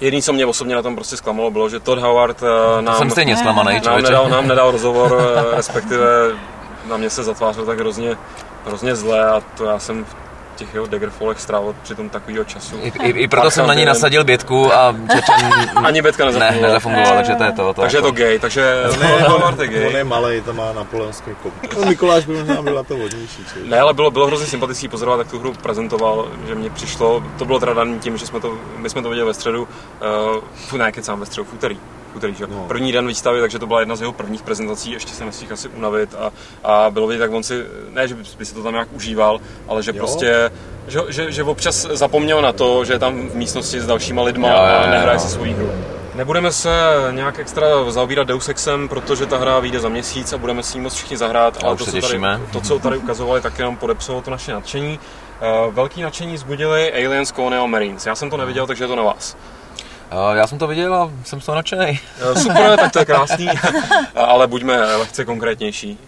Jediné, 0.00 0.22
co 0.22 0.32
mě 0.32 0.46
osobně 0.46 0.74
na 0.74 0.82
tom 0.82 0.94
prostě 0.94 1.16
zklamalo, 1.16 1.50
bylo, 1.50 1.68
že 1.68 1.80
Todd 1.80 1.98
Howard 1.98 2.42
eh, 2.42 2.82
nám, 2.82 2.96
Jsem 2.98 3.10
stejně 3.10 3.36
zklamaný, 3.36 3.80
nám, 3.86 4.02
nedal, 4.02 4.28
nám 4.28 4.48
nedal 4.48 4.70
rozhovor, 4.76 5.22
eh, 5.52 5.56
respektive 5.56 6.06
na 6.88 6.96
mě 6.96 7.10
se 7.10 7.22
zatvářel 7.24 7.66
tak 7.66 7.78
hrozně, 7.80 8.16
hrozně 8.66 8.96
zle 8.96 9.26
a 9.30 9.42
to 9.56 9.64
já 9.64 9.78
jsem 9.78 10.06
těch 10.58 10.74
jeho 10.74 10.86
Daggerfallech 10.86 11.40
strávil 11.40 11.74
přitom 11.82 12.08
takovýho 12.08 12.44
času. 12.44 12.76
I, 12.82 12.92
i, 13.02 13.08
I 13.10 13.28
proto 13.28 13.50
jsem 13.50 13.66
na 13.66 13.74
ní 13.74 13.84
nasadil 13.84 14.24
bětku 14.24 14.74
a 14.74 14.94
čečen... 15.12 15.50
Ani 15.84 16.02
betka 16.02 16.24
ne, 16.24 16.30
nezafungovala. 16.32 16.68
nezafungovala, 16.68 17.16
takže 17.16 17.34
to 17.34 17.44
je 17.44 17.52
to. 17.52 17.74
to 17.74 17.80
Takže 17.80 17.96
je 17.96 17.98
jako- 17.98 18.08
to 18.08 18.12
gay, 18.16 18.38
takže 18.38 18.74
Howard 19.26 19.60
je 19.60 19.68
On 19.68 19.74
je 19.74 19.92
gay. 19.92 20.04
malej, 20.04 20.40
to 20.40 20.52
má 20.52 20.72
napoleonský 20.72 21.30
kop. 21.42 21.54
No, 21.80 21.84
Mikuláš 21.88 22.26
by 22.26 22.32
možná 22.38 22.62
byla 22.62 22.82
to 22.82 22.96
hodnější. 22.96 23.44
člověk. 23.44 23.70
Ne, 23.70 23.80
ale 23.80 23.94
bylo, 23.94 24.10
bylo 24.10 24.26
hrozně 24.26 24.46
sympatický 24.46 24.88
pozorovat, 24.88 25.18
jak 25.18 25.30
tu 25.30 25.38
hru 25.38 25.52
prezentoval, 25.62 26.28
že 26.48 26.54
mě 26.54 26.70
přišlo, 26.70 27.22
to 27.38 27.44
bylo 27.44 27.58
teda 27.60 27.74
daný 27.74 27.98
tím, 27.98 28.16
že 28.18 28.26
jsme 28.26 28.40
to, 28.40 28.58
my 28.76 28.90
jsme 28.90 29.02
to 29.02 29.08
viděli 29.08 29.26
ve 29.26 29.34
středu, 29.34 29.68
uh, 30.72 30.78
ne, 30.78 30.92
kecám 30.92 31.20
ve 31.20 31.26
středu, 31.26 31.44
v 31.44 31.52
úterý, 31.54 31.78
úterý, 32.16 32.34
že? 32.34 32.46
No. 32.46 32.64
První 32.68 32.92
den 32.92 33.06
výstavy, 33.06 33.40
takže 33.40 33.58
to 33.58 33.66
byla 33.66 33.80
jedna 33.80 33.96
z 33.96 34.00
jeho 34.00 34.12
prvních 34.12 34.42
prezentací, 34.42 34.92
ještě 34.92 35.12
se 35.12 35.24
nestihl 35.24 35.54
asi 35.54 35.68
unavit 35.68 36.14
a, 36.14 36.32
a 36.64 36.90
bylo 36.90 37.06
vidět, 37.06 37.22
jak 37.22 37.32
on 37.32 37.42
si, 37.42 37.64
ne, 37.90 38.08
že 38.08 38.14
by 38.38 38.44
si 38.46 38.54
to 38.54 38.62
tam 38.62 38.72
nějak 38.72 38.88
užíval, 38.92 39.40
ale 39.68 39.82
že 39.82 39.90
Jo. 39.90 39.96
prostě, 39.98 40.50
že, 40.88 41.00
že, 41.08 41.32
že, 41.32 41.44
občas 41.44 41.86
zapomněl 41.92 42.42
na 42.42 42.52
to, 42.52 42.84
že 42.84 42.92
je 42.92 42.98
tam 42.98 43.28
v 43.28 43.34
místnosti 43.34 43.80
s 43.80 43.86
dalšíma 43.86 44.22
lidma 44.22 44.48
Jo, 44.48 44.56
a 44.56 44.90
nehraje 44.90 45.16
jo. 45.16 45.20
si 45.20 45.28
svou 45.28 45.44
hru. 45.44 45.70
Nebudeme 46.14 46.52
se 46.52 46.70
nějak 47.10 47.38
extra 47.38 47.66
zaobírat 47.90 48.28
Deus 48.28 48.48
Exem, 48.48 48.88
protože 48.88 49.26
ta 49.26 49.38
hra 49.38 49.60
vyjde 49.60 49.80
za 49.80 49.88
měsíc 49.88 50.32
a 50.32 50.38
budeme 50.38 50.62
si 50.62 50.78
ji 50.78 50.82
moc 50.82 50.94
všichni 50.94 51.16
zahrát, 51.16 51.64
ale 51.64 51.76
to, 51.76 51.84
co 51.84 52.00
tady, 52.00 52.20
to, 52.52 52.60
co 52.60 52.78
tady 52.78 52.96
ukazovali, 52.96 53.40
tak 53.40 53.58
jenom 53.58 53.76
podepsalo 53.76 54.22
to 54.22 54.30
naše 54.30 54.52
nadšení. 54.52 54.98
Uh, 55.68 55.74
velký 55.74 56.02
nadšení 56.02 56.36
zbudili 56.36 56.92
Aliens 56.92 57.32
Colonial 57.32 57.68
Marines. 57.68 58.06
Já 58.06 58.14
jsem 58.14 58.30
to 58.30 58.36
neviděl, 58.36 58.66
takže 58.66 58.84
je 58.84 58.88
to 58.88 58.96
na 58.96 59.02
vás. 59.02 59.36
Já 60.34 60.46
jsem 60.46 60.58
to 60.58 60.66
viděl 60.66 60.94
a 60.94 61.10
jsem 61.24 61.40
z 61.40 61.46
toho 61.46 61.56
nadšený. 61.56 62.00
Super, 62.42 62.78
tak 62.78 62.92
to 62.92 62.98
je 62.98 63.04
krásný, 63.04 63.48
ale 64.14 64.46
buďme 64.46 64.96
lehce 64.96 65.24
konkrétnější. 65.24 65.98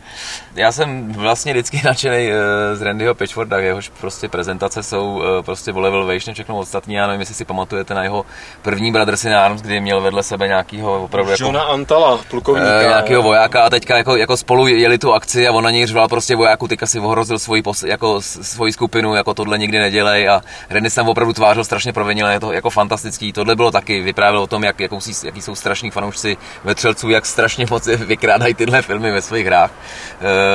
Já 0.54 0.72
jsem 0.72 1.12
vlastně 1.12 1.52
vždycky 1.52 1.80
nadšený 1.84 2.30
eh, 2.30 2.76
z 2.76 2.82
Randyho 2.82 3.14
Pitchforda, 3.14 3.58
jehož 3.58 3.88
prostě 4.00 4.28
prezentace 4.28 4.82
jsou 4.82 5.22
eh, 5.22 5.42
prostě 5.42 5.72
o 5.72 5.80
level 5.80 6.06
výš 6.06 6.28
všechno 6.32 6.58
ostatní. 6.58 6.94
Já 6.94 7.06
nevím, 7.06 7.20
jestli 7.20 7.34
si 7.34 7.44
pamatujete 7.44 7.94
na 7.94 8.02
jeho 8.02 8.26
první 8.62 8.92
Brothers 8.92 9.24
in 9.24 9.34
Arms, 9.34 9.62
kdy 9.62 9.80
měl 9.80 10.00
vedle 10.00 10.22
sebe 10.22 10.48
nějakýho 10.48 11.02
opravdu 11.02 11.30
jako, 11.30 11.44
Johna 11.44 11.62
Antala, 11.62 12.18
plukovníka. 12.30 12.82
nějakého 12.82 13.22
vojáka 13.22 13.62
a 13.62 13.70
teďka 13.70 13.96
jako, 13.96 14.16
jako 14.16 14.36
spolu 14.36 14.66
jeli 14.66 14.98
tu 14.98 15.12
akci 15.12 15.48
a 15.48 15.52
on 15.52 15.64
na 15.64 15.70
něj 15.70 15.86
řval 15.86 16.08
prostě 16.08 16.36
vojáku, 16.36 16.68
teďka 16.68 16.86
si 16.86 17.00
ohrozil 17.00 17.38
svoji, 17.38 17.62
pos, 17.62 17.82
jako, 17.82 18.20
svoji 18.20 18.72
skupinu, 18.72 19.14
jako 19.14 19.34
tohle 19.34 19.58
nikdy 19.58 19.78
nedělej 19.78 20.28
a 20.28 20.42
Randy 20.70 20.90
se 20.90 20.96
tam 20.96 21.08
opravdu 21.08 21.32
tvářil 21.32 21.64
strašně 21.64 21.92
provinile, 21.92 22.32
je 22.32 22.40
to 22.40 22.52
jako 22.52 22.70
fantastický. 22.70 23.32
Tohle 23.32 23.56
bylo 23.56 23.70
taky, 23.70 23.89
vyprávěl 23.90 24.42
o 24.42 24.46
tom, 24.46 24.64
jak, 24.64 24.80
jaký, 24.80 24.96
jaký 25.24 25.42
jsou 25.42 25.54
strašní 25.54 25.90
fanoušci 25.90 26.36
vetřelců, 26.64 27.10
jak 27.10 27.26
strašně 27.26 27.66
moc 27.70 27.86
vykrádají 27.86 28.54
tyhle 28.54 28.82
filmy 28.82 29.10
ve 29.12 29.22
svých 29.22 29.46
hrách, 29.46 29.70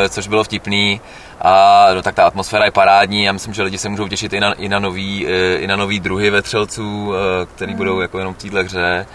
e, 0.06 0.10
což 0.10 0.28
bylo 0.28 0.44
vtipný. 0.44 1.02
A 1.42 1.88
no, 1.94 2.02
tak 2.02 2.16
ta 2.16 2.26
atmosféra 2.26 2.66
je 2.66 2.72
parádní, 2.72 3.24
já 3.24 3.32
myslím, 3.32 3.54
že 3.54 3.64
lidi 3.64 3.78
se 3.78 3.90
můžou 3.90 4.08
těšit 4.08 4.34
i 4.34 4.40
na, 4.40 4.54
i 4.54 4.70
na, 4.70 4.80
nový, 4.80 5.28
eh, 5.28 5.56
i 5.56 5.68
na 5.68 5.76
nový 5.76 6.00
druhy 6.00 6.30
vetřelců, 6.30 7.14
eh, 7.14 7.46
který 7.56 7.72
mm. 7.72 7.78
budou 7.78 8.00
jako 8.00 8.20
jenom 8.20 8.34
v 8.34 8.38
téhle 8.38 8.64
hře. 8.64 9.06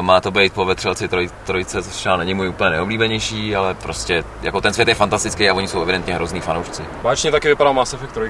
Má 0.00 0.20
to 0.20 0.30
být 0.30 0.52
po 0.52 0.64
vetřelci 0.64 1.08
troj, 1.08 1.30
trojce, 1.44 1.82
což 1.82 1.92
třeba 1.92 2.16
není 2.16 2.34
můj 2.34 2.48
úplně 2.48 2.70
neoblíbenější, 2.70 3.56
ale 3.56 3.74
prostě 3.74 4.24
jako 4.42 4.60
ten 4.60 4.72
svět 4.72 4.88
je 4.88 4.94
fantastický 4.94 5.48
a 5.48 5.54
oni 5.54 5.68
jsou 5.68 5.82
evidentně 5.82 6.14
hrozný 6.14 6.40
fanoušci. 6.40 6.82
Vážně 7.02 7.30
taky 7.30 7.48
vypadá 7.48 7.72
Mass 7.72 7.94
Effect 7.94 8.12
3, 8.12 8.20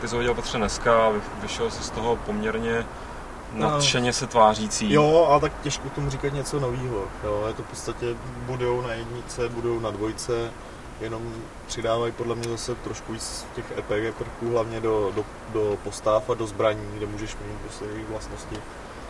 ty 0.00 0.08
jsi 0.08 0.14
ho 0.14 0.18
viděl 0.18 0.34
Petře 0.34 0.58
dneska, 0.58 1.08
vyšel 1.42 1.70
si 1.70 1.82
z 1.82 1.90
toho 1.90 2.16
poměrně 2.16 2.84
nadšeně 3.52 4.12
se 4.12 4.26
tvářící. 4.26 4.92
Jo, 4.92 5.26
ale 5.30 5.40
tak 5.40 5.52
těžko 5.62 5.88
tomu 5.88 6.10
říkat 6.10 6.32
něco 6.32 6.60
nového. 6.60 7.04
Jo, 7.24 7.44
je 7.46 7.54
to 7.54 7.62
v 7.62 7.66
podstatě 7.66 8.06
budou 8.46 8.80
na 8.80 8.92
jednice, 8.92 9.48
budou 9.48 9.80
na 9.80 9.90
dvojce, 9.90 10.50
jenom 11.00 11.34
přidávají 11.66 12.12
podle 12.12 12.34
mě 12.34 12.48
zase 12.48 12.74
trošku 12.74 13.12
víc 13.12 13.46
těch 13.54 13.78
RPG 13.78 14.14
prvků, 14.18 14.50
hlavně 14.50 14.80
do, 14.80 15.12
do, 15.14 15.24
do 15.52 15.78
postav 15.84 16.30
a 16.30 16.34
do 16.34 16.46
zbraní, 16.46 16.90
kde 16.96 17.06
můžeš 17.06 17.36
mít 17.36 17.58
prostě 17.62 17.84
jejich 17.84 18.08
vlastnosti. 18.08 18.56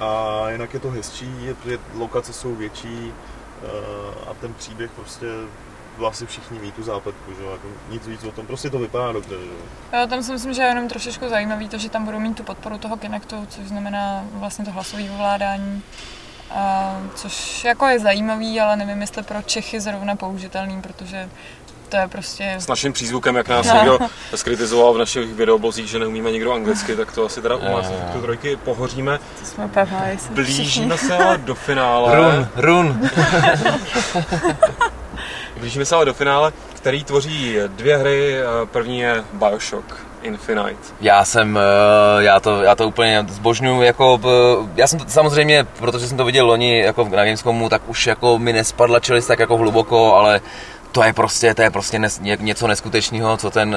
A 0.01 0.41
jinak 0.51 0.75
je 0.75 0.81
to 0.81 0.91
hezčí, 0.91 1.35
je, 1.41 1.57
je, 1.65 1.79
lokace 1.95 2.33
jsou 2.33 2.55
větší 2.55 3.13
uh, 3.63 4.31
a 4.31 4.35
ten 4.35 4.55
příběh 4.55 4.91
prostě 4.91 5.27
vlastně 6.01 6.27
všichni 6.27 6.59
ví 6.59 6.73
tu 6.73 6.83
zápletku, 6.83 7.33
že 7.39 7.45
jako 7.45 7.67
nic 7.91 8.07
víc 8.07 8.25
o 8.25 8.33
tom, 8.33 8.47
prostě 8.47 8.71
to 8.71 8.79
vypadá 8.79 9.13
dobře, 9.13 9.35
že 9.35 9.97
jo. 9.97 10.07
tam 10.07 10.23
si 10.23 10.33
myslím, 10.33 10.55
že 10.55 10.63
je 10.63 10.69
jenom 10.69 10.89
trošičku 10.89 11.29
zajímavý 11.29 11.69
to, 11.69 11.79
že 11.79 11.91
tam 11.91 12.05
budou 12.05 12.21
mít 12.21 12.37
tu 12.37 12.43
podporu 12.43 12.79
toho 12.79 12.97
Kinectu, 12.97 13.47
což 13.49 13.67
znamená 13.67 14.25
vlastně 14.33 14.65
to 14.65 14.71
hlasové 14.71 15.11
ovládání. 15.11 15.83
A, 16.51 16.97
což 17.15 17.65
jako 17.65 17.87
je 17.87 17.99
zajímavý, 17.99 18.61
ale 18.61 18.77
nevím, 18.77 19.01
jestli 19.01 19.23
pro 19.23 19.43
Čechy 19.43 19.81
zrovna 19.81 20.17
použitelný, 20.17 20.83
protože 20.83 21.31
to 21.91 21.97
je 21.97 22.09
prostě... 22.09 22.55
S 22.59 22.67
naším 22.67 22.93
přízvukem, 22.93 23.37
jak 23.37 23.49
nás 23.49 23.67
no. 23.67 23.75
někdo 23.75 23.99
skritizoval 24.35 24.93
v 24.95 24.99
našich 24.99 25.35
videoblozích, 25.35 25.87
že 25.87 25.99
neumíme 25.99 26.33
nikdo 26.33 26.53
anglicky, 26.53 26.97
tak 26.97 27.13
to 27.13 27.27
asi 27.27 27.43
teda 27.43 27.57
u 27.57 27.65
nás 27.65 27.87
tu 28.13 28.21
trojky 28.21 28.57
pohoříme. 28.57 29.19
To 29.41 29.47
jsme 29.47 29.69
pevali, 29.69 30.19
Blížíme 30.31 30.99
se 30.99 31.19
ale 31.19 31.39
do 31.39 31.55
finále. 31.55 32.17
Run, 32.17 32.49
run. 32.57 33.11
Blížíme 35.61 35.85
se 35.85 35.95
ale 35.95 36.05
do 36.05 36.15
finále, 36.15 36.53
který 36.77 37.05
tvoří 37.05 37.57
dvě 37.67 37.97
hry. 37.97 38.37
První 38.73 39.01
je 39.01 39.25
Bioshock 39.33 39.85
Infinite. 40.23 40.81
Já 41.01 41.25
jsem, 41.25 41.59
eh, 41.59 42.23
já 42.23 42.41
to, 42.41 42.63
já 42.63 42.75
to 42.75 42.89
úplně 42.89 43.27
zbožňuji, 43.29 43.83
jako, 43.83 44.21
eh, 44.25 44.69
já 44.77 44.87
jsem 44.87 44.99
to 44.99 45.05
samozřejmě, 45.09 45.67
protože 45.79 46.09
jsem 46.09 46.17
to 46.17 46.25
viděl 46.25 46.47
loni 46.47 46.81
jako 46.81 47.05
na 47.05 47.25
Gamescomu, 47.25 47.69
tak 47.69 47.83
už 47.87 48.07
jako 48.07 48.39
mi 48.39 48.53
nespadla 48.53 49.01
čelist 49.01 49.29
tak 49.29 49.39
jako 49.39 49.57
hluboko, 49.57 50.15
ale 50.15 50.41
to 50.93 51.03
je 51.03 51.13
prostě, 51.13 51.55
to 51.55 51.63
je 51.63 51.71
prostě 51.71 51.99
nes, 51.99 52.21
něco 52.21 52.67
neskutečného, 52.67 53.37
co 53.37 53.51
ten 53.51 53.77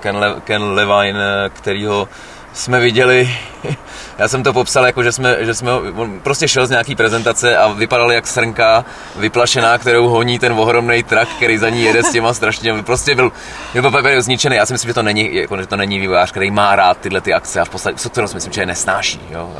Ken, 0.00 0.16
Le, 0.16 0.34
Ken 0.44 0.62
Levine, 0.62 1.50
kterýho 1.52 2.08
jsme 2.52 2.80
viděli 2.80 3.30
já 4.18 4.28
jsem 4.28 4.42
to 4.42 4.52
popsal 4.52 4.86
jako, 4.86 5.02
že 5.02 5.12
jsme, 5.12 5.36
že 5.40 5.54
jsme 5.54 5.72
on 5.72 6.20
prostě 6.20 6.48
šel 6.48 6.66
z 6.66 6.70
nějaký 6.70 6.94
prezentace 6.94 7.56
a 7.56 7.68
vypadal 7.68 8.12
jak 8.12 8.26
srnka 8.26 8.84
vyplašená, 9.16 9.78
kterou 9.78 10.08
honí 10.08 10.38
ten 10.38 10.52
ohromný 10.52 11.02
trak, 11.02 11.28
který 11.28 11.58
za 11.58 11.68
ní 11.68 11.82
jede 11.82 12.02
s 12.02 12.12
těma 12.12 12.34
strašně, 12.34 12.82
prostě 12.82 13.14
byl, 13.14 13.32
byl 13.72 13.90
byl 13.90 14.22
zničený. 14.22 14.56
Já 14.56 14.66
si 14.66 14.72
myslím, 14.72 14.88
že 14.88 14.94
to 14.94 15.02
není, 15.02 15.34
jako, 15.34 15.56
že 15.56 15.66
to 15.66 15.76
není 15.76 15.98
vývojář, 15.98 16.30
který 16.30 16.50
má 16.50 16.76
rád 16.76 16.98
tyhle 16.98 17.20
ty 17.20 17.34
akce 17.34 17.60
a 17.60 17.64
v 17.64 17.68
podstatě, 17.68 17.96
co 17.96 18.10
kterou 18.10 18.28
si 18.28 18.34
myslím, 18.34 18.52
že 18.52 18.62
je 18.62 18.66
nesnáší. 18.66 19.20
Jo? 19.30 19.52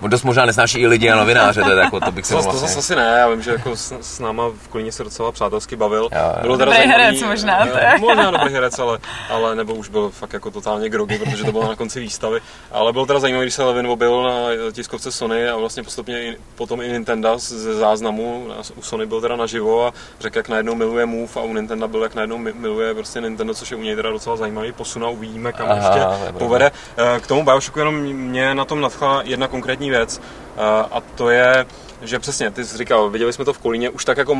Uh, 0.00 0.08
dost 0.08 0.22
možná 0.22 0.46
nesnáší 0.46 0.78
i 0.78 0.86
lidi 0.86 1.10
a 1.10 1.16
novináře, 1.16 1.62
to, 1.62 1.70
je, 1.70 1.78
jako, 1.78 2.00
to 2.00 2.12
bych 2.12 2.26
si 2.26 2.30
to, 2.32 2.34
vlastně... 2.34 2.52
to 2.52 2.58
zase 2.58 2.78
asi 2.78 2.96
ne, 2.96 3.16
já 3.18 3.28
vím, 3.28 3.42
že 3.42 3.50
jako 3.50 3.76
s, 3.76 3.98
s 4.00 4.18
náma 4.18 4.44
v 4.62 4.68
Kolíně 4.68 4.92
se 4.92 5.04
docela 5.04 5.32
přátelsky 5.32 5.76
bavil. 5.76 6.08
Jo, 6.12 6.20
jo. 6.20 6.42
Bylo 6.42 6.56
dobrý 6.56 6.76
zajímavý, 6.76 7.02
herec 7.02 7.22
možná. 7.22 7.66
To 7.66 7.78
je. 7.78 7.92
Možná 8.00 8.30
dobrý 8.30 8.54
herec, 8.54 8.78
ale, 8.78 8.98
ale 9.30 9.54
nebo 9.54 9.74
už 9.74 9.88
byl 9.88 10.10
fakt 10.10 10.32
jako 10.32 10.50
totálně 10.50 10.88
grogy, 10.88 11.18
protože 11.18 11.44
to 11.44 11.52
bylo 11.52 11.68
na 11.68 11.76
konci 11.76 12.00
výstavy. 12.00 12.40
Ale 12.72 12.92
bylo 12.92 13.06
teda 13.06 13.20
zajímavé, 13.40 13.44
když 13.44 13.54
se 13.54 13.64
Levin 13.64 13.86
objevil 13.86 14.22
na 14.22 14.72
tiskovce 14.72 15.12
Sony 15.12 15.48
a 15.48 15.56
vlastně 15.56 15.82
postupně 15.82 16.22
i, 16.22 16.36
potom 16.54 16.80
i 16.80 16.92
Nintendo 16.92 17.38
ze 17.38 17.74
záznamu 17.74 18.48
u 18.76 18.82
Sony 18.82 19.06
byl 19.06 19.20
teda 19.20 19.36
naživo 19.36 19.86
a 19.86 19.92
řekl, 20.20 20.38
jak 20.38 20.48
najednou 20.48 20.74
miluje 20.74 21.06
Move 21.06 21.32
a 21.36 21.40
u 21.40 21.54
Nintendo 21.54 21.88
byl, 21.88 22.02
jak 22.02 22.14
najednou 22.14 22.38
miluje 22.38 22.94
prostě 22.94 23.20
Nintendo, 23.20 23.54
což 23.54 23.70
je 23.70 23.76
u 23.76 23.82
něj 23.82 23.96
teda 23.96 24.10
docela 24.10 24.36
zajímavý 24.36 24.72
posun 24.72 25.04
a 25.04 25.08
uvidíme, 25.08 25.52
kam 25.52 25.70
Aha, 25.70 25.76
ještě 25.76 26.32
povede. 26.38 26.72
Eh, 26.96 27.20
k 27.20 27.26
tomu 27.26 27.44
Bioshocku 27.44 27.78
jenom 27.78 27.94
mě 28.00 28.54
na 28.54 28.64
tom 28.64 28.80
nadchla 28.80 29.22
jedna 29.24 29.48
konkrétní 29.48 29.90
věc 29.90 30.20
eh, 30.56 30.60
a 30.90 31.02
to 31.14 31.30
je, 31.30 31.66
že 32.02 32.18
přesně, 32.18 32.50
ty 32.50 32.64
jsi 32.64 32.78
říkal, 32.78 33.10
viděli 33.10 33.32
jsme 33.32 33.44
to 33.44 33.52
v 33.52 33.58
Kolíně, 33.58 33.90
už 33.90 34.04
tak 34.04 34.18
jako 34.18 34.38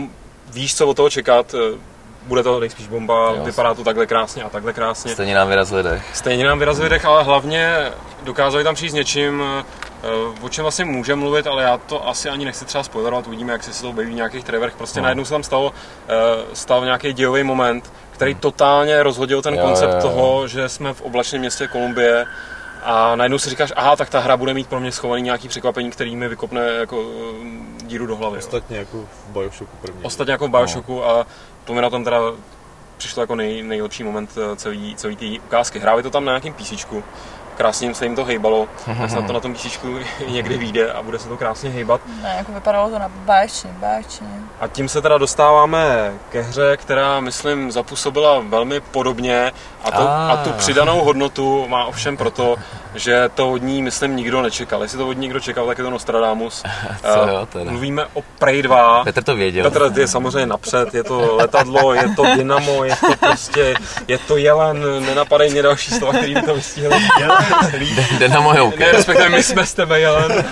víš, 0.52 0.76
co 0.76 0.86
od 0.86 0.96
toho 0.96 1.10
čekat, 1.10 1.54
eh, 1.54 1.78
bude 2.30 2.42
to 2.42 2.60
nejspíš 2.60 2.88
bomba, 2.88 3.32
jo. 3.36 3.44
vypadá 3.44 3.74
to 3.74 3.84
takhle 3.84 4.06
krásně 4.06 4.42
a 4.42 4.48
takhle 4.48 4.72
krásně. 4.72 5.12
Stejně 5.12 5.34
nám 5.34 5.48
vyrazili 5.48 5.82
dech. 5.82 6.02
Stejně 6.14 6.44
nám 6.44 6.58
vyrazili 6.58 6.88
dech, 6.88 7.04
ale 7.04 7.22
hlavně 7.22 7.92
dokázali 8.22 8.64
tam 8.64 8.74
přijít 8.74 8.90
s 8.90 8.94
něčím, 8.94 9.42
Eh, 10.02 10.44
o 10.44 10.48
čem 10.48 10.62
vlastně 10.62 10.84
může 10.84 11.14
mluvit, 11.14 11.46
ale 11.46 11.62
já 11.62 11.78
to 11.78 12.08
asi 12.08 12.28
ani 12.28 12.44
nechci 12.44 12.64
třeba 12.64 12.84
spoilerovat, 12.84 13.26
uvidíme, 13.26 13.52
jak 13.52 13.62
se 13.62 13.82
to 13.82 13.90
objeví 13.90 14.12
v 14.12 14.14
nějakých 14.14 14.44
trailerech. 14.44 14.76
Prostě 14.76 15.00
no. 15.00 15.04
najednou 15.04 15.24
se 15.24 15.30
tam 15.30 15.42
stalo, 15.42 15.72
eh, 16.08 16.14
stal 16.52 16.84
nějaký 16.84 17.12
dějový 17.12 17.42
moment, 17.42 17.92
který 18.10 18.32
hmm. 18.32 18.40
totálně 18.40 19.02
rozhodil 19.02 19.42
ten 19.42 19.54
jo, 19.54 19.60
koncept 19.60 19.90
jo, 19.90 19.96
jo. 19.96 20.02
toho, 20.02 20.48
že 20.48 20.68
jsme 20.68 20.94
v 20.94 21.00
oblačném 21.00 21.40
městě 21.40 21.68
Kolumbie 21.68 22.26
a 22.82 23.16
najednou 23.16 23.38
si 23.38 23.50
říkáš, 23.50 23.72
aha, 23.76 23.96
tak 23.96 24.10
ta 24.10 24.20
hra 24.20 24.36
bude 24.36 24.54
mít 24.54 24.68
pro 24.68 24.80
mě 24.80 24.92
schovaný 24.92 25.22
nějaký 25.22 25.48
překvapení, 25.48 25.90
který 25.90 26.16
mi 26.16 26.28
vykopne 26.28 26.66
jako 26.66 27.04
díru 27.90 28.06
do 28.06 28.16
hlavy. 28.16 28.38
Ostatně 28.38 28.76
jo. 28.76 28.80
jako 28.80 28.98
v 29.00 29.32
Bioshocku 29.32 29.76
první. 29.80 30.04
Ostatně 30.04 30.32
jako 30.32 30.48
v 30.48 30.50
Bioshocku 30.50 30.94
no. 30.94 31.10
a 31.10 31.26
to 31.64 31.74
mi 31.74 31.82
na 31.82 31.90
tom 31.90 32.04
teda 32.04 32.18
přišlo 32.96 33.22
jako 33.22 33.34
nej, 33.34 33.62
nejlepší 33.62 34.04
moment 34.04 34.38
celý, 34.56 34.96
celý 34.96 35.16
té 35.16 35.26
ukázky. 35.46 35.78
Hráli 35.78 36.02
to 36.02 36.10
tam 36.10 36.24
na 36.24 36.32
nějakým 36.32 36.54
písíčku, 36.54 37.04
krásně 37.60 37.94
se 37.94 38.04
jim 38.04 38.16
to 38.16 38.24
hejbalo, 38.24 38.68
tak 38.86 39.10
snad 39.10 39.26
to 39.26 39.32
na 39.32 39.40
tom 39.40 39.52
píšičku 39.52 39.98
někdy 40.28 40.58
vyjde 40.58 40.92
a 40.92 41.02
bude 41.02 41.18
se 41.18 41.28
to 41.28 41.36
krásně 41.36 41.70
hejbat. 41.70 42.00
Ne, 42.22 42.34
jako 42.38 42.52
vypadalo 42.52 42.90
to 42.90 42.98
na 42.98 43.08
báječně, 43.08 43.70
báječně. 43.80 44.26
A 44.60 44.68
tím 44.68 44.88
se 44.88 45.02
teda 45.02 45.18
dostáváme 45.18 46.12
ke 46.30 46.40
hře, 46.40 46.76
která, 46.76 47.20
myslím, 47.20 47.70
zapůsobila 47.70 48.42
velmi 48.48 48.80
podobně 48.80 49.52
a, 49.84 49.90
to, 49.90 50.08
a 50.08 50.40
tu 50.44 50.52
přidanou 50.52 51.04
hodnotu 51.04 51.68
má 51.68 51.84
ovšem 51.84 52.16
proto, 52.16 52.56
že 52.94 53.30
to 53.34 53.50
od 53.50 53.62
ní, 53.62 53.82
myslím, 53.82 54.16
nikdo 54.16 54.42
nečekal. 54.42 54.82
Jestli 54.82 54.98
to 54.98 55.08
od 55.08 55.12
ní 55.12 55.20
někdo 55.20 55.40
čekal, 55.40 55.66
tak 55.66 55.78
je 55.78 55.84
to 55.84 55.90
Nostradamus. 55.90 56.62
Co 57.12 57.28
jo, 57.28 57.46
teda. 57.52 57.70
Mluvíme 57.70 58.06
o 58.14 58.22
Prey 58.38 58.62
2. 58.62 59.04
Petr 59.04 59.22
to 59.22 59.36
věděl. 59.36 59.70
Petr 59.70 60.00
je 60.00 60.08
samozřejmě 60.08 60.46
napřed, 60.46 60.94
je 60.94 61.04
to 61.04 61.36
letadlo, 61.36 61.94
je 61.94 62.08
to 62.16 62.22
dynamo, 62.36 62.84
je 62.84 62.96
to 62.96 63.16
prostě, 63.20 63.74
je 64.08 64.18
to 64.18 64.36
jelen, 64.36 65.06
nenapadej 65.06 65.50
mě 65.50 65.62
další 65.62 65.90
slova, 65.90 66.12
který 66.12 66.34
by 66.34 66.42
to 66.42 66.54
vystihli. 66.54 66.96
Dynamo 68.18 68.54
je 68.54 68.60
Ne, 68.78 68.92
respektive 68.92 69.28
my 69.28 69.42
jsme 69.42 69.66
s 69.66 69.74
tebe 69.74 70.00
jelen. 70.00 70.44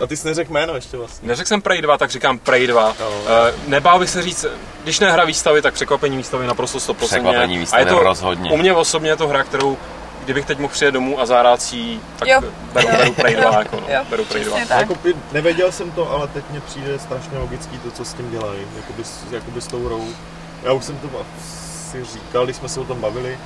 A 0.00 0.06
ty 0.06 0.16
jsi 0.16 0.26
neřekl 0.26 0.52
jméno 0.52 0.74
ještě 0.74 0.96
vlastně. 0.96 1.28
Neřekl 1.28 1.48
jsem 1.48 1.62
Prey 1.62 1.82
2, 1.82 1.98
tak 1.98 2.10
říkám 2.10 2.38
Prey 2.38 2.66
2. 2.66 2.94
No, 3.00 3.08
uh, 3.10 3.24
nebál 3.66 3.98
bych 3.98 4.10
se 4.10 4.22
říct, 4.22 4.46
když 4.84 5.00
nehra 5.00 5.24
výstavy, 5.24 5.62
tak 5.62 5.74
překvapení 5.74 6.16
výstavy 6.16 6.46
naprosto 6.46 6.78
100%. 6.78 6.94
Překvapení 6.94 7.58
výstavy 7.58 7.82
a 7.82 7.86
je 7.86 7.92
to, 7.94 8.02
rozhodně. 8.02 8.50
U 8.50 8.56
mě 8.56 8.74
osobně 8.74 9.10
je 9.10 9.16
to 9.16 9.28
hra, 9.28 9.42
kterou 9.42 9.78
kdybych 10.24 10.46
teď 10.46 10.58
mohl 10.58 10.72
přijet 10.72 10.94
domů 10.94 11.20
a 11.20 11.26
zahrát 11.26 11.62
si 11.62 12.00
tak 12.18 12.28
jo. 12.28 12.40
beru, 12.72 12.88
beru 12.88 13.12
Prey 13.12 13.36
2, 13.36 13.58
jako 13.58 13.76
no, 13.76 13.86
jo, 13.88 14.04
beru 14.10 14.24
Prey 14.24 14.44
2. 14.44 14.58
Jako, 14.58 14.94
nevěděl 15.32 15.72
jsem 15.72 15.90
to, 15.90 16.12
ale 16.12 16.28
teď 16.28 16.44
mně 16.50 16.60
přijde 16.60 16.98
strašně 16.98 17.38
logický 17.38 17.78
to, 17.78 17.90
co 17.90 18.04
s 18.04 18.14
tím 18.14 18.30
dělají, 18.30 18.60
jakoby, 18.76 19.02
jakoby 19.30 19.60
s 19.60 19.66
tou 19.66 19.86
hrou. 19.86 20.08
Já 20.62 20.72
už 20.72 20.84
jsem 20.84 20.98
to 20.98 21.08
si 21.90 22.04
říkal, 22.04 22.44
když 22.44 22.56
jsme 22.56 22.68
se 22.68 22.80
o 22.80 22.84
tom 22.84 23.00
bavili, 23.00 23.38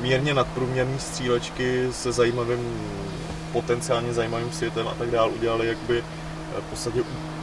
mírně 0.00 0.34
nadprůměrné 0.34 0.98
střílečky 0.98 1.88
se 1.92 2.12
zajímavým, 2.12 2.90
potenciálně 3.52 4.12
zajímavým 4.12 4.52
světem 4.52 4.88
a 4.88 4.94
tak 4.94 5.10
dále 5.10 5.30
udělali 5.30 5.66
jakoby 5.66 5.98
eh, 5.98 6.60
v 6.60 6.64
podstatě 6.64 7.00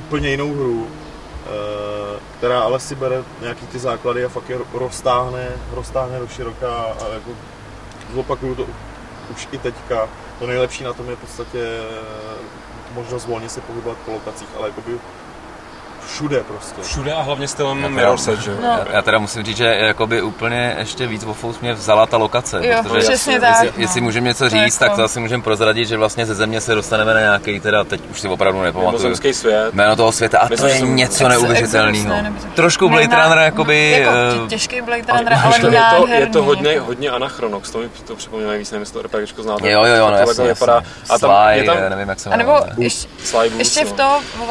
úplně 0.08 0.30
jinou 0.30 0.54
hru, 0.54 0.88
eh, 0.88 2.20
která 2.38 2.62
ale 2.62 2.80
si 2.80 2.96
bere 2.96 3.24
nějaký 3.42 3.68
ty 3.68 3.80
základy 3.80 4.26
a 4.26 4.30
fakt 4.30 4.50
je 4.50 4.58
roztáhne, 4.74 5.50
roztáhne 5.74 6.20
do 6.20 6.28
široká 6.28 6.76
a 6.76 7.14
jako 7.14 7.32
zopakuju 8.14 8.56
to 8.56 8.68
už 9.32 9.48
i 9.52 9.58
teďka, 9.58 10.10
to 10.40 10.48
nejlepší 10.48 10.84
na 10.84 10.94
tom 10.94 11.10
je 11.10 11.16
v 11.16 11.20
podstatě 11.20 11.82
možnost 12.94 13.26
volně 13.26 13.50
se 13.50 13.62
pohybovat 13.62 13.98
po 14.06 14.12
lokacích, 14.12 14.48
ale 14.58 14.68
jakoby 14.68 15.00
všude 16.14 16.44
prostě. 16.44 16.82
Všude 16.82 17.14
a 17.14 17.22
hlavně 17.22 17.48
stylem 17.48 17.90
Mirror's 17.94 18.26
že 18.40 18.52
jo? 18.52 18.58
No. 18.62 18.68
Já, 18.68 18.86
já 18.94 19.02
teda 19.02 19.18
musím 19.20 19.44
říct, 19.44 19.58
že 19.58 19.66
jakoby 19.66 20.22
úplně 20.22 20.76
ještě 20.80 21.08
víc 21.08 21.24
ofous 21.24 21.60
mě 21.60 21.74
vzala 21.74 22.06
ta 22.06 22.18
lokace. 22.18 22.68
Jo, 22.68 22.78
protože 22.84 23.00
přesně 23.00 23.34
jestli, 23.34 23.40
tak, 23.48 23.64
Jestli, 23.64 23.68
no. 23.78 23.82
jestli 23.84 24.02
můžeme 24.02 24.28
něco 24.28 24.44
To 24.44 24.50
říct, 24.50 24.78
tak 24.78 24.86
jako- 24.90 24.98
to 24.98 25.04
asi 25.06 25.20
můžeme 25.20 25.44
prozradit, 25.44 25.88
že 25.88 25.98
vlastně 25.98 26.26
ze 26.26 26.36
země 26.36 26.62
se 26.62 26.76
dostaneme 26.76 27.14
na 27.14 27.20
nějaký, 27.20 27.60
teda 27.60 27.84
teď 27.84 28.02
už 28.12 28.22
si 28.22 28.28
opravdu 28.28 28.62
nepamatuju. 28.62 28.92
Mimozemský 28.92 29.34
svět. 29.34 29.74
Jméno 29.74 29.96
toho 29.96 30.12
světa 30.12 30.40
a 30.40 30.48
to 30.48 30.66
je 30.68 30.78
že 30.78 30.86
něco 30.86 31.28
neuvěřitelného. 31.28 32.16
Trošku 32.56 32.90
Blade 32.90 33.16
Runner 33.24 33.38
jakoby... 33.38 33.92
Jako 33.92 34.10
eh, 34.12 34.38
tě- 34.40 34.48
těžký 34.48 34.82
Blade 34.82 35.04
Ale 35.10 35.20
Runner, 35.20 35.34
ale 35.44 35.56
je, 35.56 35.62
to, 35.62 36.08
je, 36.08 36.28
to, 36.28 36.34
to 36.34 36.44
hodně, 36.44 36.72
jako. 36.74 36.86
hodně 36.86 37.10
Anachronox, 37.10 37.72
to 37.72 37.78
mi 37.78 37.90
to 38.08 38.16
připomíná 38.16 38.52
víc, 38.54 38.72
nevím, 38.72 38.82
jestli 38.82 38.94
to 38.94 39.02
RPGčko 39.08 39.44
znáte. 39.44 39.72
Jo, 39.72 39.84
jo, 39.86 39.96
jo, 39.96 40.06
no 40.12 40.18
Tak 40.18 40.24
to 40.26 40.30
jasně, 40.30 40.44
vypadá. 40.48 40.74
jasně. 40.76 40.90
A 41.10 41.20
tam, 41.20 41.30
Sly, 41.32 41.58
je 41.58 41.64
tam 41.64 41.78
eh, 41.78 41.90
nevím, 41.90 42.10
jak 42.10 42.20
se 42.20 42.30
A 42.30 42.38
nebo 42.38 42.52
jmenuje. 42.52 42.90
ještě, 43.58 43.86
v 43.86 43.90
no. 43.92 43.96
to, 43.98 44.20
v, 44.36 44.50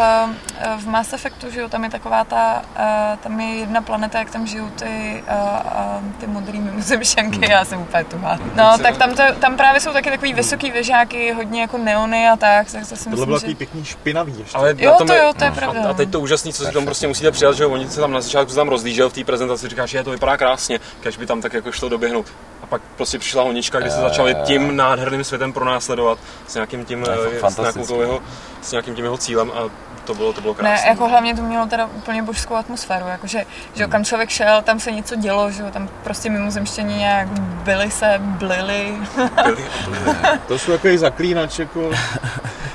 v 0.83 0.87
Mass 0.87 1.13
Effectu, 1.13 1.44
že 1.51 1.61
jo, 1.61 1.69
tam 1.69 1.85
je 1.85 1.91
taková 1.91 2.25
ta, 2.25 2.63
eh, 2.77 3.19
tam 3.23 3.41
je 3.41 3.59
jedna 3.59 3.83
planeta, 3.83 4.19
jak 4.19 4.31
tam 4.31 4.47
žijou 4.47 4.71
ty, 4.71 5.25
eh, 5.27 5.35
eh, 5.67 6.21
ty 6.21 6.27
modrý 6.27 6.59
mimozemšťanky, 6.61 7.51
já 7.51 7.65
jsem 7.65 7.81
úplně 7.81 8.05
tuhá. 8.05 8.39
No, 8.55 8.79
tak 8.83 8.97
tam, 8.97 9.15
to, 9.15 9.23
tam 9.41 9.57
právě 9.57 9.81
jsou 9.81 9.93
taky 9.93 10.11
takový 10.11 10.35
vysoký 10.35 10.71
věžáky, 10.71 11.33
hodně 11.33 11.61
jako 11.61 11.79
neony 11.79 12.29
a 12.29 12.37
tak, 12.37 12.71
tak 12.73 12.89
to 12.89 12.97
si 12.97 13.05
Tohle 13.05 13.11
myslím, 13.11 13.25
bylo 13.25 13.39
že... 13.39 13.41
takový 13.41 13.55
pěkný 13.55 13.85
špinavý 13.85 14.35
ještě. 14.39 14.59
Ale 14.59 14.75
Jo, 14.79 14.95
tom 14.99 15.07
to 15.07 15.13
je, 15.13 15.23
jo, 15.23 15.33
to 15.39 15.45
je 15.45 15.51
pravda. 15.51 15.81
A, 15.87 15.91
a 15.91 15.95
teď 15.95 16.11
to 16.11 16.21
úžasné, 16.21 16.53
co 16.53 16.65
si 16.65 16.73
tam 16.73 16.85
prostě 16.85 17.09
musíte 17.09 17.31
přidat, 17.31 17.57
že 17.57 17.63
jo, 17.63 17.71
oni 17.71 17.89
se 17.89 18.01
tam 18.01 18.13
na 18.13 18.21
začátku 18.21 18.51
se 18.51 18.57
tam 18.57 18.69
rozlížel 18.69 19.11
v 19.11 19.13
té 19.13 19.25
prezentaci, 19.25 19.69
říkáš, 19.69 19.91
že 19.91 20.05
to 20.05 20.11
vypadá 20.11 20.37
krásně, 20.37 20.81
když 21.03 21.17
by 21.17 21.27
tam 21.27 21.41
tak 21.41 21.53
jako 21.53 21.73
šlo 21.73 21.89
doběhnout. 21.89 22.27
A 22.63 22.67
pak 22.67 22.83
prostě 22.97 23.19
přišla 23.19 23.43
honička, 23.43 23.81
kdy 23.81 23.91
se 23.91 24.01
začali 24.01 24.37
tím 24.45 24.77
nádherným 24.77 25.25
světem 25.25 25.53
pronásledovat 25.53 26.19
s 26.47 26.55
nějakým 26.55 26.85
tím, 26.85 27.05
To 27.05 27.51
s, 27.51 27.59
nějakou 27.59 28.01
jeho, 28.01 28.23
s 28.63 28.71
nějakým 28.71 28.95
tím 28.95 29.05
jeho 29.05 29.19
cílem 29.19 29.53
a 29.55 29.71
to 30.05 30.15
bylo, 30.15 30.33
to 30.33 30.41
bylo 30.41 30.55
krásné. 30.55 30.77
Ne, 30.77 30.89
jako 30.89 31.09
hlavně 31.09 31.37
to 31.37 31.43
mělo 31.43 31.67
teda 31.67 31.87
úplně 31.87 32.23
božskou 32.23 32.55
atmosféru, 32.55 33.07
jakože, 33.09 33.45
že 33.75 33.83
jo, 33.83 33.89
kam 33.89 34.05
člověk 34.05 34.31
šel, 34.31 34.63
tam 34.63 34.81
se 34.81 34.93
něco 34.93 35.17
dělo, 35.17 35.51
že 35.51 35.63
jo, 35.63 35.69
tam 35.71 35.89
prostě 36.03 36.31
mimozemštění 36.31 36.99
nějak 36.99 37.29
byli 37.41 37.91
se, 37.91 38.15
blili. 38.19 38.95
To 40.49 40.59
jsou 40.59 40.73
takový 40.73 40.99
zaklínač, 40.99 41.59
jako... 41.59 41.91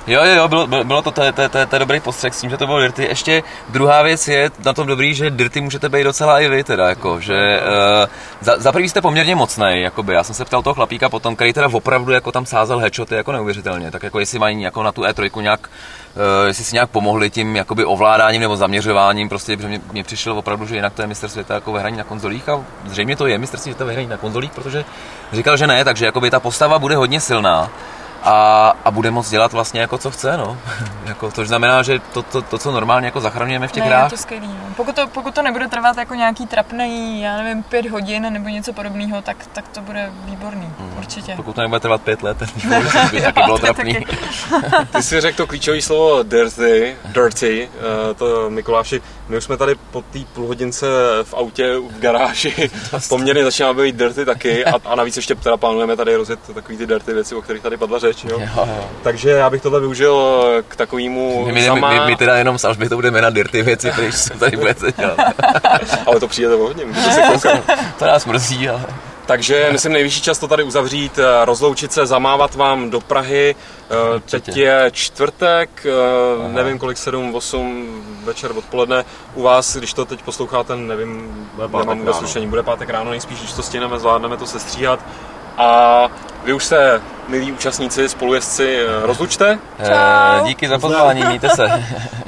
Jo, 0.10 0.24
jo, 0.24 0.36
jo, 0.36 0.48
bylo, 0.48 0.68
bylo 0.68 1.02
to, 1.02 1.12
to, 1.12 1.32
to, 1.32 1.50
to, 1.50 1.66
to 1.66 1.76
je 1.76 1.80
dobrý 1.80 2.00
postřeh 2.00 2.36
s 2.36 2.42
tím, 2.42 2.50
že 2.50 2.58
to 2.58 2.66
bylo 2.66 2.80
Dirty. 2.80 3.04
Ještě 3.04 3.44
druhá 3.70 4.02
věc 4.02 4.28
je 4.28 4.52
na 4.66 4.74
tom 4.74 4.88
dobrý, 4.88 5.14
že 5.14 5.30
Dirty 5.30 5.62
můžete 5.62 5.90
být 5.90 6.04
docela 6.04 6.40
i 6.40 6.48
vy, 6.48 6.64
teda, 6.64 6.90
jako, 6.90 7.20
že 7.20 7.62
uh, 7.62 8.10
za, 8.42 8.60
za 8.60 8.72
prvý 8.72 8.90
jste 8.90 9.02
poměrně 9.02 9.36
mocnej, 9.36 9.82
jakoby. 9.82 10.14
Já 10.14 10.24
jsem 10.24 10.36
se 10.36 10.46
ptal 10.46 10.64
toho 10.64 10.74
chlapíka 10.74 11.10
potom, 11.10 11.36
který 11.36 11.54
teda 11.54 11.68
opravdu 11.72 12.12
jako 12.12 12.32
tam 12.32 12.46
sázel 12.46 12.80
headshoty 12.80 13.16
jako 13.16 13.32
neuvěřitelně, 13.32 13.92
tak 13.92 14.04
jako 14.04 14.20
jestli 14.20 14.40
mají 14.40 14.62
jako 14.62 14.84
na 14.84 14.92
tu 14.92 15.02
E3 15.02 15.42
nějak, 15.42 15.70
jestli 16.48 16.64
si 16.64 16.76
nějak 16.76 16.90
pomohli 16.90 17.30
tím 17.30 17.56
jakoby 17.56 17.86
ovládáním 17.86 18.42
nebo 18.42 18.58
zaměřováním, 18.58 19.30
prostě, 19.30 19.56
protože 19.56 19.68
mě, 19.68 19.82
mě 19.92 20.04
přišlo 20.04 20.36
opravdu, 20.36 20.66
že 20.66 20.76
jinak 20.76 20.94
to 20.94 21.02
je 21.02 21.08
mistr 21.08 21.30
světa 21.30 21.54
jako 21.54 21.72
ve 21.72 21.80
hraní 21.80 21.98
na 21.98 22.04
konzolích 22.04 22.50
a 22.50 22.64
zřejmě 22.86 23.16
to 23.16 23.28
je 23.28 23.38
mistr 23.38 23.58
světa 23.58 23.86
ve 23.86 23.94
hraní 23.94 24.08
na 24.08 24.18
konzolích, 24.18 24.52
protože 24.52 24.86
říkal, 25.32 25.58
že 25.58 25.68
ne, 25.68 25.86
takže 25.86 26.06
jakoby 26.06 26.32
ta 26.32 26.40
postava 26.40 26.80
bude 26.80 26.96
hodně 26.96 27.22
silná 27.22 27.70
a, 28.24 28.74
a 28.86 28.92
bude 28.92 29.12
moc 29.12 29.30
dělat 29.30 29.54
vlastně 29.54 29.82
jako 29.82 29.98
co 29.98 30.12
chce, 30.12 30.38
no. 30.38 30.58
jako, 31.06 31.32
což 31.32 31.48
znamená, 31.48 31.84
že 31.84 32.00
to, 32.14 32.22
to, 32.24 32.42
to, 32.42 32.58
co 32.58 32.72
normálně 32.72 33.08
jako 33.08 33.22
zachraňujeme 33.22 33.68
v 33.68 33.72
těch 33.72 33.84
ne, 33.84 33.90
je 33.90 33.96
hrách, 33.96 34.12
to 34.12 34.18
skvělý. 34.18 34.48
No. 34.48 34.74
Pokud, 34.76 34.96
to, 34.96 35.08
pokud 35.08 35.36
to 35.36 35.42
nebude 35.42 35.68
trvat 35.68 35.98
jako 35.98 36.16
nějaký 36.16 36.48
trapný, 36.48 37.22
já 37.22 37.38
nevím, 37.38 37.64
pět 37.64 37.90
hodin 37.90 38.34
nebo 38.34 38.50
něco 38.50 38.74
podobného, 38.74 39.22
tak, 39.22 39.38
tak 39.54 39.68
to 39.68 39.82
bude 39.82 40.12
výborný, 40.26 40.74
určitě. 40.98 41.34
pokud 41.36 41.56
to 41.56 41.62
nebude 41.62 41.80
trvat 41.80 42.02
pět 42.02 42.24
let, 42.24 42.38
tak 42.38 42.50
by 43.12 43.22
taky 43.22 43.42
bylo 43.46 43.58
to 43.60 43.66
je 43.66 43.74
trapný. 43.74 43.94
taky. 43.94 44.18
Ty 44.96 45.04
jsi 45.04 45.22
řekl 45.22 45.38
to 45.38 45.48
klíčové 45.48 45.82
slovo 45.82 46.24
dirty, 46.24 46.96
dirty, 47.06 47.70
eh, 48.10 48.14
to 48.14 48.50
Mikuláši, 48.50 49.02
my 49.30 49.38
už 49.38 49.44
jsme 49.44 49.58
tady 49.58 49.76
po 49.92 50.02
té 50.02 50.20
půlhodince 50.34 50.86
v 51.24 51.34
autě 51.34 51.76
v 51.78 52.00
garáži 52.00 52.72
poměrně 53.10 53.44
začínáme 53.44 53.84
být 53.84 53.96
dirty 53.96 54.26
taky 54.26 54.66
a, 54.66 54.74
a 54.86 54.96
navíc 54.96 55.16
ještě 55.16 55.36
teda 55.36 55.58
plánujeme 55.58 55.96
tady 55.96 56.16
rozjet 56.16 56.40
takový 56.54 56.78
ty 56.78 56.86
dirty 56.88 57.14
věci, 57.14 57.36
o 57.36 57.42
kterých 57.42 57.62
tady 57.64 57.78
padla 57.78 58.00
řeč, 58.00 58.09
jo. 58.24 58.40
Jo, 58.40 58.50
jo. 58.58 58.90
Takže 59.04 59.30
já 59.30 59.50
bych 59.50 59.62
tohle 59.62 59.80
využil 59.80 60.44
k 60.68 60.76
takovému 60.76 61.46
My, 61.46 61.52
my, 61.52 61.64
zamá... 61.64 61.90
my, 61.94 62.00
my, 62.12 62.16
teda 62.16 62.38
jenom 62.38 62.58
s 62.58 62.66
Alžbětou 62.66 62.96
budeme 62.96 63.22
na 63.22 63.30
dirty 63.30 63.62
věci, 63.62 63.92
které 63.92 64.12
se 64.12 64.30
tady 64.40 64.58
budete 64.58 64.92
dělat. 64.92 65.18
ale 66.06 66.20
to 66.20 66.28
přijde 66.28 66.50
hodně, 66.50 66.86
můžete 66.86 67.12
se 67.12 67.22
koukat. 67.22 67.64
To 68.00 68.06
nás 68.06 68.26
mrzí, 68.26 68.70
ale... 68.70 68.86
Takže 69.30 69.70
myslím 69.72 69.94
nejvyšší 69.94 70.22
čas 70.22 70.40
to 70.40 70.48
tady 70.48 70.64
uzavřít, 70.64 71.20
eh, 71.20 71.46
rozloučit 71.46 71.94
se, 71.94 72.06
zamávat 72.06 72.56
vám 72.56 72.90
do 72.90 73.02
Prahy. 73.02 73.56
Eh. 73.56 74.20
Teď 74.20 74.58
je 74.58 74.92
čtvrtek, 74.94 75.86
eh, 75.86 76.54
nevím 76.54 76.80
kolik, 76.80 76.98
7, 76.98 77.36
8 77.36 78.02
večer 78.24 78.52
odpoledne. 78.58 79.06
U 79.36 79.42
vás, 79.42 79.76
když 79.76 79.94
to 79.94 80.06
teď 80.06 80.24
posloucháte, 80.24 80.76
nevím, 80.76 81.48
Bude 81.56 81.68
pátek 81.68 81.80
nemám 81.88 82.00
vůbec 82.00 82.16
ráno. 82.16 82.28
slušení, 82.28 82.48
bude 82.48 82.64
pátek 82.64 82.90
ráno, 82.90 83.12
nejspíš, 83.12 83.40
když 83.40 83.54
to 83.54 83.64
stihneme, 83.64 84.00
zvládneme 84.00 84.38
to 84.38 84.46
sestříhat. 84.46 85.00
A 85.60 86.10
vy 86.44 86.54
už 86.54 86.66
se, 86.66 87.02
milí 87.28 87.52
účastníci, 87.52 88.10
spolujezdci, 88.10 88.80
eh, 88.80 89.06
rozlučte. 89.06 89.60
Eh, 89.80 90.42
díky 90.44 90.68
za 90.68 90.80
pozvání, 90.80 91.26
mějte 91.26 91.50
se. 91.50 91.68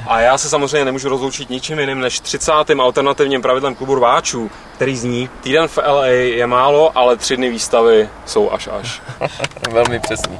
A 0.06 0.20
já 0.20 0.38
se 0.38 0.48
samozřejmě 0.48 0.84
nemůžu 0.84 1.08
rozloučit 1.08 1.50
ničím 1.50 1.78
jiným 1.78 2.00
než 2.00 2.20
30. 2.20 2.80
alternativním 2.80 3.42
pravidlem 3.42 3.74
klubu 3.74 3.94
rváčů, 3.94 4.50
který 4.74 4.96
zní, 4.96 5.30
týden 5.40 5.68
v 5.68 5.78
LA 5.78 6.06
je 6.06 6.46
málo, 6.46 6.98
ale 6.98 7.16
tři 7.16 7.36
dny 7.36 7.50
výstavy 7.50 8.08
jsou 8.26 8.50
až 8.50 8.68
až. 8.80 9.02
Velmi 9.72 10.00
přesný. 10.00 10.38